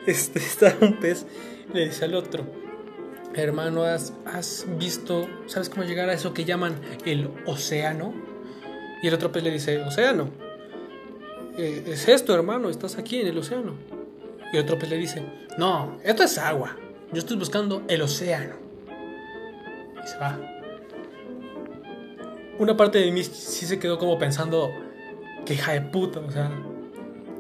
Este 0.07 0.39
está 0.39 0.77
un 0.81 0.99
pez. 1.01 1.25
Le 1.73 1.87
dice 1.87 2.05
al 2.05 2.15
otro. 2.15 2.45
Hermano, 3.35 3.85
¿has, 3.85 4.13
¿has 4.27 4.67
visto, 4.79 5.27
sabes 5.47 5.69
cómo 5.69 5.85
llegar 5.85 6.09
a 6.09 6.13
eso 6.13 6.35
que 6.35 6.45
llaman 6.45 6.79
el 7.05 7.31
océano? 7.47 8.13
Y 9.03 9.09
el 9.09 9.15
otro 9.15 9.33
pez 9.33 9.43
le 9.43 9.51
dice, 9.51 9.81
océano. 9.83 10.29
"Eh, 11.57 11.85
es 11.87 12.07
esto, 12.09 12.35
hermano, 12.35 12.69
estás 12.69 12.97
aquí 12.99 13.19
en 13.21 13.29
el 13.29 13.39
océano. 13.39 13.75
Y 14.55 14.59
otro 14.59 14.79
pez 14.79 14.89
le 14.89 14.99
dice, 14.99 15.21
no, 15.59 15.99
esto 16.05 16.23
es 16.23 16.39
agua. 16.39 16.77
Yo 17.13 17.19
estoy 17.19 17.37
buscando 17.37 17.83
el 17.89 18.03
océano. 18.03 18.55
Y 20.01 20.07
se 20.07 20.17
va. 20.17 20.39
Una 22.61 22.77
parte 22.77 22.99
de 22.99 23.11
mí 23.11 23.25
sí 23.25 23.67
se 23.67 23.81
quedó 23.81 23.99
como 23.99 24.17
pensando, 24.17 24.71
que 25.45 25.55
hija 25.55 25.73
de 25.73 25.81
puta, 25.81 26.21
o 26.21 26.31
sea. 26.31 26.53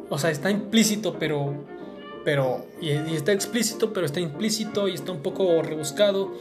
O 0.08 0.18
sea, 0.18 0.32
está 0.32 0.50
implícito, 0.50 1.16
pero. 1.20 1.54
Pero. 2.24 2.66
Y, 2.80 2.90
y 2.90 3.14
está 3.14 3.30
explícito, 3.30 3.92
pero 3.92 4.06
está 4.06 4.18
implícito 4.18 4.88
y 4.88 4.94
está 4.94 5.12
un 5.12 5.22
poco 5.22 5.62
rebuscado. 5.62 6.32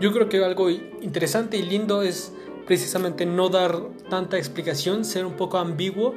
Yo 0.00 0.10
creo 0.10 0.30
que 0.30 0.42
algo 0.42 0.70
interesante 0.70 1.58
y 1.58 1.64
lindo 1.64 2.00
es 2.00 2.32
precisamente 2.66 3.26
no 3.26 3.50
dar 3.50 3.78
tanta 4.08 4.38
explicación, 4.38 5.04
ser 5.04 5.26
un 5.26 5.34
poco 5.34 5.58
ambiguo 5.58 6.14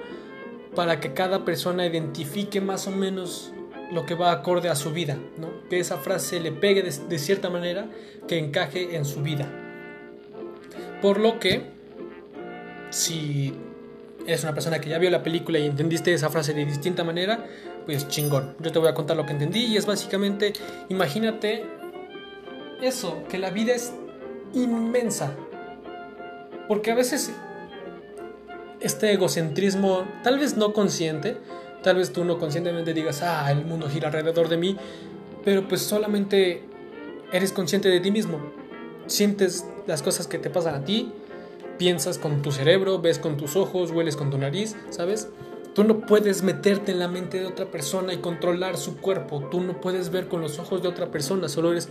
para 0.76 1.02
que 1.02 1.14
cada 1.14 1.44
persona 1.44 1.86
identifique 1.86 2.62
más 2.62 2.88
o 2.88 2.92
menos 2.92 3.52
lo 3.92 4.06
que 4.06 4.16
va 4.16 4.32
acorde 4.32 4.70
a 4.70 4.76
su 4.76 4.92
vida, 4.92 5.18
¿no? 5.38 5.68
Que 5.70 5.80
esa 5.80 5.98
frase 5.98 6.40
le 6.40 6.52
pegue 6.52 6.84
de, 6.84 6.92
de 6.92 7.20
cierta 7.20 7.50
manera, 7.50 7.88
que 8.28 8.38
encaje 8.38 8.96
en 8.96 9.06
su 9.06 9.22
vida. 9.22 9.50
Por 11.02 11.20
lo 11.20 11.40
que, 11.40 11.66
si 12.90 13.54
eres 14.26 14.44
una 14.44 14.54
persona 14.54 14.80
que 14.80 14.90
ya 14.90 14.98
vio 14.98 15.10
la 15.10 15.24
película 15.24 15.58
y 15.58 15.66
entendiste 15.66 16.14
esa 16.14 16.30
frase 16.30 16.54
de 16.54 16.66
distinta 16.66 17.04
manera, 17.04 17.46
pues 17.86 18.08
chingón. 18.10 18.56
Yo 18.60 18.72
te 18.72 18.80
voy 18.80 18.90
a 18.90 18.94
contar 18.94 19.16
lo 19.16 19.26
que 19.26 19.32
entendí 19.32 19.66
y 19.66 19.78
es 19.78 19.86
básicamente, 19.86 20.54
imagínate 20.90 21.66
eso, 22.82 23.24
que 23.30 23.38
la 23.38 23.50
vida 23.50 23.74
es 23.74 23.94
inmensa. 24.54 25.34
Porque 26.68 26.92
a 26.92 26.96
veces 26.96 27.32
este 28.82 29.14
egocentrismo, 29.14 30.06
tal 30.24 30.40
vez 30.40 30.58
no 30.58 30.74
consciente, 30.74 31.38
tal 31.88 31.96
vez 31.96 32.12
tú 32.12 32.26
no 32.26 32.38
conscientemente 32.38 32.94
digas, 32.94 33.22
ah, 33.22 33.50
el 33.50 33.64
mundo 33.64 33.88
gira 33.88 34.10
alrededor 34.10 34.50
de 34.50 34.58
mí, 34.58 34.76
pero 35.46 35.70
pues 35.70 35.82
solamente 35.82 36.64
eres 37.32 37.54
consciente 37.54 37.88
de 37.88 38.02
ti 38.02 38.12
mismo. 38.12 38.42
Sientes 39.06 39.66
las 39.86 40.02
cosas 40.02 40.28
que 40.28 40.38
te 40.38 40.50
pasan 40.50 40.76
a 40.76 40.84
ti, 40.84 41.14
piensas 41.78 42.18
con 42.18 42.42
tu 42.42 42.52
cerebro, 42.52 43.00
ves 43.00 43.20
con 43.20 43.38
tus 43.38 43.56
ojos, 43.56 43.92
hueles 43.92 44.18
con 44.18 44.30
tu 44.30 44.38
nariz, 44.38 44.76
¿sabes? 44.90 45.30
Tú 45.74 45.86
no 45.86 46.02
puedes 46.02 46.44
meterte 46.44 46.92
en 46.92 47.00
la 47.00 47.08
mente 47.08 47.40
de 47.40 47.46
otra 47.46 47.68
persona 47.68 48.14
y 48.14 48.18
controlar 48.18 48.76
su 48.76 48.98
cuerpo. 48.98 49.48
Tú 49.50 49.62
no 49.62 49.80
puedes 49.80 50.10
ver 50.10 50.28
con 50.28 50.42
los 50.42 50.60
ojos 50.60 50.82
de 50.82 50.90
otra 50.90 51.10
persona, 51.10 51.48
solo 51.48 51.72
eres 51.72 51.88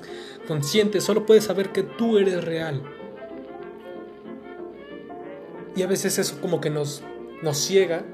consciente, 0.47 1.01
solo 1.01 1.25
puedes 1.25 1.45
saber 1.45 1.73
que 1.73 1.85
tú 1.85 2.19
eres 2.19 2.45
real. 2.45 2.83
Y 5.75 5.81
a 5.81 5.87
veces 5.87 6.19
eso 6.19 6.39
como 6.43 6.61
que 6.61 6.69
nos, 6.69 7.03
nos 7.43 7.57
ciega, 7.57 8.05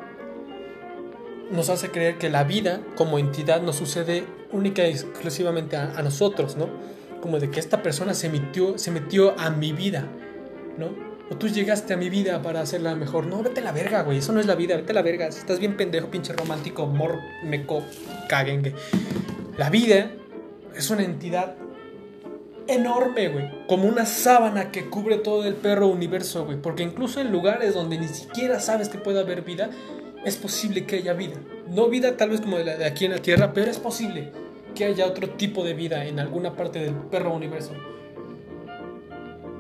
nos 1.53 1.69
hace 1.69 1.91
creer 1.91 2.19
que 2.19 2.31
la 2.31 2.45
vida 2.45 2.81
como 2.97 3.19
entidad 3.19 3.63
nos 3.63 3.77
sucede 3.77 4.25
única 4.53 4.87
y 4.87 4.93
exclusivamente 4.93 5.77
a, 5.77 6.03
nosotros, 6.03 6.57
¿no? 6.57 6.69
Como 7.21 7.39
de 7.39 7.51
que 7.51 7.61
esta 7.61 7.83
persona 7.83 8.15
se 8.15 8.29
metió, 8.29 8.79
se 8.79 8.91
metió 8.91 9.39
a 9.39 9.51
mi 9.51 9.73
vida, 9.73 10.09
¿no? 10.79 11.13
O 11.31 11.37
tú 11.37 11.49
llegaste 11.49 11.95
a 11.95 11.97
mi 11.97 12.11
vida 12.11 12.43
para 12.43 12.61
hacerla 12.61 12.95
mejor. 12.95 13.27
No, 13.27 13.43
vete 13.43 13.61
la 13.61 13.73
verga, 13.73 14.03
güey. 14.03 14.19
Eso 14.19 14.33
no 14.33 14.41
es 14.41 14.47
la 14.47 14.55
vida. 14.55 14.77
Vete 14.77 14.93
la 14.93 15.03
verga. 15.03 15.31
Si 15.31 15.39
estás 15.39 15.59
bien 15.59 15.77
pendejo, 15.77 16.11
pinche 16.11 16.33
romántico, 16.33 16.87
mor, 16.87 17.19
meco, 17.45 17.83
caguengue. 18.29 18.75
La 19.57 19.71
vida 19.71 20.11
es 20.75 20.91
una 20.91 21.05
entidad 21.05 21.55
enorme, 22.67 23.29
güey. 23.29 23.67
Como 23.67 23.89
una 23.89 24.05
sábana 24.05 24.71
que 24.71 24.91
cubre 24.91 25.17
todo 25.17 25.45
el 25.45 25.55
perro 25.55 25.87
universo, 25.87 26.45
güey. 26.45 26.61
Porque 26.61 26.83
incluso 26.83 27.21
en 27.21 27.33
lugares 27.33 27.75
donde 27.75 27.99
ni 27.99 28.09
siquiera 28.09 28.61
sabes 28.61 28.89
que 28.89 28.99
puede 28.99 29.21
haber 29.21 29.43
vida, 29.43 29.71
es 30.25 30.37
posible 30.37 30.85
que 30.87 30.97
haya 30.97 31.13
vida. 31.13 31.37
No 31.69 31.89
vida 31.89 32.17
tal 32.17 32.31
vez 32.31 32.41
como 32.41 32.59
de, 32.59 32.65
la, 32.65 32.77
de 32.77 32.85
aquí 32.85 33.05
en 33.05 33.13
la 33.13 33.19
Tierra, 33.19 33.53
pero 33.53 33.71
es 33.71 33.79
posible 33.79 34.31
que 34.75 34.85
haya 34.85 35.07
otro 35.07 35.31
tipo 35.31 35.65
de 35.65 35.75
vida 35.75 36.05
en 36.07 36.19
alguna 36.19 36.55
parte 36.55 36.79
del 36.79 36.95
perro 36.95 37.35
universo. 37.35 37.73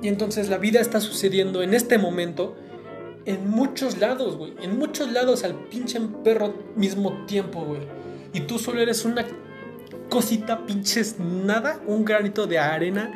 Y 0.02 0.08
entonces 0.08 0.48
la 0.48 0.58
vida 0.58 0.80
está 0.80 1.00
sucediendo 1.00 1.62
en 1.62 1.74
este 1.74 1.98
momento 1.98 2.56
en 3.24 3.48
muchos 3.48 3.98
lados, 3.98 4.36
güey. 4.36 4.54
En 4.62 4.78
muchos 4.78 5.12
lados 5.12 5.44
al 5.44 5.54
pinche 5.54 6.00
perro 6.24 6.54
mismo 6.74 7.24
tiempo, 7.26 7.64
güey. 7.64 7.82
Y 8.32 8.40
tú 8.40 8.58
solo 8.58 8.80
eres 8.80 9.04
una 9.04 9.24
cosita, 10.08 10.66
pinches 10.66 11.18
nada, 11.18 11.80
un 11.86 12.04
granito 12.04 12.46
de 12.46 12.58
arena, 12.58 13.12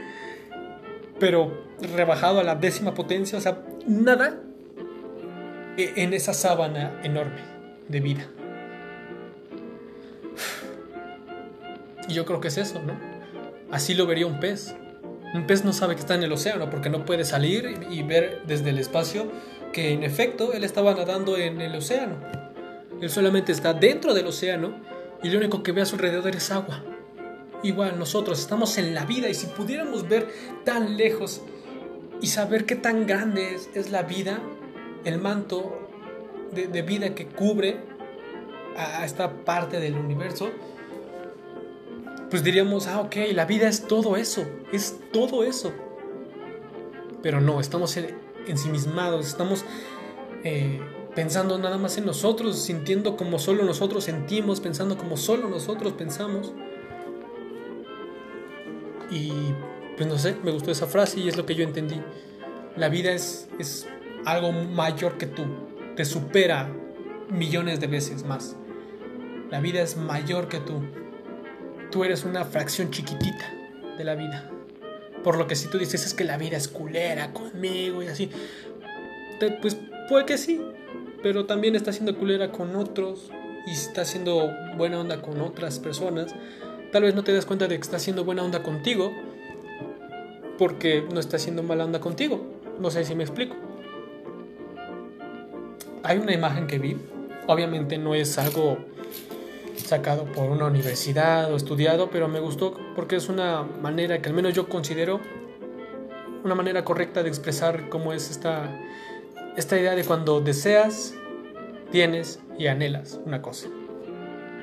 pero 1.18 1.64
rebajado 1.94 2.40
a 2.40 2.44
la 2.44 2.54
décima 2.54 2.94
potencia, 2.94 3.36
o 3.38 3.40
sea, 3.40 3.62
nada 3.86 4.40
en 5.76 6.12
esa 6.14 6.32
sábana 6.34 7.00
enorme 7.02 7.40
de 7.88 8.00
vida. 8.00 8.26
Y 12.08 12.14
yo 12.14 12.24
creo 12.24 12.40
que 12.40 12.46
es 12.46 12.56
eso, 12.56 12.80
¿no? 12.80 12.96
Así 13.72 13.94
lo 13.94 14.06
vería 14.06 14.28
un 14.28 14.38
pez. 14.38 14.76
Un 15.34 15.46
pez 15.48 15.64
no 15.64 15.72
sabe 15.72 15.96
que 15.96 16.00
está 16.00 16.14
en 16.14 16.22
el 16.22 16.32
océano 16.32 16.70
porque 16.70 16.88
no 16.88 17.04
puede 17.04 17.24
salir 17.24 17.80
y 17.90 18.04
ver 18.04 18.42
desde 18.46 18.70
el 18.70 18.78
espacio 18.78 19.30
que 19.72 19.92
en 19.92 20.04
efecto 20.04 20.52
él 20.52 20.62
estaba 20.62 20.94
nadando 20.94 21.36
en 21.36 21.60
el 21.60 21.74
océano. 21.74 22.16
Él 23.00 23.10
solamente 23.10 23.50
está 23.50 23.74
dentro 23.74 24.14
del 24.14 24.26
océano 24.28 24.80
y 25.22 25.30
lo 25.30 25.38
único 25.38 25.62
que 25.64 25.72
ve 25.72 25.82
a 25.82 25.84
su 25.84 25.96
alrededor 25.96 26.34
es 26.36 26.50
agua. 26.52 26.82
Igual 27.62 27.98
nosotros 27.98 28.38
estamos 28.38 28.78
en 28.78 28.94
la 28.94 29.04
vida 29.04 29.28
y 29.28 29.34
si 29.34 29.46
pudiéramos 29.48 30.08
ver 30.08 30.28
tan 30.64 30.96
lejos 30.96 31.42
y 32.22 32.28
saber 32.28 32.64
qué 32.64 32.76
tan 32.76 33.06
grande 33.06 33.54
es, 33.54 33.68
es 33.74 33.90
la 33.90 34.02
vida, 34.02 34.40
el 35.06 35.18
manto 35.20 35.88
de, 36.52 36.82
vida 36.82 37.14
que 37.14 37.26
cubre 37.26 37.76
a 38.76 39.04
esta 39.04 39.44
parte 39.44 39.78
del 39.78 39.94
universo, 39.94 40.50
pues 42.28 42.42
diríamos, 42.42 42.88
ah, 42.88 43.00
ok, 43.00 43.14
la 43.32 43.44
vida 43.44 43.68
es 43.68 43.86
todo 43.86 44.16
eso, 44.16 44.44
es 44.72 44.98
todo 45.12 45.44
eso. 45.44 45.72
Pero 47.22 47.40
no, 47.40 47.60
estamos 47.60 47.96
ensimismados, 48.48 49.28
estamos 49.28 49.64
eh, 50.42 50.80
pensando 51.14 51.56
nada 51.56 51.78
más 51.78 51.96
en 51.98 52.04
nosotros, 52.04 52.58
sintiendo 52.58 53.16
como 53.16 53.38
solo 53.38 53.62
nosotros 53.62 54.02
sentimos, 54.02 54.60
pensando 54.60 54.98
como 54.98 55.16
solo 55.16 55.48
nosotros 55.48 55.92
pensamos. 55.92 56.52
Y 59.08 59.30
pues 59.96 60.08
no 60.08 60.18
sé, 60.18 60.34
me 60.42 60.50
gustó 60.50 60.72
esa 60.72 60.88
frase 60.88 61.20
y 61.20 61.28
es 61.28 61.36
lo 61.36 61.46
que 61.46 61.54
yo 61.54 61.62
entendí. 61.62 62.02
La 62.76 62.88
vida 62.88 63.12
es 63.12 63.48
algo 64.26 64.52
mayor 64.52 65.16
que 65.16 65.26
tú, 65.26 65.44
te 65.94 66.04
supera 66.04 66.68
millones 67.30 67.80
de 67.80 67.86
veces 67.86 68.24
más. 68.24 68.56
La 69.50 69.60
vida 69.60 69.80
es 69.80 69.96
mayor 69.96 70.48
que 70.48 70.58
tú. 70.58 70.82
Tú 71.92 72.04
eres 72.04 72.24
una 72.24 72.44
fracción 72.44 72.90
chiquitita 72.90 73.54
de 73.96 74.04
la 74.04 74.16
vida. 74.16 74.50
Por 75.22 75.38
lo 75.38 75.46
que 75.46 75.54
si 75.54 75.68
tú 75.68 75.78
dices 75.78 76.04
es 76.04 76.12
que 76.12 76.24
la 76.24 76.36
vida 76.36 76.56
es 76.56 76.66
culera 76.66 77.32
conmigo 77.32 78.02
y 78.02 78.08
así, 78.08 78.30
pues 79.62 79.76
puede 80.08 80.26
que 80.26 80.38
sí, 80.38 80.60
pero 81.22 81.46
también 81.46 81.76
está 81.76 81.92
siendo 81.92 82.16
culera 82.18 82.50
con 82.50 82.74
otros 82.74 83.30
y 83.66 83.72
está 83.72 84.02
haciendo 84.02 84.50
buena 84.76 85.00
onda 85.00 85.22
con 85.22 85.40
otras 85.40 85.78
personas. 85.78 86.34
Tal 86.90 87.04
vez 87.04 87.14
no 87.14 87.22
te 87.22 87.32
das 87.32 87.46
cuenta 87.46 87.68
de 87.68 87.76
que 87.76 87.82
está 87.82 87.96
haciendo 87.96 88.24
buena 88.24 88.42
onda 88.42 88.64
contigo 88.64 89.12
porque 90.58 91.04
no 91.12 91.20
está 91.20 91.36
haciendo 91.36 91.62
mala 91.62 91.84
onda 91.84 92.00
contigo. 92.00 92.44
No 92.80 92.90
sé 92.90 93.04
si 93.04 93.14
me 93.14 93.22
explico. 93.22 93.65
Hay 96.06 96.18
una 96.18 96.32
imagen 96.32 96.68
que 96.68 96.78
vi, 96.78 96.96
obviamente 97.48 97.98
no 97.98 98.14
es 98.14 98.38
algo 98.38 98.78
sacado 99.76 100.24
por 100.26 100.50
una 100.50 100.66
universidad 100.66 101.52
o 101.52 101.56
estudiado, 101.56 102.10
pero 102.10 102.28
me 102.28 102.38
gustó 102.38 102.78
porque 102.94 103.16
es 103.16 103.28
una 103.28 103.64
manera 103.64 104.22
que 104.22 104.28
al 104.28 104.34
menos 104.36 104.54
yo 104.54 104.68
considero 104.68 105.20
una 106.44 106.54
manera 106.54 106.84
correcta 106.84 107.24
de 107.24 107.28
expresar 107.28 107.88
cómo 107.88 108.12
es 108.12 108.30
esta, 108.30 108.70
esta 109.56 109.80
idea 109.80 109.96
de 109.96 110.04
cuando 110.04 110.40
deseas, 110.40 111.14
tienes 111.90 112.38
y 112.56 112.68
anhelas 112.68 113.18
una 113.26 113.42
cosa. 113.42 113.66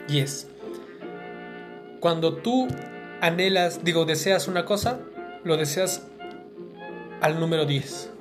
Y 0.08 0.20
es, 0.20 0.48
cuando 2.00 2.36
tú 2.36 2.70
anhelas, 3.20 3.84
digo, 3.84 4.06
deseas 4.06 4.48
una 4.48 4.64
cosa, 4.64 5.00
lo 5.44 5.58
deseas 5.58 6.08
al 7.20 7.38
número 7.42 7.66
10. 7.66 8.12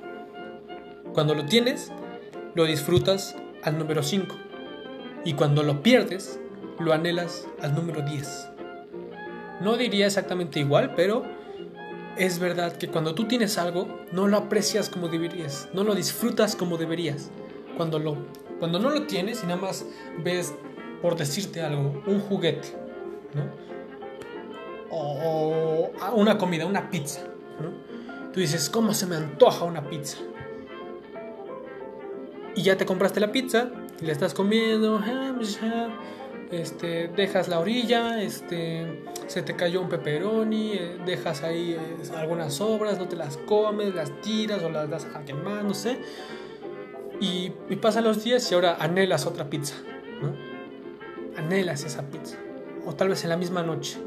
Cuando 1.13 1.35
lo 1.35 1.45
tienes, 1.45 1.89
lo 2.55 2.65
disfrutas 2.65 3.35
al 3.63 3.77
número 3.77 4.03
5. 4.03 4.35
Y 5.25 5.33
cuando 5.33 5.63
lo 5.63 5.81
pierdes, 5.81 6.39
lo 6.79 6.93
anhelas 6.93 7.47
al 7.61 7.73
número 7.75 8.01
10. 8.01 8.49
No 9.61 9.77
diría 9.77 10.07
exactamente 10.07 10.59
igual, 10.59 10.93
pero 10.95 11.23
es 12.17 12.39
verdad 12.39 12.73
que 12.77 12.89
cuando 12.89 13.15
tú 13.15 13.25
tienes 13.25 13.57
algo, 13.57 14.01
no 14.11 14.27
lo 14.27 14.37
aprecias 14.37 14.89
como 14.89 15.07
deberías, 15.07 15.69
no 15.73 15.83
lo 15.83 15.95
disfrutas 15.95 16.55
como 16.55 16.77
deberías. 16.77 17.31
Cuando, 17.77 17.97
lo, 17.97 18.17
cuando 18.59 18.79
no 18.79 18.89
lo 18.89 19.03
tienes 19.03 19.43
y 19.43 19.47
nada 19.47 19.61
más 19.61 19.85
ves, 20.23 20.53
por 21.01 21.15
decirte 21.15 21.61
algo, 21.61 22.03
un 22.05 22.19
juguete, 22.19 22.69
¿no? 23.33 23.63
O 24.91 25.91
una 26.15 26.37
comida, 26.37 26.67
una 26.67 26.89
pizza, 26.91 27.21
¿no? 27.59 28.31
Tú 28.31 28.39
dices, 28.39 28.69
¿cómo 28.69 28.93
se 28.93 29.07
me 29.07 29.15
antoja 29.15 29.65
una 29.65 29.89
pizza? 29.89 30.17
Y 32.55 32.61
ya 32.61 32.77
te 32.77 32.85
compraste 32.85 33.19
la 33.19 33.31
pizza 33.31 33.69
y 34.01 34.05
la 34.05 34.11
estás 34.11 34.33
comiendo, 34.33 35.01
pues 35.35 35.59
este, 36.53 37.07
dejas 37.07 37.47
la 37.47 37.59
orilla, 37.59 38.21
este, 38.21 39.03
se 39.27 39.41
te 39.41 39.55
cayó 39.55 39.81
un 39.81 39.89
pepperoni, 39.89 40.73
eh, 40.73 40.97
dejas 41.03 41.41
ahí 41.41 41.71
eh, 41.73 42.15
algunas 42.15 42.53
sobras, 42.53 42.99
no 42.99 43.07
te 43.07 43.15
las 43.15 43.37
comes, 43.37 43.95
las 43.95 44.11
tiras 44.21 44.61
o 44.61 44.69
las 44.69 44.89
das 44.89 45.07
a 45.15 45.33
más, 45.33 45.63
no 45.63 45.73
sé. 45.73 45.99
Y, 47.19 47.49
pasan 47.81 48.03
los 48.03 48.23
días 48.23 48.51
y 48.51 48.55
ahora 48.55 48.77
anhelas 48.79 49.25
otra 49.25 49.49
pizza, 49.49 49.75
¿no? 50.21 50.35
Anhelas 51.37 51.85
esa 51.85 52.03
pizza. 52.03 52.37
O 52.85 52.93
tal 52.93 53.09
vez 53.09 53.23
en 53.23 53.29
la 53.29 53.37
misma 53.37 53.63
noche. 53.63 53.97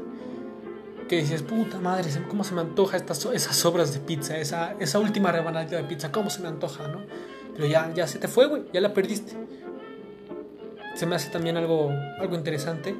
Que 1.09 1.17
dices, 1.17 1.41
puta 1.41 1.79
madre, 1.79 2.09
¿cómo 2.27 2.43
se 2.43 2.53
me 2.53 2.61
antoja 2.61 2.97
estas, 2.97 3.25
esas 3.25 3.55
sobras 3.55 3.93
de 3.93 3.99
pizza? 3.99 4.37
Esa, 4.37 4.75
esa 4.79 4.99
última 4.99 5.31
rebanadita 5.31 5.77
de 5.77 5.83
pizza, 5.83 6.11
¿cómo 6.11 6.29
se 6.29 6.41
me 6.41 6.49
antoja, 6.49 6.87
no? 6.89 7.01
Pero 7.57 7.67
ya, 7.67 7.91
ya 7.93 8.07
se 8.07 8.19
te 8.19 8.29
fue, 8.29 8.45
güey, 8.45 8.63
ya 8.71 8.79
la 8.79 8.93
perdiste 8.93 9.35
se 10.97 11.05
me 11.05 11.15
hace 11.15 11.29
también 11.29 11.57
algo, 11.57 11.91
algo 12.19 12.35
interesante. 12.35 12.95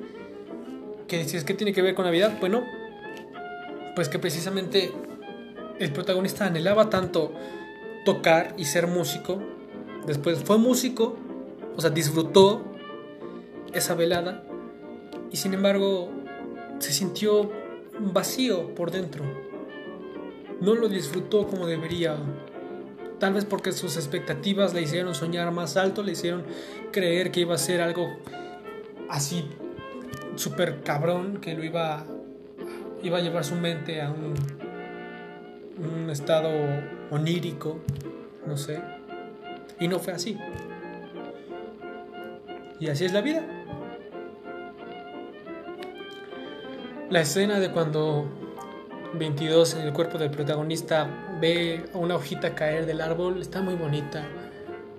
Que 1.07 1.17
dices, 1.17 1.43
¿qué 1.43 1.55
tiene 1.55 1.73
que 1.73 1.81
ver 1.81 1.95
con 1.95 2.05
Navidad? 2.05 2.37
Bueno, 2.39 2.63
pues 3.95 4.07
que 4.07 4.19
precisamente 4.19 4.91
el 5.79 5.91
protagonista 5.91 6.45
anhelaba 6.45 6.91
tanto 6.91 7.33
tocar 8.05 8.53
y 8.55 8.65
ser 8.65 8.85
músico. 8.85 9.41
Después 10.05 10.43
fue 10.43 10.59
músico, 10.59 11.17
o 11.75 11.81
sea, 11.81 11.89
disfrutó 11.89 12.63
esa 13.73 13.95
velada 13.95 14.43
y 15.31 15.37
sin 15.37 15.55
embargo 15.55 16.11
se 16.77 16.93
sintió 16.93 17.51
vacío 17.99 18.75
por 18.75 18.91
dentro. 18.91 19.25
No 20.61 20.75
lo 20.75 20.87
disfrutó 20.87 21.47
como 21.47 21.65
debería 21.65 22.15
Tal 23.19 23.33
vez 23.33 23.45
porque 23.45 23.71
sus 23.71 23.95
expectativas 23.95 24.73
le 24.73 24.81
hicieron 24.81 25.15
soñar 25.15 25.51
más 25.51 25.75
alto, 25.75 26.03
le 26.03 26.11
hicieron 26.11 26.43
creer 26.91 27.31
que 27.31 27.39
iba 27.41 27.55
a 27.55 27.57
ser 27.57 27.81
algo 27.81 28.15
así 29.09 29.49
súper 30.35 30.81
cabrón, 30.81 31.37
que 31.37 31.55
lo 31.55 31.63
iba, 31.63 32.05
iba 33.01 33.17
a 33.17 33.21
llevar 33.21 33.43
su 33.43 33.55
mente 33.55 34.01
a 34.01 34.11
un, 34.11 34.35
un 35.83 36.09
estado 36.09 36.49
onírico, 37.09 37.79
no 38.45 38.55
sé. 38.55 38.81
Y 39.79 39.87
no 39.87 39.99
fue 39.99 40.13
así. 40.13 40.37
Y 42.79 42.89
así 42.89 43.05
es 43.05 43.13
la 43.13 43.21
vida. 43.21 43.43
La 47.09 47.21
escena 47.21 47.59
de 47.59 47.71
cuando 47.71 48.27
22 49.13 49.75
en 49.75 49.81
el 49.87 49.93
cuerpo 49.93 50.17
del 50.17 50.29
protagonista 50.29 51.07
ve 51.39 51.85
una 51.93 52.15
hojita 52.15 52.55
caer 52.55 52.85
del 52.85 53.01
árbol, 53.01 53.41
está 53.41 53.61
muy 53.61 53.75
bonita. 53.75 54.23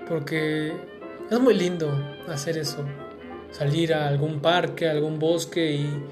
Porque 0.09 0.73
es 1.31 1.41
muy 1.41 1.55
lindo 1.55 1.91
hacer 2.29 2.59
eso. 2.59 2.85
Salir 3.51 3.95
a 3.95 4.09
algún 4.09 4.41
parque, 4.41 4.89
a 4.89 4.93
algún 4.93 5.19
bosque 5.19 5.73
y... 5.73 6.05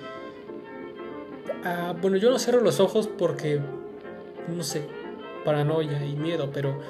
Ah, 1.64 1.94
bueno, 2.00 2.16
yo 2.16 2.30
no 2.30 2.38
cierro 2.38 2.60
los 2.60 2.80
ojos 2.80 3.08
porque, 3.08 3.60
no 4.54 4.62
sé, 4.62 4.86
paranoia 5.44 6.04
y 6.04 6.14
miedo, 6.14 6.50
pero 6.52 6.80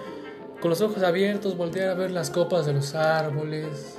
con 0.60 0.70
los 0.70 0.80
ojos 0.80 1.02
abiertos 1.02 1.56
voltear 1.56 1.90
a 1.90 1.94
ver 1.94 2.10
las 2.10 2.30
copas 2.30 2.66
de 2.66 2.72
los 2.72 2.94
árboles, 2.94 3.98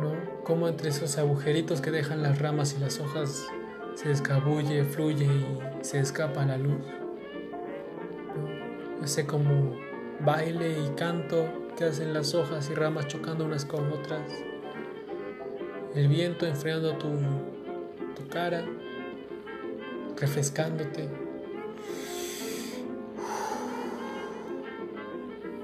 ¿no? 0.00 0.44
Como 0.44 0.68
entre 0.68 0.90
esos 0.90 1.18
agujeritos 1.18 1.80
que 1.80 1.90
dejan 1.90 2.22
las 2.22 2.38
ramas 2.38 2.74
y 2.76 2.80
las 2.80 3.00
hojas 3.00 3.46
se 3.94 4.10
escabulle, 4.10 4.84
fluye 4.84 5.26
y 5.26 5.84
se 5.84 5.98
escapa 5.98 6.44
la 6.44 6.56
luz. 6.56 7.03
Ese 9.04 9.26
como 9.26 9.76
baile 10.24 10.78
y 10.82 10.94
canto 10.96 11.46
que 11.76 11.84
hacen 11.84 12.14
las 12.14 12.34
hojas 12.34 12.70
y 12.70 12.74
ramas 12.74 13.06
chocando 13.06 13.44
unas 13.44 13.66
con 13.66 13.92
otras. 13.92 14.32
El 15.94 16.08
viento 16.08 16.46
enfriando 16.46 16.96
tu, 16.96 17.10
tu 18.16 18.26
cara, 18.30 18.64
refrescándote. 20.16 21.10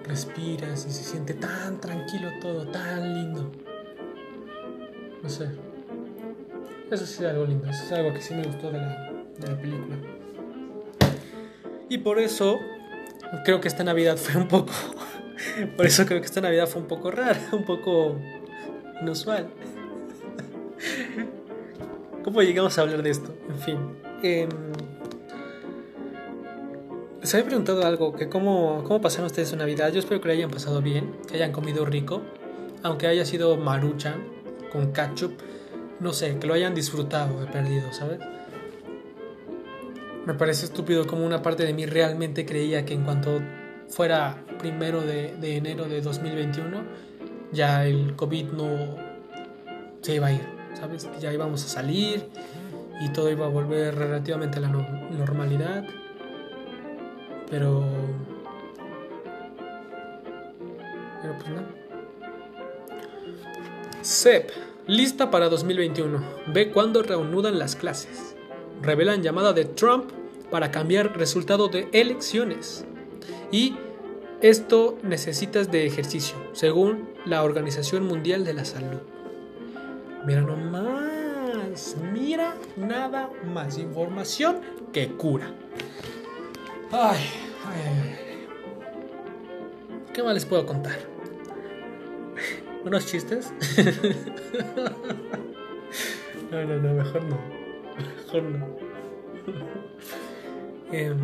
Respiras 0.05 0.85
y 0.87 0.91
se 0.91 1.03
siente 1.03 1.33
tan 1.33 1.81
tranquilo 1.81 2.29
todo, 2.43 2.67
tan 2.67 3.15
lindo. 3.15 3.51
No 5.23 5.29
sé. 5.31 5.49
Eso 6.91 7.07
sí 7.07 7.25
es 7.25 7.31
algo 7.31 7.47
lindo, 7.47 7.71
eso 7.71 7.85
es 7.85 7.93
algo 7.93 8.13
que 8.13 8.21
sí 8.21 8.35
me 8.35 8.43
gustó 8.43 8.71
de 8.71 8.81
la, 8.81 9.13
de 9.39 9.49
la 9.49 9.59
película. 9.59 9.97
Y 11.89 11.99
por 11.99 12.19
eso 12.19 12.61
creo 13.45 13.61
que 13.61 13.69
esta 13.69 13.85
Navidad 13.85 14.17
fue 14.17 14.41
un 14.41 14.49
poco... 14.49 14.73
Por 15.77 15.87
eso 15.87 16.05
creo 16.05 16.21
que 16.21 16.27
esta 16.27 16.41
Navidad 16.41 16.67
fue 16.67 16.83
un 16.83 16.89
poco 16.89 17.11
rara, 17.11 17.41
un 17.53 17.65
poco 17.65 18.17
inusual. 19.01 19.49
¿Cómo 22.25 22.43
llegamos 22.43 22.79
a 22.79 22.83
hablar 22.83 23.03
de 23.03 23.11
esto? 23.11 23.35
En 23.49 23.59
fin. 23.59 23.79
Eh, 24.23 24.49
se 27.23 27.37
había 27.37 27.47
preguntado 27.47 27.87
algo, 27.87 28.13
que 28.15 28.29
cómo, 28.29 28.85
cómo 28.85 29.01
pasaron 29.01 29.27
ustedes 29.27 29.49
su 29.49 29.57
Navidad. 29.57 29.93
Yo 29.93 30.01
espero 30.01 30.21
que 30.21 30.29
lo 30.29 30.35
hayan 30.35 30.51
pasado 30.51 30.83
bien, 30.83 31.17
que 31.29 31.37
hayan 31.37 31.53
comido 31.53 31.85
rico, 31.85 32.23
aunque 32.83 33.07
haya 33.07 33.25
sido 33.25 33.57
marucha 33.57 34.17
con 34.73 34.93
ketchup 34.93 35.33
no 36.01 36.15
sé, 36.15 36.39
que 36.39 36.47
lo 36.47 36.55
hayan 36.55 36.75
disfrutado 36.75 37.47
perdido, 37.53 37.93
¿sabes? 37.93 38.19
Me 40.27 40.35
parece 40.35 40.67
estúpido 40.67 41.07
como 41.07 41.25
una 41.25 41.43
parte 41.43 41.65
de 41.65 41.73
mí 41.73 41.87
realmente 41.87 42.45
creía 42.45 42.85
que 42.85 42.95
en 42.95 43.05
cuanto 43.05 43.41
fuera 43.89 44.45
primero 44.59 45.01
de, 45.01 45.35
enero 45.57 45.87
de 45.87 46.01
2021, 46.03 46.83
ya 47.53 47.87
el 47.87 48.15
COVID 48.17 48.53
no 48.53 48.97
se 50.03 50.17
iba 50.17 50.29
a 50.29 50.33
ir, 50.33 50.43
¿sabes? 50.75 51.09
Ya 51.21 51.33
íbamos 51.33 51.65
a 51.65 51.69
salir 51.69 52.29
y 53.01 53.09
todo 53.13 53.31
iba 53.31 53.47
a 53.47 53.49
volver 53.49 53.95
relativamente 53.95 54.59
a 54.59 54.61
la 54.63 54.69
normalidad. 54.69 55.85
Pero... 57.51 57.85
Pero 61.23 61.35
pues 61.39 61.51
no. 61.51 61.63
Sep 64.01 64.51
Lista 64.87 65.31
para 65.31 65.49
2021. 65.49 66.21
Ve 66.49 66.73
cuándo 66.73 67.03
reanudan 67.05 67.61
las 67.61 67.77
clases. 67.77 68.30
Revelan 68.83 69.23
llamada 69.23 69.53
de 69.53 69.65
Trump 69.65 70.11
para 70.51 70.71
cambiar 70.71 71.17
resultado 71.17 71.69
de 71.69 71.89
elecciones. 71.93 72.85
Y 73.53 73.77
esto 74.41 74.99
necesitas 75.03 75.71
de 75.71 75.87
ejercicio, 75.87 76.37
según 76.53 77.11
la 77.27 77.43
Organización 77.43 78.07
Mundial 78.07 78.45
de 78.45 78.55
la 78.55 78.65
Salud. 78.65 79.01
Mira 80.25 80.41
nomás, 80.41 81.97
mira 82.13 82.57
nada 82.77 83.31
más 83.53 83.79
información 83.79 84.61
que 84.93 85.09
cura. 85.09 85.53
Ay, 86.91 87.21
ay, 87.67 88.17
¿Qué 90.13 90.23
más 90.23 90.35
les 90.35 90.45
puedo 90.45 90.67
contar? 90.67 90.99
unos 92.85 93.07
chistes. 93.07 93.53
no, 96.51 96.65
no, 96.65 96.77
no, 96.77 96.95
mejor 96.95 97.25
no. 97.25 97.60
Mejor 98.17 98.43
no. 98.43 98.67
eh, 100.93 101.15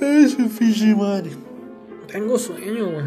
es 0.00 0.36
un 0.36 0.98
madre. 0.98 1.30
Tengo 2.08 2.38
sueño, 2.38 2.90
güey. 2.90 3.04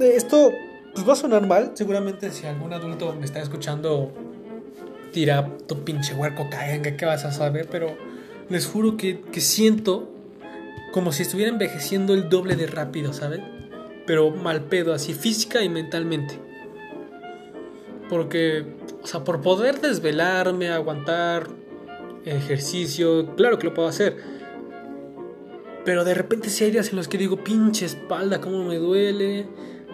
Esto 0.00 0.50
pues 0.94 1.08
va 1.08 1.12
a 1.12 1.16
sonar 1.16 1.46
mal. 1.46 1.72
Seguramente 1.74 2.30
si 2.30 2.46
algún 2.46 2.72
adulto 2.72 3.14
me 3.14 3.24
está 3.24 3.40
escuchando, 3.40 4.12
tira 5.12 5.48
tu 5.66 5.84
pinche 5.84 6.14
huerco 6.14 6.48
caenga, 6.50 6.96
¿qué 6.96 7.04
vas 7.04 7.24
a 7.24 7.32
saber? 7.32 7.68
Pero 7.70 7.96
les 8.48 8.66
juro 8.66 8.96
que, 8.96 9.20
que 9.20 9.40
siento 9.40 10.08
como 10.92 11.12
si 11.12 11.22
estuviera 11.22 11.50
envejeciendo 11.50 12.14
el 12.14 12.28
doble 12.28 12.56
de 12.56 12.66
rápido, 12.66 13.12
¿sabes? 13.12 13.40
Pero 14.06 14.30
mal 14.30 14.64
pedo, 14.64 14.92
así 14.92 15.14
física 15.14 15.62
y 15.62 15.68
mentalmente. 15.68 16.38
Porque 18.12 18.62
O 19.02 19.06
sea, 19.06 19.24
por 19.24 19.40
poder 19.40 19.80
desvelarme, 19.80 20.68
aguantar 20.68 21.48
ejercicio, 22.26 23.34
claro 23.36 23.58
que 23.58 23.64
lo 23.64 23.72
puedo 23.72 23.88
hacer. 23.88 24.18
Pero 25.86 26.04
de 26.04 26.12
repente 26.12 26.50
si 26.50 26.64
hay 26.64 26.72
días 26.72 26.90
en 26.90 26.96
los 26.96 27.08
que 27.08 27.16
digo, 27.16 27.42
pinche 27.42 27.86
espalda, 27.86 28.38
cómo 28.38 28.64
me 28.64 28.76
duele. 28.76 29.46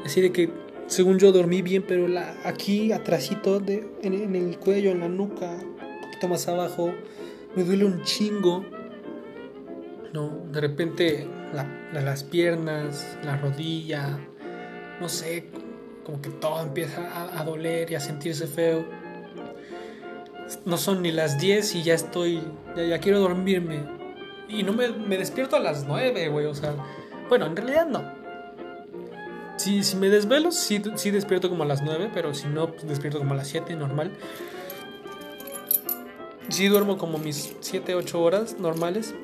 Así 0.04 0.20
de 0.20 0.32
que, 0.32 0.50
según 0.88 1.20
yo 1.20 1.30
dormí 1.30 1.62
bien, 1.62 1.84
pero 1.86 2.08
la, 2.08 2.34
aquí 2.42 2.90
atrásito, 2.90 3.60
de, 3.60 3.88
en, 4.02 4.34
el 4.34 4.58
cuello, 4.58 4.90
en 4.90 4.98
la 4.98 5.08
nuca, 5.08 5.52
un 5.52 6.00
poquito 6.00 6.26
más 6.26 6.48
abajo, 6.48 6.92
me 7.54 7.62
duele 7.62 7.84
un 7.84 8.02
chingo. 8.02 8.64
No, 10.12 10.44
de 10.50 10.60
repente 10.60 11.28
las 11.92 12.24
piernas, 12.24 13.16
la 13.24 13.36
rodilla, 13.36 14.18
no 15.00 15.08
sé, 15.08 15.44
como 16.08 16.22
que 16.22 16.30
todo 16.30 16.62
empieza 16.62 17.38
a, 17.38 17.44
doler 17.44 17.92
y 17.92 17.94
a 17.94 18.00
sentirse 18.00 18.46
feo. 18.46 18.82
No 20.64 20.78
son 20.78 21.02
ni 21.02 21.12
las 21.12 21.38
10 21.38 21.74
y 21.74 21.82
ya 21.82 21.92
estoy, 21.92 22.42
ya, 22.74 22.98
quiero 22.98 23.20
dormirme. 23.20 23.82
Y 24.48 24.62
no 24.62 24.72
me, 24.72 25.18
despierto 25.18 25.56
a 25.56 25.60
las 25.60 25.84
9, 25.86 26.30
güey, 26.30 26.46
o 26.46 26.54
sea, 26.54 26.74
bueno, 27.28 27.44
en 27.44 27.56
realidad 27.56 27.86
no. 27.86 28.02
Si, 29.58 29.84
si 29.84 29.96
me 29.96 30.08
desvelo, 30.08 30.50
sí, 30.50 30.80
sí 30.94 31.10
despierto 31.10 31.50
como 31.50 31.64
a 31.64 31.66
las 31.66 31.82
9, 31.82 32.10
pero 32.14 32.32
si 32.32 32.48
no, 32.48 32.70
pues 32.70 32.88
despierto 32.88 33.18
como 33.18 33.34
a 33.34 33.36
las 33.36 33.48
7, 33.48 33.76
normal. 33.76 34.10
Sí 36.48 36.68
duermo 36.68 36.96
como 36.96 37.18
mis 37.18 37.54
7, 37.60 37.94
8 37.94 38.18
horas 38.18 38.58
normales. 38.58 39.14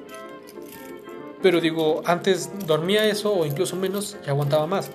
Pero 1.40 1.62
digo, 1.62 2.02
antes 2.04 2.50
dormía 2.66 3.06
eso 3.06 3.32
o 3.32 3.46
incluso 3.46 3.74
menos 3.74 4.18
y 4.26 4.28
aguantaba 4.28 4.66
más. 4.66 4.90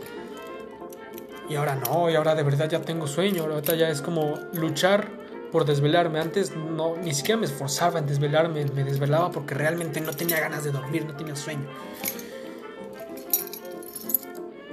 Y 1.49 1.55
ahora 1.55 1.75
no, 1.75 2.09
y 2.09 2.15
ahora 2.15 2.35
de 2.35 2.43
verdad 2.43 2.69
ya 2.69 2.81
tengo 2.81 3.07
sueño. 3.07 3.43
Ahorita 3.43 3.75
ya 3.75 3.89
es 3.89 4.01
como 4.01 4.37
luchar 4.53 5.07
por 5.51 5.65
desvelarme. 5.65 6.19
Antes 6.19 6.55
no, 6.55 6.95
ni 6.97 7.13
siquiera 7.13 7.39
me 7.39 7.47
esforzaba 7.47 7.99
en 7.99 8.05
desvelarme, 8.05 8.65
me 8.65 8.83
desvelaba 8.83 9.31
porque 9.31 9.55
realmente 9.55 9.99
no 9.99 10.13
tenía 10.13 10.39
ganas 10.39 10.63
de 10.63 10.71
dormir, 10.71 11.05
no 11.05 11.15
tenía 11.15 11.35
sueño. 11.35 11.65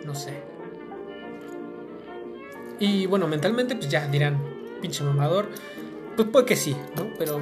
No 0.05 0.15
sé. 0.15 0.43
Y 2.79 3.07
bueno, 3.07 3.27
mentalmente 3.27 3.75
pues 3.75 3.89
ya 3.89 4.07
dirán, 4.07 4.39
pinche 4.83 5.03
mamador. 5.03 5.49
Pues 6.15 6.29
puede 6.29 6.45
que 6.45 6.57
sí, 6.57 6.77
¿no? 6.95 7.09
Pero 7.19 7.41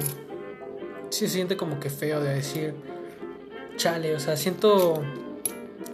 sí 1.09 1.27
se 1.27 1.29
siente 1.29 1.57
como 1.57 1.79
que 1.79 1.89
feo 1.89 2.21
de 2.21 2.33
decir, 2.33 2.73
chale, 3.75 4.15
o 4.15 4.19
sea, 4.19 4.37
siento 4.37 5.01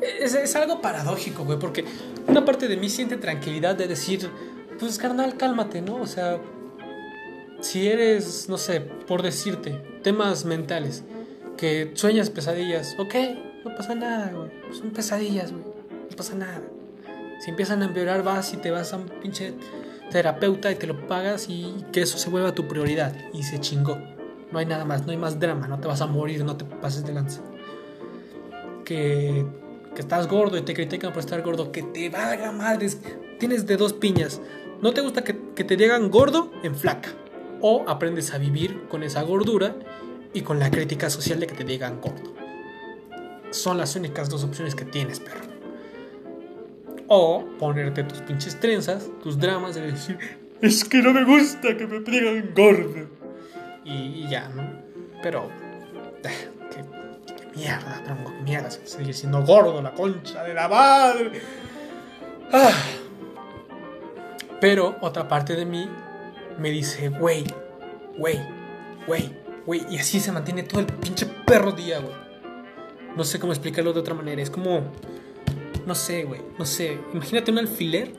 es, 0.01 0.55
algo 0.55 0.81
paradójico, 0.81 1.43
güey, 1.43 1.59
porque 1.59 1.85
una 2.28 2.45
parte 2.45 2.67
de 2.67 2.78
mí 2.78 2.89
siente 2.89 3.17
tranquilidad 3.17 3.76
de 3.76 3.88
decir, 3.88 4.30
pues 4.80 4.97
carnal, 4.97 5.38
cálmate, 5.38 5.82
¿no? 5.82 5.95
O 5.95 6.07
sea, 6.07 6.39
si 7.61 7.88
eres, 7.88 8.49
no 8.49 8.57
sé, 8.57 8.82
por 8.82 9.22
decirte, 9.22 9.82
temas 10.03 10.45
mentales, 10.45 11.03
que 11.57 11.91
sueñas 11.93 12.30
pesadillas, 12.30 12.95
ok, 12.97 13.15
no 13.65 13.76
pasa 13.76 13.95
nada, 13.95 14.32
güey, 14.32 14.49
son 14.74 14.91
pesadillas, 14.91 15.51
güey, 15.51 15.63
no 16.09 16.15
pasa 16.15 16.36
nada. 16.36 16.61
Si 17.39 17.49
empiezan 17.49 17.82
a 17.82 17.86
empeorar, 17.86 18.24
vas 18.24 18.53
y 18.53 18.57
te 18.57 18.72
vas 18.72 18.93
a 18.93 18.97
un 18.97 19.05
pinche 19.05 19.53
terapeuta 20.11 20.72
y 20.72 20.76
te 20.76 20.86
lo 20.88 21.07
pagas 21.07 21.47
y 21.49 21.86
que 21.91 22.01
eso 22.01 22.17
se 22.17 22.30
vuelva 22.30 22.53
tu 22.53 22.67
prioridad 22.67 23.15
y 23.34 23.43
se 23.43 23.59
chingó. 23.59 23.97
No 24.51 24.59
hay 24.59 24.65
nada 24.65 24.86
más, 24.86 25.05
no 25.05 25.11
hay 25.11 25.17
más 25.17 25.39
drama, 25.39 25.67
no 25.67 25.80
te 25.80 25.88
vas 25.88 26.01
a 26.01 26.07
morir, 26.07 26.43
no 26.43 26.57
te 26.57 26.65
pases 26.65 27.05
de 27.05 27.13
lanza. 27.13 27.41
Que 28.84 29.45
que 29.95 30.01
estás 30.01 30.27
gordo 30.27 30.57
y 30.57 30.61
te 30.61 30.73
critican 30.73 31.11
por 31.11 31.19
estar 31.19 31.41
gordo, 31.41 31.71
que 31.71 31.83
te 31.83 32.09
valga 32.09 32.51
madres, 32.51 32.99
tienes 33.39 33.65
de 33.65 33.77
dos 33.77 33.93
piñas. 33.93 34.41
No 34.81 34.93
te 34.93 35.01
gusta 35.01 35.23
que, 35.23 35.33
te 35.33 35.77
digan 35.77 36.09
gordo 36.09 36.51
en 36.63 36.75
flaca. 36.75 37.09
O 37.61 37.83
aprendes 37.87 38.33
a 38.33 38.37
vivir 38.37 38.87
con 38.87 39.03
esa 39.03 39.21
gordura 39.21 39.75
y 40.33 40.41
con 40.41 40.59
la 40.59 40.71
crítica 40.71 41.09
social 41.09 41.39
de 41.39 41.47
que 41.47 41.53
te 41.53 41.63
digan 41.63 42.01
gordo. 42.01 42.33
Son 43.51 43.77
las 43.77 43.95
únicas 43.95 44.29
dos 44.29 44.43
opciones 44.43 44.73
que 44.73 44.85
tienes, 44.85 45.19
perro. 45.19 45.41
O 47.07 47.45
ponerte 47.59 48.03
tus 48.03 48.19
pinches 48.21 48.59
trenzas, 48.59 49.09
tus 49.21 49.37
dramas 49.37 49.75
de 49.75 49.91
decir, 49.91 50.17
es 50.61 50.85
que 50.85 51.01
no 51.01 51.13
me 51.13 51.25
gusta 51.25 51.77
que 51.77 51.85
me 51.85 51.99
digan 51.99 52.53
gordo. 52.55 53.07
Y, 53.83 54.23
y 54.23 54.29
ya, 54.29 54.47
¿no? 54.49 54.63
Pero 55.21 55.49
Mierda, 57.62 58.01
tronco, 58.03 58.32
mierda, 58.43 58.72
sigue 58.72 59.14
siendo 59.14 59.45
gordo 59.45 59.84
la 59.84 59.93
concha 59.93 60.43
de 60.43 60.53
la 60.55 60.68
madre. 60.68 61.41
Ah. 62.51 62.74
Pero 64.59 64.95
otra 65.01 65.28
parte 65.28 65.55
de 65.55 65.64
mí 65.64 65.88
me 66.57 66.72
dice, 66.72 67.09
güey, 67.09 67.43
güey, 68.18 68.39
güey, 69.05 69.32
güey. 69.68 69.86
Y 69.91 69.99
así 69.99 70.20
se 70.20 70.32
mantiene 70.32 70.64
todo 70.64 70.80
el 70.80 70.88
pinche 70.88 71.28
perro 71.45 71.72
día, 71.72 71.99
güey. 71.99 72.16
No 73.16 73.24
sé 73.24 73.39
cómo 73.39 73.53
explicarlo 73.53 73.93
de 73.93 73.99
otra 73.99 74.16
manera. 74.16 74.41
Es 74.41 74.49
como, 74.49 74.82
no 75.86 75.93
sé, 75.93 76.24
güey, 76.24 76.41
no 76.57 76.66
sé. 76.66 76.97
Imagínate 77.14 77.51
un 77.51 77.59
alfiler. 77.59 78.12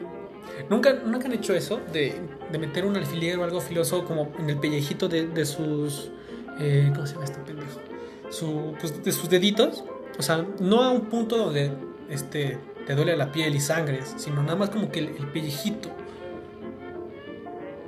¿Nunca, 0.70 0.92
¿Nunca 0.92 1.26
han 1.26 1.32
hecho 1.32 1.52
eso? 1.52 1.80
De, 1.92 2.14
de 2.52 2.58
meter 2.58 2.84
un 2.84 2.96
alfiler 2.96 3.40
o 3.40 3.44
algo 3.44 3.60
filoso 3.60 4.04
como 4.04 4.32
en 4.38 4.50
el 4.50 4.58
pellejito 4.58 5.08
de, 5.08 5.26
de 5.26 5.44
sus... 5.44 6.12
Eh, 6.60 6.92
¿Cómo 6.94 7.06
se 7.06 7.14
llama 7.14 7.24
este 7.24 7.40
pendejo? 7.40 7.91
Pues, 8.80 9.04
de 9.04 9.12
sus 9.12 9.28
deditos, 9.28 9.84
o 10.18 10.22
sea, 10.22 10.46
no 10.60 10.82
a 10.82 10.90
un 10.90 11.02
punto 11.02 11.36
donde 11.36 11.72
este, 12.08 12.58
te 12.86 12.94
duele 12.94 13.16
la 13.16 13.32
piel 13.32 13.54
y 13.54 13.60
sangres, 13.60 14.14
sino 14.16 14.42
nada 14.42 14.56
más 14.56 14.70
como 14.70 14.90
que 14.90 15.00
el, 15.00 15.26
pellejito 15.32 15.90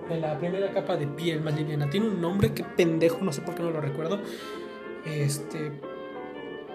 de 0.09 0.21
la 0.21 0.39
primera 0.39 0.71
capa 0.73 0.97
de 0.97 1.07
piel 1.07 1.41
más 1.41 1.57
liviana. 1.57 1.89
Tiene 1.89 2.09
un 2.09 2.21
nombre 2.21 2.53
que 2.53 2.63
pendejo, 2.63 3.19
no 3.23 3.33
sé 3.33 3.41
por 3.41 3.55
qué 3.55 3.63
no 3.63 3.71
lo 3.71 3.81
recuerdo. 3.81 4.21
Este, 5.07 5.73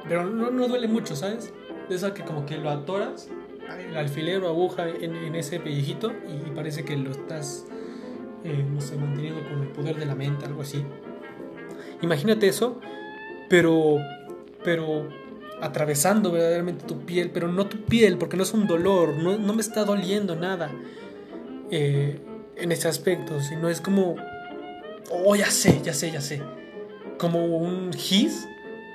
pero 0.07 0.25
no, 0.25 0.49
no 0.49 0.67
duele 0.67 0.87
mucho, 0.87 1.15
¿sabes? 1.15 1.53
De 1.87 1.95
esa 1.95 2.13
que 2.13 2.23
como 2.23 2.45
que 2.45 2.57
lo 2.57 2.69
atoras, 2.69 3.29
el 3.77 3.95
alfiler 3.95 4.43
o 4.43 4.47
aguja 4.47 4.89
en, 4.89 5.35
ese 5.35 5.59
pellejito 5.59 6.11
y 6.27 6.49
parece 6.51 6.83
que 6.83 6.97
lo 6.97 7.11
estás, 7.11 7.67
eh, 8.43 8.65
no 8.67 8.81
sé, 8.81 8.97
manteniendo 8.97 9.47
con 9.47 9.61
el 9.61 9.69
poder 9.69 9.97
de 9.97 10.05
la 10.05 10.15
mente, 10.15 10.45
algo 10.45 10.61
así. 10.61 10.83
Imagínate 12.01 12.47
eso 12.47 12.79
pero, 13.49 13.97
pero 14.63 15.09
atravesando 15.61 16.31
verdaderamente 16.31 16.85
tu 16.85 16.99
piel, 16.99 17.31
pero 17.31 17.47
no 17.47 17.67
tu 17.67 17.77
piel, 17.81 18.17
porque 18.17 18.37
no 18.37 18.43
es 18.43 18.53
un 18.53 18.67
dolor, 18.67 19.15
no, 19.15 19.37
no 19.37 19.53
me 19.53 19.61
está 19.61 19.83
doliendo 19.83 20.35
nada 20.35 20.71
eh, 21.71 22.19
en 22.55 22.71
ese 22.71 22.87
aspecto, 22.87 23.41
sino 23.41 23.69
es 23.69 23.81
como, 23.81 24.15
oh, 25.11 25.35
ya 25.35 25.49
sé, 25.49 25.81
ya 25.83 25.93
sé, 25.93 26.11
ya 26.11 26.21
sé, 26.21 26.41
como 27.17 27.45
un 27.45 27.91
gis 27.93 28.47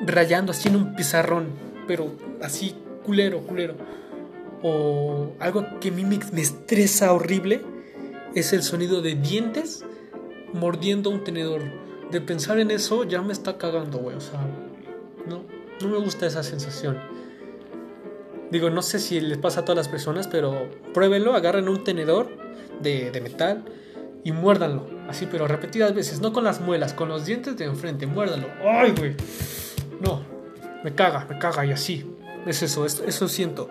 rayando 0.07 0.52
así 0.52 0.68
en 0.68 0.76
un 0.76 0.94
pizarrón, 0.94 1.48
pero 1.86 2.12
así 2.40 2.74
culero, 3.05 3.40
culero. 3.40 3.74
O 4.62 5.32
algo 5.40 5.78
que 5.78 5.90
a 5.90 5.92
mí 5.92 6.05
me 6.05 6.16
estresa 6.40 7.12
horrible 7.12 7.61
es 8.34 8.55
el 8.55 8.62
sonido 8.62 9.02
de 9.02 9.14
dientes 9.14 9.84
mordiendo 10.55 11.11
un 11.11 11.22
tenedor 11.22 11.62
de 12.14 12.20
pensar 12.20 12.60
en 12.60 12.70
eso 12.70 13.04
ya 13.04 13.20
me 13.20 13.32
está 13.32 13.58
cagando, 13.58 13.98
güey. 13.98 14.16
O 14.16 14.20
sea, 14.20 14.40
no, 15.26 15.42
no 15.82 15.88
me 15.88 15.98
gusta 15.98 16.26
esa 16.26 16.42
sensación. 16.42 16.98
Digo, 18.50 18.70
no 18.70 18.82
sé 18.82 19.00
si 19.00 19.20
les 19.20 19.36
pasa 19.36 19.60
a 19.60 19.64
todas 19.64 19.76
las 19.76 19.88
personas, 19.88 20.28
pero 20.28 20.70
pruébenlo, 20.94 21.34
agarren 21.34 21.68
un 21.68 21.82
tenedor 21.82 22.28
de, 22.80 23.10
de 23.10 23.20
metal 23.20 23.64
y 24.22 24.30
muérdanlo. 24.30 24.86
Así, 25.08 25.26
pero 25.30 25.48
repetidas 25.48 25.92
veces, 25.92 26.20
no 26.20 26.32
con 26.32 26.44
las 26.44 26.60
muelas, 26.60 26.94
con 26.94 27.08
los 27.08 27.26
dientes 27.26 27.56
de 27.56 27.64
enfrente, 27.64 28.06
muérdanlo. 28.06 28.46
¡Ay, 28.62 28.94
güey! 28.96 29.16
No, 30.00 30.22
me 30.84 30.94
caga, 30.94 31.26
me 31.28 31.38
caga 31.38 31.66
y 31.66 31.72
así. 31.72 32.08
Es 32.46 32.62
eso, 32.62 32.86
eso 32.86 33.28
siento. 33.28 33.68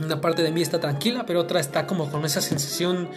Una 0.00 0.22
parte 0.22 0.42
de 0.42 0.52
mí 0.52 0.62
está 0.62 0.80
tranquila, 0.80 1.26
pero 1.26 1.40
otra 1.40 1.60
está 1.60 1.86
como 1.86 2.10
con 2.10 2.24
esa 2.24 2.40
sensación 2.40 3.10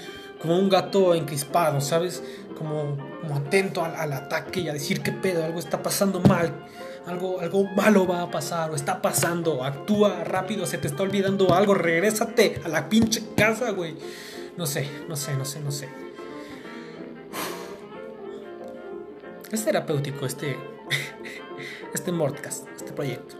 como 0.46 0.60
un 0.60 0.70
gato 0.70 1.16
encrispado, 1.16 1.82
¿sabes? 1.82 2.22
Como, 2.56 2.98
atento 3.34 3.84
al, 3.84 4.14
ataque 4.14 4.60
y 4.60 4.70
a 4.70 4.74
decir 4.74 5.02
qué 5.02 5.12
pedo, 5.12 5.44
algo 5.44 5.58
está 5.58 5.82
pasando 5.82 6.20
mal, 6.20 6.68
algo, 7.08 7.40
algo 7.40 7.64
malo 7.64 8.06
va 8.06 8.22
a 8.22 8.30
pasar 8.30 8.70
o 8.70 8.76
está 8.76 9.02
pasando, 9.02 9.64
actúa 9.64 10.24
rápido, 10.24 10.68
se 10.68 10.78
te 10.78 10.88
está 10.88 11.02
olvidando 11.02 11.52
algo, 11.56 11.74
regrésate 11.74 12.62
a 12.64 12.68
la 12.68 12.88
pinche 12.90 13.24
casa, 13.36 13.72
güey. 13.72 13.96
No 14.56 14.68
sé, 14.68 14.88
no 15.10 15.16
sé, 15.16 15.34
no 15.34 15.46
sé, 15.46 15.60
no 15.62 15.72
sé. 15.72 15.90
Es 19.52 19.66
terapéutico 19.66 20.28
este, 20.28 20.58
este 21.94 22.12
Mordcast, 22.12 22.68
este 22.76 22.94
proyecto. 22.94 23.36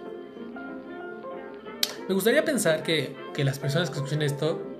Me 2.08 2.16
gustaría 2.16 2.44
pensar 2.44 2.82
que, 2.82 3.16
que 3.36 3.44
las 3.44 3.60
personas 3.60 3.92
que 3.92 3.98
escuchen 3.98 4.24
esto 4.24 4.75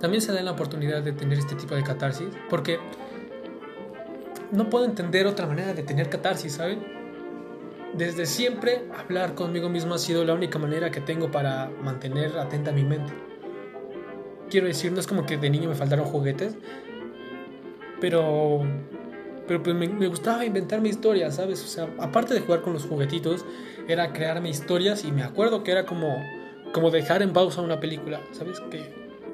también 0.00 0.22
se 0.22 0.32
dan 0.32 0.44
la 0.44 0.52
oportunidad 0.52 1.02
de 1.02 1.12
tener 1.12 1.38
este 1.38 1.54
tipo 1.54 1.74
de 1.74 1.82
catarsis, 1.82 2.28
porque 2.48 2.78
no 4.52 4.70
puedo 4.70 4.84
entender 4.84 5.26
otra 5.26 5.46
manera 5.46 5.74
de 5.74 5.82
tener 5.82 6.08
catarsis, 6.08 6.54
¿saben? 6.54 6.82
Desde 7.94 8.26
siempre 8.26 8.84
hablar 8.96 9.34
conmigo 9.34 9.68
mismo 9.68 9.94
ha 9.94 9.98
sido 9.98 10.24
la 10.24 10.34
única 10.34 10.58
manera 10.58 10.90
que 10.90 11.00
tengo 11.00 11.30
para 11.30 11.70
mantener 11.82 12.38
atenta 12.38 12.70
mi 12.70 12.84
mente. 12.84 13.12
Quiero 14.50 14.66
decir, 14.66 14.92
no 14.92 15.00
es 15.00 15.06
como 15.06 15.26
que 15.26 15.36
de 15.36 15.50
niño 15.50 15.68
me 15.68 15.74
faltaron 15.74 16.06
juguetes, 16.06 16.56
Pero, 18.00 18.62
pero 19.48 19.62
pues 19.62 19.74
me, 19.74 19.88
me 19.88 20.06
gustaba 20.06 20.44
inventarme 20.44 20.88
historias, 20.88 21.36
¿sabes? 21.36 21.62
O 21.64 21.66
sea, 21.66 21.88
aparte 21.98 22.32
de 22.32 22.40
jugar 22.40 22.60
con 22.62 22.72
los 22.72 22.84
juguetitos, 22.84 23.44
era 23.88 24.12
crearme 24.12 24.48
historias 24.50 25.04
y 25.04 25.10
me 25.10 25.22
acuerdo 25.22 25.64
que 25.64 25.72
era 25.72 25.84
como, 25.84 26.22
como 26.72 26.90
dejar 26.90 27.22
en 27.22 27.32
pausa 27.32 27.60
una 27.62 27.80
película, 27.80 28.20
¿sabes? 28.32 28.60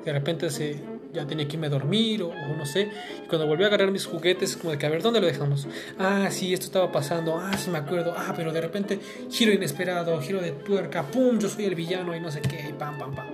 De 0.05 0.13
repente 0.13 0.51
se, 0.51 0.79
ya 1.13 1.27
tenía 1.27 1.49
que 1.49 1.55
irme 1.55 1.69
a 1.69 1.71
dormir 1.71 2.23
o, 2.23 2.33
no 2.57 2.67
sé. 2.67 2.91
Y 3.25 3.29
cuando 3.29 3.47
volví 3.47 3.65
a 3.65 3.69
agarrar 3.69 3.91
mis 3.91 4.05
juguetes, 4.05 4.57
como 4.57 4.73
de 4.73 4.79
que, 4.79 4.87
a 4.87 4.91
ver, 4.91 5.03
¿dónde 5.03 5.21
lo 5.21 5.27
dejamos? 5.27 5.67
Ah, 5.99 6.29
sí, 6.31 6.53
esto 6.53 6.67
estaba 6.67 6.93
pasando. 6.93 7.39
Ah, 7.39 7.57
sí, 7.57 7.71
me 7.71 7.79
acuerdo. 7.79 8.15
Ah, 8.17 8.35
pero 8.37 8.53
de 8.53 8.61
repente, 8.61 9.01
giro 9.31 9.53
inesperado, 9.53 10.21
giro 10.21 10.41
de 10.41 10.53
tuerca, 10.53 11.05
pum, 11.05 11.39
yo 11.39 11.49
soy 11.49 11.65
el 11.65 11.75
villano 11.75 12.15
y 12.15 12.21
no 12.21 12.31
sé 12.31 12.43
qué, 12.43 12.67
y 12.69 12.73
pam, 12.73 12.99
pam, 12.99 13.15
pam. 13.15 13.27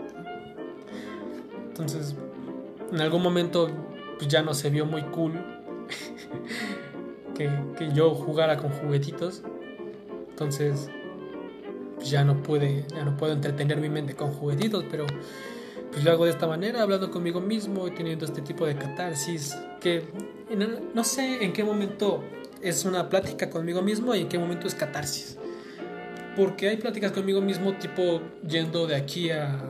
Entonces, 1.68 2.14
en 2.92 3.00
algún 3.00 3.22
momento, 3.22 3.70
pues 4.18 4.28
ya 4.28 4.42
no 4.42 4.54
se 4.54 4.70
vio 4.70 4.84
muy 4.84 5.02
cool 5.02 5.32
que, 7.34 7.50
que 7.78 7.92
yo 7.92 8.14
jugara 8.14 8.58
con 8.58 8.70
juguetitos. 8.70 9.42
Entonces, 10.30 10.90
ya 12.04 12.24
no 12.24 12.42
puede, 12.42 12.84
ya 12.88 13.04
no 13.04 13.16
puedo 13.16 13.32
entretener 13.32 13.78
mi 13.78 13.88
mente 13.88 14.14
con 14.14 14.32
juguetitos, 14.32 14.84
pero 14.90 15.06
pues 15.90 16.04
lo 16.04 16.12
hago 16.12 16.24
de 16.24 16.30
esta 16.30 16.46
manera, 16.46 16.82
hablando 16.82 17.10
conmigo 17.10 17.40
mismo 17.40 17.88
y 17.88 17.90
teniendo 17.90 18.24
este 18.24 18.42
tipo 18.42 18.66
de 18.66 18.76
catarsis 18.76 19.56
que 19.80 20.04
no 20.94 21.04
sé 21.04 21.44
en 21.44 21.52
qué 21.52 21.64
momento 21.64 22.22
es 22.62 22.84
una 22.84 23.08
plática 23.08 23.50
conmigo 23.50 23.82
mismo 23.82 24.14
y 24.14 24.20
en 24.20 24.28
qué 24.28 24.38
momento 24.38 24.66
es 24.66 24.74
catarsis. 24.74 25.36
Porque 26.36 26.68
hay 26.68 26.76
pláticas 26.76 27.12
conmigo 27.12 27.40
mismo 27.40 27.76
tipo 27.76 28.20
yendo 28.46 28.86
de 28.86 28.96
aquí 28.96 29.30
a, 29.30 29.60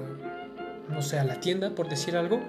no 0.88 1.02
sé, 1.02 1.18
a 1.18 1.24
la 1.24 1.40
tienda, 1.40 1.70
por 1.70 1.88
decir 1.88 2.16
algo. 2.16 2.40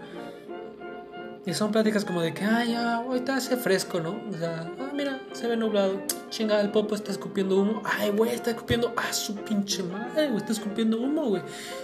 Y 1.46 1.54
son 1.54 1.72
pláticas 1.72 2.06
como 2.06 2.22
de 2.22 2.34
que, 2.34 2.44
ay, 2.44 2.74
ya, 2.74 2.98
ahorita 2.98 3.36
hace 3.36 3.58
fresco, 3.58 4.00
¿no? 4.00 4.22
O 4.30 4.38
sea, 4.38 4.72
ah, 4.80 4.92
mira, 4.94 5.22
se 5.32 5.48
ve 5.48 5.58
nublado. 5.58 6.00
Chinga, 6.30 6.62
el 6.62 6.70
popo 6.70 6.94
está 6.94 7.12
escupiendo 7.12 7.60
humo. 7.60 7.82
Ay, 7.84 8.12
güey, 8.12 8.32
está 8.32 8.52
escupiendo, 8.52 8.94
ah, 8.96 9.12
su 9.12 9.34
pinche 9.36 9.82
madre, 9.82 10.28
güey, 10.28 10.38
está 10.38 10.52
escupiendo 10.52 11.00
humo, 11.00 11.30
güey. 11.30 11.42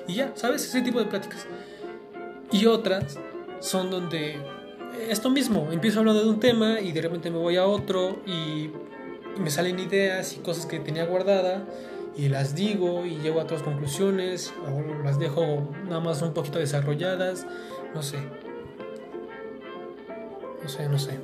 Y 0.08 0.16
ya, 0.16 0.32
¿sabes? 0.36 0.64
Ese 0.64 0.82
tipo 0.82 1.00
de 1.00 1.06
pláticas. 1.06 1.48
Y 2.52 2.66
otras 2.66 3.20
son 3.60 3.90
donde 3.90 4.40
esto 5.10 5.30
mismo, 5.30 5.70
empiezo 5.72 6.00
hablando 6.00 6.24
de 6.24 6.30
un 6.30 6.40
tema 6.40 6.80
y 6.80 6.92
de 6.92 7.02
repente 7.02 7.30
me 7.30 7.38
voy 7.38 7.58
a 7.58 7.66
otro 7.66 8.18
y 8.26 8.70
me 9.40 9.50
salen 9.50 9.80
ideas 9.80 10.36
y 10.36 10.40
cosas 10.40 10.66
que 10.66 10.80
tenía 10.80 11.06
guardada 11.06 11.66
y 12.16 12.30
las 12.30 12.56
digo 12.56 13.06
y 13.06 13.18
llego 13.18 13.40
a 13.40 13.44
otras 13.44 13.62
conclusiones 13.62 14.54
o 14.66 15.04
las 15.04 15.20
dejo 15.20 15.70
nada 15.86 16.00
más 16.00 16.22
un 16.22 16.34
poquito 16.34 16.58
desarrolladas, 16.60 17.46
no 17.94 18.02
sé. 18.02 18.18
No 20.64 20.70
sé, 20.70 20.90
no 20.90 20.98
sé. 20.98 21.20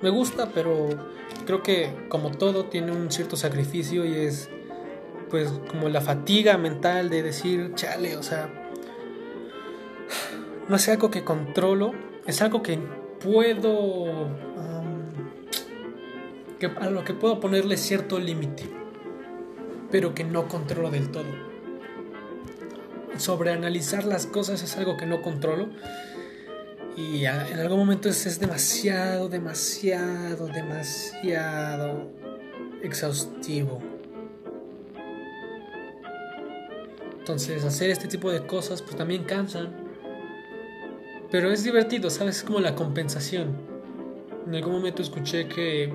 Me 0.00 0.10
gusta, 0.10 0.50
pero 0.54 0.88
creo 1.46 1.62
que 1.62 1.90
como 2.08 2.30
todo 2.30 2.66
tiene 2.66 2.92
un 2.92 3.10
cierto 3.10 3.36
sacrificio 3.36 4.04
y 4.04 4.14
es 4.14 4.48
pues 5.30 5.50
como 5.68 5.88
la 5.88 6.00
fatiga 6.00 6.56
mental 6.56 7.10
de 7.10 7.22
decir, 7.24 7.72
chale, 7.74 8.16
o 8.16 8.22
sea, 8.22 8.65
no 10.68 10.76
es 10.76 10.88
algo 10.88 11.10
que 11.10 11.24
controlo, 11.24 11.92
es 12.26 12.42
algo 12.42 12.62
que 12.62 12.78
puedo, 13.22 14.28
que, 16.58 16.66
a 16.66 16.90
lo 16.90 17.04
que 17.04 17.14
puedo 17.14 17.40
ponerle 17.40 17.76
cierto 17.76 18.18
límite, 18.18 18.64
pero 19.90 20.14
que 20.14 20.24
no 20.24 20.48
controlo 20.48 20.90
del 20.90 21.10
todo. 21.10 21.46
Sobreanalizar 23.16 24.04
las 24.04 24.26
cosas 24.26 24.62
es 24.62 24.76
algo 24.76 24.96
que 24.96 25.06
no 25.06 25.22
controlo 25.22 25.68
y 26.96 27.24
en 27.24 27.58
algún 27.58 27.78
momento 27.78 28.08
es, 28.08 28.26
es 28.26 28.40
demasiado, 28.40 29.28
demasiado, 29.28 30.48
demasiado 30.48 32.10
exhaustivo. 32.82 33.80
Entonces 37.18 37.64
hacer 37.64 37.90
este 37.90 38.06
tipo 38.06 38.30
de 38.30 38.46
cosas 38.46 38.82
pues 38.82 38.96
también 38.96 39.24
cansan 39.24 39.85
pero 41.30 41.50
es 41.50 41.64
divertido, 41.64 42.10
¿sabes? 42.10 42.38
Es 42.38 42.44
como 42.44 42.60
la 42.60 42.74
compensación. 42.74 43.56
En 44.46 44.54
algún 44.54 44.74
momento 44.74 45.02
escuché 45.02 45.48
que 45.48 45.92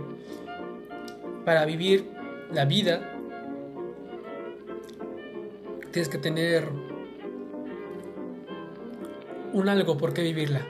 para 1.46 1.66
vivir 1.66 2.10
la 2.52 2.66
vida 2.66 3.18
tienes 5.92 6.10
que 6.10 6.18
tener 6.18 6.68
un 9.54 9.70
algo 9.70 9.98
por 9.98 10.14
qué 10.14 10.24
vivirla. 10.24 10.62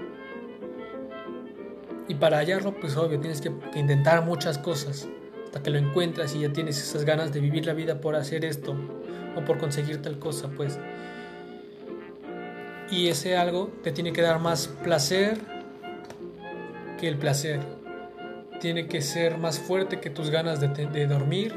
Y 2.08 2.16
para 2.16 2.38
hallarlo, 2.38 2.74
pues 2.80 2.98
obvio, 2.98 3.20
tienes 3.20 3.42
que, 3.42 3.52
intentar 3.76 4.26
muchas 4.26 4.58
cosas 4.58 5.08
hasta 5.46 5.64
que 5.64 5.70
lo 5.70 5.78
encuentras 5.78 6.36
y 6.36 6.42
ya 6.42 6.52
tienes 6.52 6.78
esas 6.78 7.06
ganas 7.06 7.32
de 7.32 7.40
vivir 7.40 7.66
la 7.66 7.74
vida 7.74 8.02
por 8.02 8.16
hacer 8.16 8.44
esto 8.44 8.76
o 9.36 9.46
por 9.46 9.58
conseguir 9.58 10.02
tal 10.02 10.20
cosa, 10.20 10.50
pues 10.50 10.80
y 12.92 13.08
ese 13.08 13.38
algo 13.38 13.72
te 13.84 13.92
tiene 13.92 14.12
que 14.12 14.22
dar 14.22 14.40
más 14.40 14.68
placer 14.68 15.40
que 17.00 17.08
el 17.08 17.18
placer. 17.18 17.60
Tiene 18.60 18.88
que 18.88 19.02
ser 19.02 19.38
más 19.38 19.60
fuerte 19.60 20.00
que 20.00 20.10
tus 20.10 20.30
ganas 20.30 20.60
de, 20.60 21.08
dormir, 21.08 21.56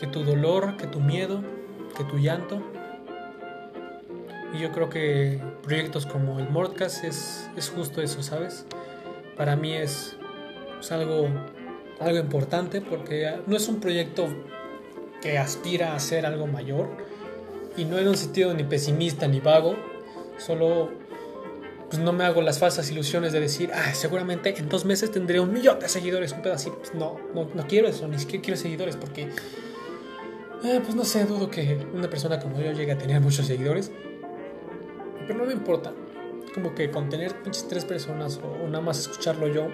que 0.00 0.06
tu 0.08 0.24
dolor, 0.24 0.76
que 0.76 0.86
tu 0.86 0.98
miedo, 0.98 1.44
que 1.96 2.04
tu 2.04 2.18
llanto. 2.18 2.62
Y 4.54 4.60
yo 4.60 4.72
creo 4.72 4.88
que 4.88 5.40
proyectos 5.62 6.06
como 6.06 6.40
el 6.40 6.48
Mordcast 6.48 7.04
es, 7.04 7.48
es 7.56 7.68
justo 7.68 8.00
eso, 8.00 8.22
¿sabes? 8.22 8.66
Para 9.36 9.56
mí 9.56 9.74
es, 9.74 10.16
es 10.80 10.90
algo, 10.90 11.28
algo 12.00 12.18
importante 12.18 12.80
porque 12.80 13.30
no 13.46 13.56
es 13.56 13.68
un 13.68 13.78
proyecto 13.78 14.26
que 15.20 15.38
aspira 15.38 15.94
a 15.94 16.00
ser 16.00 16.24
algo 16.24 16.46
mayor 16.46 16.88
y 17.76 17.84
no 17.84 17.98
en 17.98 18.08
un 18.08 18.16
sentido 18.16 18.54
ni 18.54 18.64
pesimista 18.64 19.26
ni 19.28 19.40
vago, 19.40 19.76
Solo 20.38 20.90
pues 21.94 22.02
no 22.02 22.12
me 22.12 22.24
hago 22.24 22.42
las 22.42 22.58
falsas 22.58 22.90
ilusiones 22.90 23.32
de 23.32 23.38
decir, 23.38 23.70
ah, 23.72 23.94
seguramente 23.94 24.52
en 24.58 24.68
dos 24.68 24.84
meses 24.84 25.12
tendré 25.12 25.38
un 25.38 25.52
millón 25.52 25.78
de 25.78 25.88
seguidores, 25.88 26.32
un 26.32 26.42
pedacito. 26.42 26.76
Pues 26.78 26.92
no, 26.92 27.20
no, 27.32 27.66
quiero 27.68 27.86
eso, 27.86 28.08
ni 28.08 28.18
siquiera 28.18 28.42
quiero 28.42 28.60
seguidores 28.60 28.96
porque, 28.96 29.28
eh, 30.64 30.80
pues 30.82 30.96
no 30.96 31.04
sé, 31.04 31.24
dudo 31.24 31.50
que 31.50 31.86
una 31.94 32.10
persona 32.10 32.40
como 32.40 32.60
yo 32.60 32.72
llegue 32.72 32.90
a 32.90 32.98
tener 32.98 33.20
muchos 33.20 33.46
seguidores. 33.46 33.92
Pero 35.26 35.38
no 35.38 35.46
me 35.46 35.52
importa. 35.52 35.92
Como 36.52 36.74
que 36.74 36.90
con 36.90 37.08
tener 37.08 37.34
pinches 37.42 37.68
tres 37.68 37.84
personas 37.84 38.40
o, 38.42 38.66
nada 38.66 38.80
más 38.80 38.98
escucharlo 38.98 39.46
yo, 39.46 39.68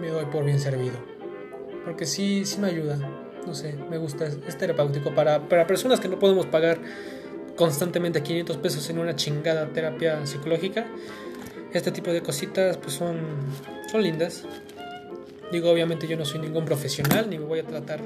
me 0.00 0.08
doy 0.08 0.24
por 0.26 0.44
bien 0.44 0.58
servido. 0.58 0.96
Porque 1.84 2.06
sí, 2.06 2.46
sí 2.46 2.58
me 2.60 2.68
ayuda. 2.68 2.98
No 3.46 3.54
sé, 3.54 3.74
me 3.90 3.98
gusta, 3.98 4.26
es, 4.26 4.58
terapéutico 4.58 5.14
para, 5.14 5.48
para 5.48 5.66
personas 5.66 6.00
que 6.00 6.08
no 6.08 6.18
podemos 6.18 6.46
pagar 6.46 6.78
constantemente 7.56 8.22
500 8.22 8.56
pesos 8.58 8.88
en 8.90 8.98
una 8.98 9.16
chingada 9.16 9.66
terapia 9.68 10.24
psicológica. 10.26 10.86
Este 11.72 11.90
tipo 11.90 12.10
de 12.10 12.22
cositas 12.22 12.76
pues 12.76 12.94
son, 12.94 13.18
son 13.90 14.02
lindas. 14.02 14.44
Digo, 15.52 15.70
obviamente 15.70 16.06
yo 16.06 16.16
no 16.16 16.24
soy 16.24 16.40
ningún 16.40 16.64
profesional, 16.64 17.28
ni 17.30 17.38
me 17.38 17.44
voy 17.44 17.60
a 17.60 17.64
tratar 17.64 18.00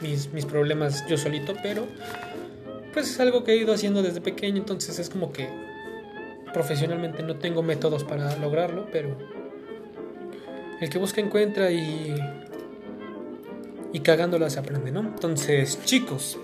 mis, 0.00 0.32
mis 0.32 0.44
problemas 0.44 1.06
yo 1.08 1.16
solito, 1.16 1.54
pero 1.62 1.86
pues 2.92 3.10
es 3.10 3.20
algo 3.20 3.42
que 3.42 3.52
he 3.52 3.56
ido 3.56 3.74
haciendo 3.74 4.02
desde 4.02 4.20
pequeño, 4.20 4.58
entonces 4.58 4.98
es 4.98 5.10
como 5.10 5.32
que 5.32 5.48
profesionalmente 6.52 7.24
no 7.24 7.36
tengo 7.36 7.62
métodos 7.62 8.04
para 8.04 8.36
lograrlo, 8.36 8.86
pero 8.92 9.16
el 10.80 10.88
que 10.88 10.98
busca 10.98 11.20
encuentra 11.20 11.72
y 11.72 12.14
y 13.94 14.00
cagándola 14.00 14.50
se 14.50 14.58
aprende, 14.58 14.90
¿no? 14.90 15.00
Entonces, 15.00 15.78
chicos, 15.84 16.36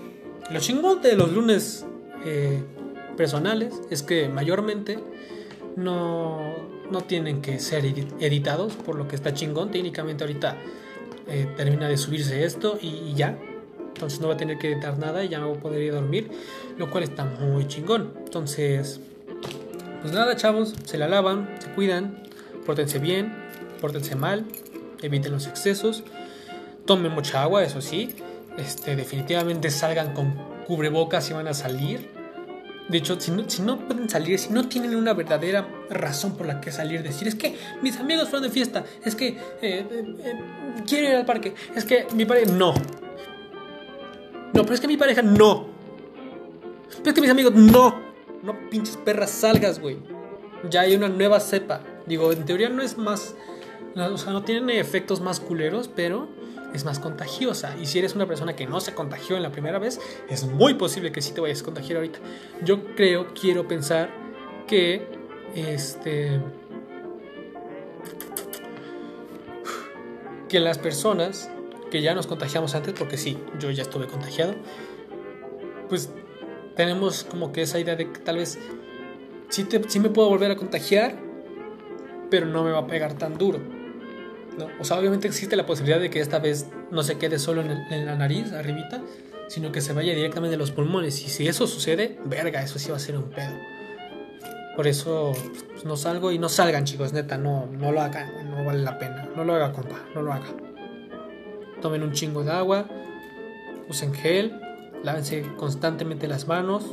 lo 0.49 0.59
chingón 0.61 1.01
de 1.01 1.17
los 1.17 1.33
lunes 1.33 1.85
eh, 2.25 2.63
personales 3.17 3.81
es 3.89 4.03
que 4.03 4.29
mayormente 4.29 4.99
no, 5.75 6.39
no, 6.89 7.01
tienen 7.01 7.41
que 7.41 7.59
ser 7.59 7.85
editados, 7.85 8.73
por 8.73 8.95
lo 8.95 9.07
que 9.07 9.15
está 9.15 9.33
chingón. 9.33 9.71
Técnicamente 9.71 10.23
ahorita 10.23 10.57
eh, 11.27 11.47
termina 11.55 11.87
de 11.87 11.97
subirse 11.97 12.43
esto 12.43 12.77
y, 12.81 13.13
ya. 13.13 13.37
Entonces 13.93 14.19
no 14.19 14.27
va 14.27 14.33
a 14.33 14.37
tener 14.37 14.57
que 14.57 14.71
editar 14.71 14.97
nada 14.97 15.23
y 15.23 15.29
ya 15.29 15.39
voy 15.45 15.57
a 15.57 15.59
poder 15.59 15.81
ir 15.81 15.91
a 15.91 15.95
dormir, 15.95 16.31
lo 16.77 16.89
cual 16.89 17.03
está 17.03 17.25
muy 17.25 17.67
chingón. 17.67 18.13
Entonces, 18.25 18.99
pues 20.01 20.13
nada, 20.13 20.35
chavos, 20.35 20.73
se 20.85 20.97
la 20.97 21.07
lavan, 21.07 21.49
se 21.59 21.69
cuidan, 21.71 22.23
pórtense 22.65 22.99
bien, 22.99 23.33
pórtense 23.79 24.15
mal, 24.15 24.45
eviten 25.01 25.31
los 25.31 25.47
excesos, 25.47 26.03
tomen 26.85 27.11
mucha 27.11 27.43
agua, 27.43 27.63
eso 27.63 27.81
sí. 27.81 28.15
Este, 28.57 28.95
definitivamente 28.95 29.69
salgan 29.69 30.13
con 30.13 30.50
cubrebocas 30.71 31.25
si 31.25 31.33
van 31.33 31.49
a 31.49 31.53
salir. 31.53 32.07
De 32.87 32.97
hecho, 32.97 33.19
si 33.19 33.29
no, 33.31 33.43
si 33.49 33.61
no 33.61 33.77
pueden 33.77 34.09
salir, 34.09 34.39
si 34.39 34.53
no 34.53 34.69
tienen 34.69 34.95
una 34.95 35.13
verdadera 35.13 35.67
razón 35.89 36.37
por 36.37 36.47
la 36.47 36.61
que 36.61 36.71
salir, 36.71 37.03
decir, 37.03 37.27
es 37.27 37.35
que 37.35 37.57
mis 37.81 37.97
amigos 37.97 38.29
fueron 38.29 38.43
de 38.43 38.53
fiesta, 38.53 38.85
es 39.03 39.13
que 39.13 39.27
eh, 39.27 39.37
eh, 39.61 39.85
eh, 39.91 40.39
quiero 40.87 41.09
ir 41.09 41.15
al 41.15 41.25
parque, 41.25 41.53
es 41.75 41.83
que 41.83 42.07
mi 42.15 42.23
pareja, 42.23 42.53
no. 42.53 42.73
No, 44.53 44.61
pero 44.63 44.73
es 44.73 44.79
que 44.79 44.87
mi 44.87 44.95
pareja, 44.95 45.21
no. 45.21 45.67
Pero 46.99 47.09
es 47.09 47.13
que 47.15 47.21
mis 47.21 47.29
amigos, 47.29 47.53
no. 47.53 47.99
No 48.41 48.69
pinches 48.69 48.95
perras 48.95 49.31
salgas, 49.31 49.77
güey. 49.77 49.97
Ya 50.69 50.81
hay 50.81 50.95
una 50.95 51.09
nueva 51.09 51.41
cepa. 51.41 51.81
Digo, 52.05 52.31
en 52.31 52.45
teoría 52.45 52.69
no 52.69 52.81
es 52.81 52.97
más, 52.97 53.35
o 53.97 54.17
sea, 54.17 54.31
no 54.31 54.43
tiene 54.43 54.79
efectos 54.79 55.19
más 55.19 55.41
culeros, 55.41 55.89
pero 55.93 56.29
es 56.73 56.85
más 56.85 56.99
contagiosa. 56.99 57.75
Y 57.81 57.85
si 57.85 57.99
eres 57.99 58.15
una 58.15 58.25
persona 58.25 58.55
que 58.55 58.65
no 58.65 58.79
se 58.79 58.93
contagió 58.93 59.35
en 59.35 59.43
la 59.43 59.51
primera 59.51 59.79
vez, 59.79 59.99
es 60.29 60.45
muy 60.45 60.75
posible 60.75 61.11
que 61.11 61.21
sí 61.21 61.33
te 61.33 61.41
vayas 61.41 61.61
a 61.61 61.65
contagiar 61.65 61.97
ahorita. 61.97 62.19
Yo 62.63 62.95
creo, 62.95 63.33
quiero 63.33 63.67
pensar 63.67 64.09
que 64.67 65.07
este 65.55 66.39
que 70.47 70.59
las 70.59 70.77
personas 70.77 71.49
que 71.89 72.01
ya 72.01 72.13
nos 72.13 72.27
contagiamos 72.27 72.75
antes, 72.75 72.93
porque 72.97 73.17
sí, 73.17 73.37
yo 73.59 73.69
ya 73.71 73.83
estuve 73.83 74.07
contagiado, 74.07 74.55
pues 75.87 76.09
tenemos 76.75 77.23
como 77.23 77.51
que 77.51 77.61
esa 77.61 77.79
idea 77.79 77.95
de 77.95 78.11
que 78.11 78.19
tal 78.19 78.37
vez 78.37 78.59
sí, 79.49 79.67
sí 79.87 79.99
me 79.99 80.09
puedo 80.09 80.29
volver 80.29 80.51
a 80.51 80.55
contagiar, 80.55 81.17
pero 82.29 82.45
no 82.45 82.63
me 82.63 82.71
va 82.71 82.79
a 82.79 82.87
pegar 82.87 83.13
tan 83.13 83.37
duro. 83.37 83.80
¿No? 84.57 84.67
O 84.79 84.83
sea, 84.83 84.97
obviamente 84.97 85.27
existe 85.27 85.55
la 85.55 85.65
posibilidad 85.65 85.99
de 85.99 86.09
que 86.09 86.19
esta 86.19 86.39
vez 86.39 86.67
no 86.91 87.03
se 87.03 87.17
quede 87.17 87.39
solo 87.39 87.61
en, 87.61 88.05
la 88.05 88.15
nariz, 88.15 88.51
arribita, 88.51 89.01
sino 89.47 89.71
que 89.71 89.81
se 89.81 89.93
vaya 89.93 90.13
directamente 90.13 90.55
a 90.55 90.57
los 90.57 90.71
pulmones. 90.71 91.21
Y 91.23 91.29
si 91.29 91.47
eso 91.47 91.67
sucede, 91.67 92.19
verga, 92.25 92.61
eso 92.61 92.79
sí 92.79 92.89
va 92.89 92.97
a 92.97 92.99
ser 92.99 93.17
un 93.17 93.29
pedo. 93.29 93.53
Por 94.75 94.87
eso 94.87 95.33
pues, 95.71 95.85
no 95.85 95.97
salgo 95.97 96.31
y 96.31 96.39
no 96.39 96.49
salgan, 96.49 96.85
chicos, 96.85 97.13
neta, 97.13 97.37
no, 97.37 97.65
no 97.65 97.91
lo 97.91 98.01
hagan, 98.01 98.49
no 98.49 98.63
vale 98.63 98.79
la 98.79 98.97
pena. 98.97 99.29
No 99.35 99.43
lo 99.43 99.55
haga, 99.55 99.73
compa, 99.73 99.99
no 100.15 100.21
lo 100.21 100.33
haga. 100.33 100.47
Tomen 101.81 102.03
un 102.03 102.13
chingo 102.13 102.43
de 102.43 102.51
agua, 102.51 102.85
usen 103.89 104.13
gel, 104.13 104.59
lávense 105.03 105.43
constantemente 105.57 106.27
las 106.27 106.47
manos 106.47 106.85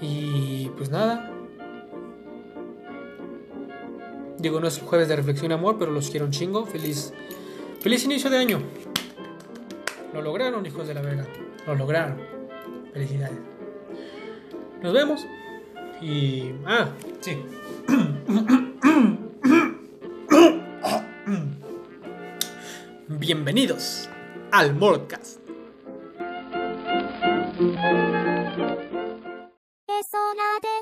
y 0.00 0.68
pues 0.76 0.90
nada, 0.90 1.29
Digo, 4.40 4.58
no 4.58 4.68
es 4.68 4.80
jueves 4.80 5.06
de 5.08 5.16
reflexión 5.16 5.50
y 5.50 5.54
amor, 5.54 5.76
pero 5.78 5.90
los 5.90 6.08
quiero 6.08 6.24
un 6.24 6.32
chingo. 6.32 6.64
Feliz, 6.64 7.12
feliz 7.80 8.04
inicio 8.04 8.30
de 8.30 8.38
año. 8.38 8.62
Lo 10.14 10.22
lograron, 10.22 10.64
hijos 10.64 10.88
de 10.88 10.94
la 10.94 11.02
verga. 11.02 11.26
Lo 11.66 11.74
lograron. 11.74 12.16
Felicidades. 12.92 13.38
Nos 14.82 14.94
vemos. 14.94 15.26
Y. 16.00 16.52
Ah, 16.64 16.88
sí. 17.20 17.36
Bienvenidos 23.08 24.08
al 24.52 24.74
Mordcast. 24.74 25.40
Es 29.86 30.14
hora 30.14 30.58
de 30.62 30.80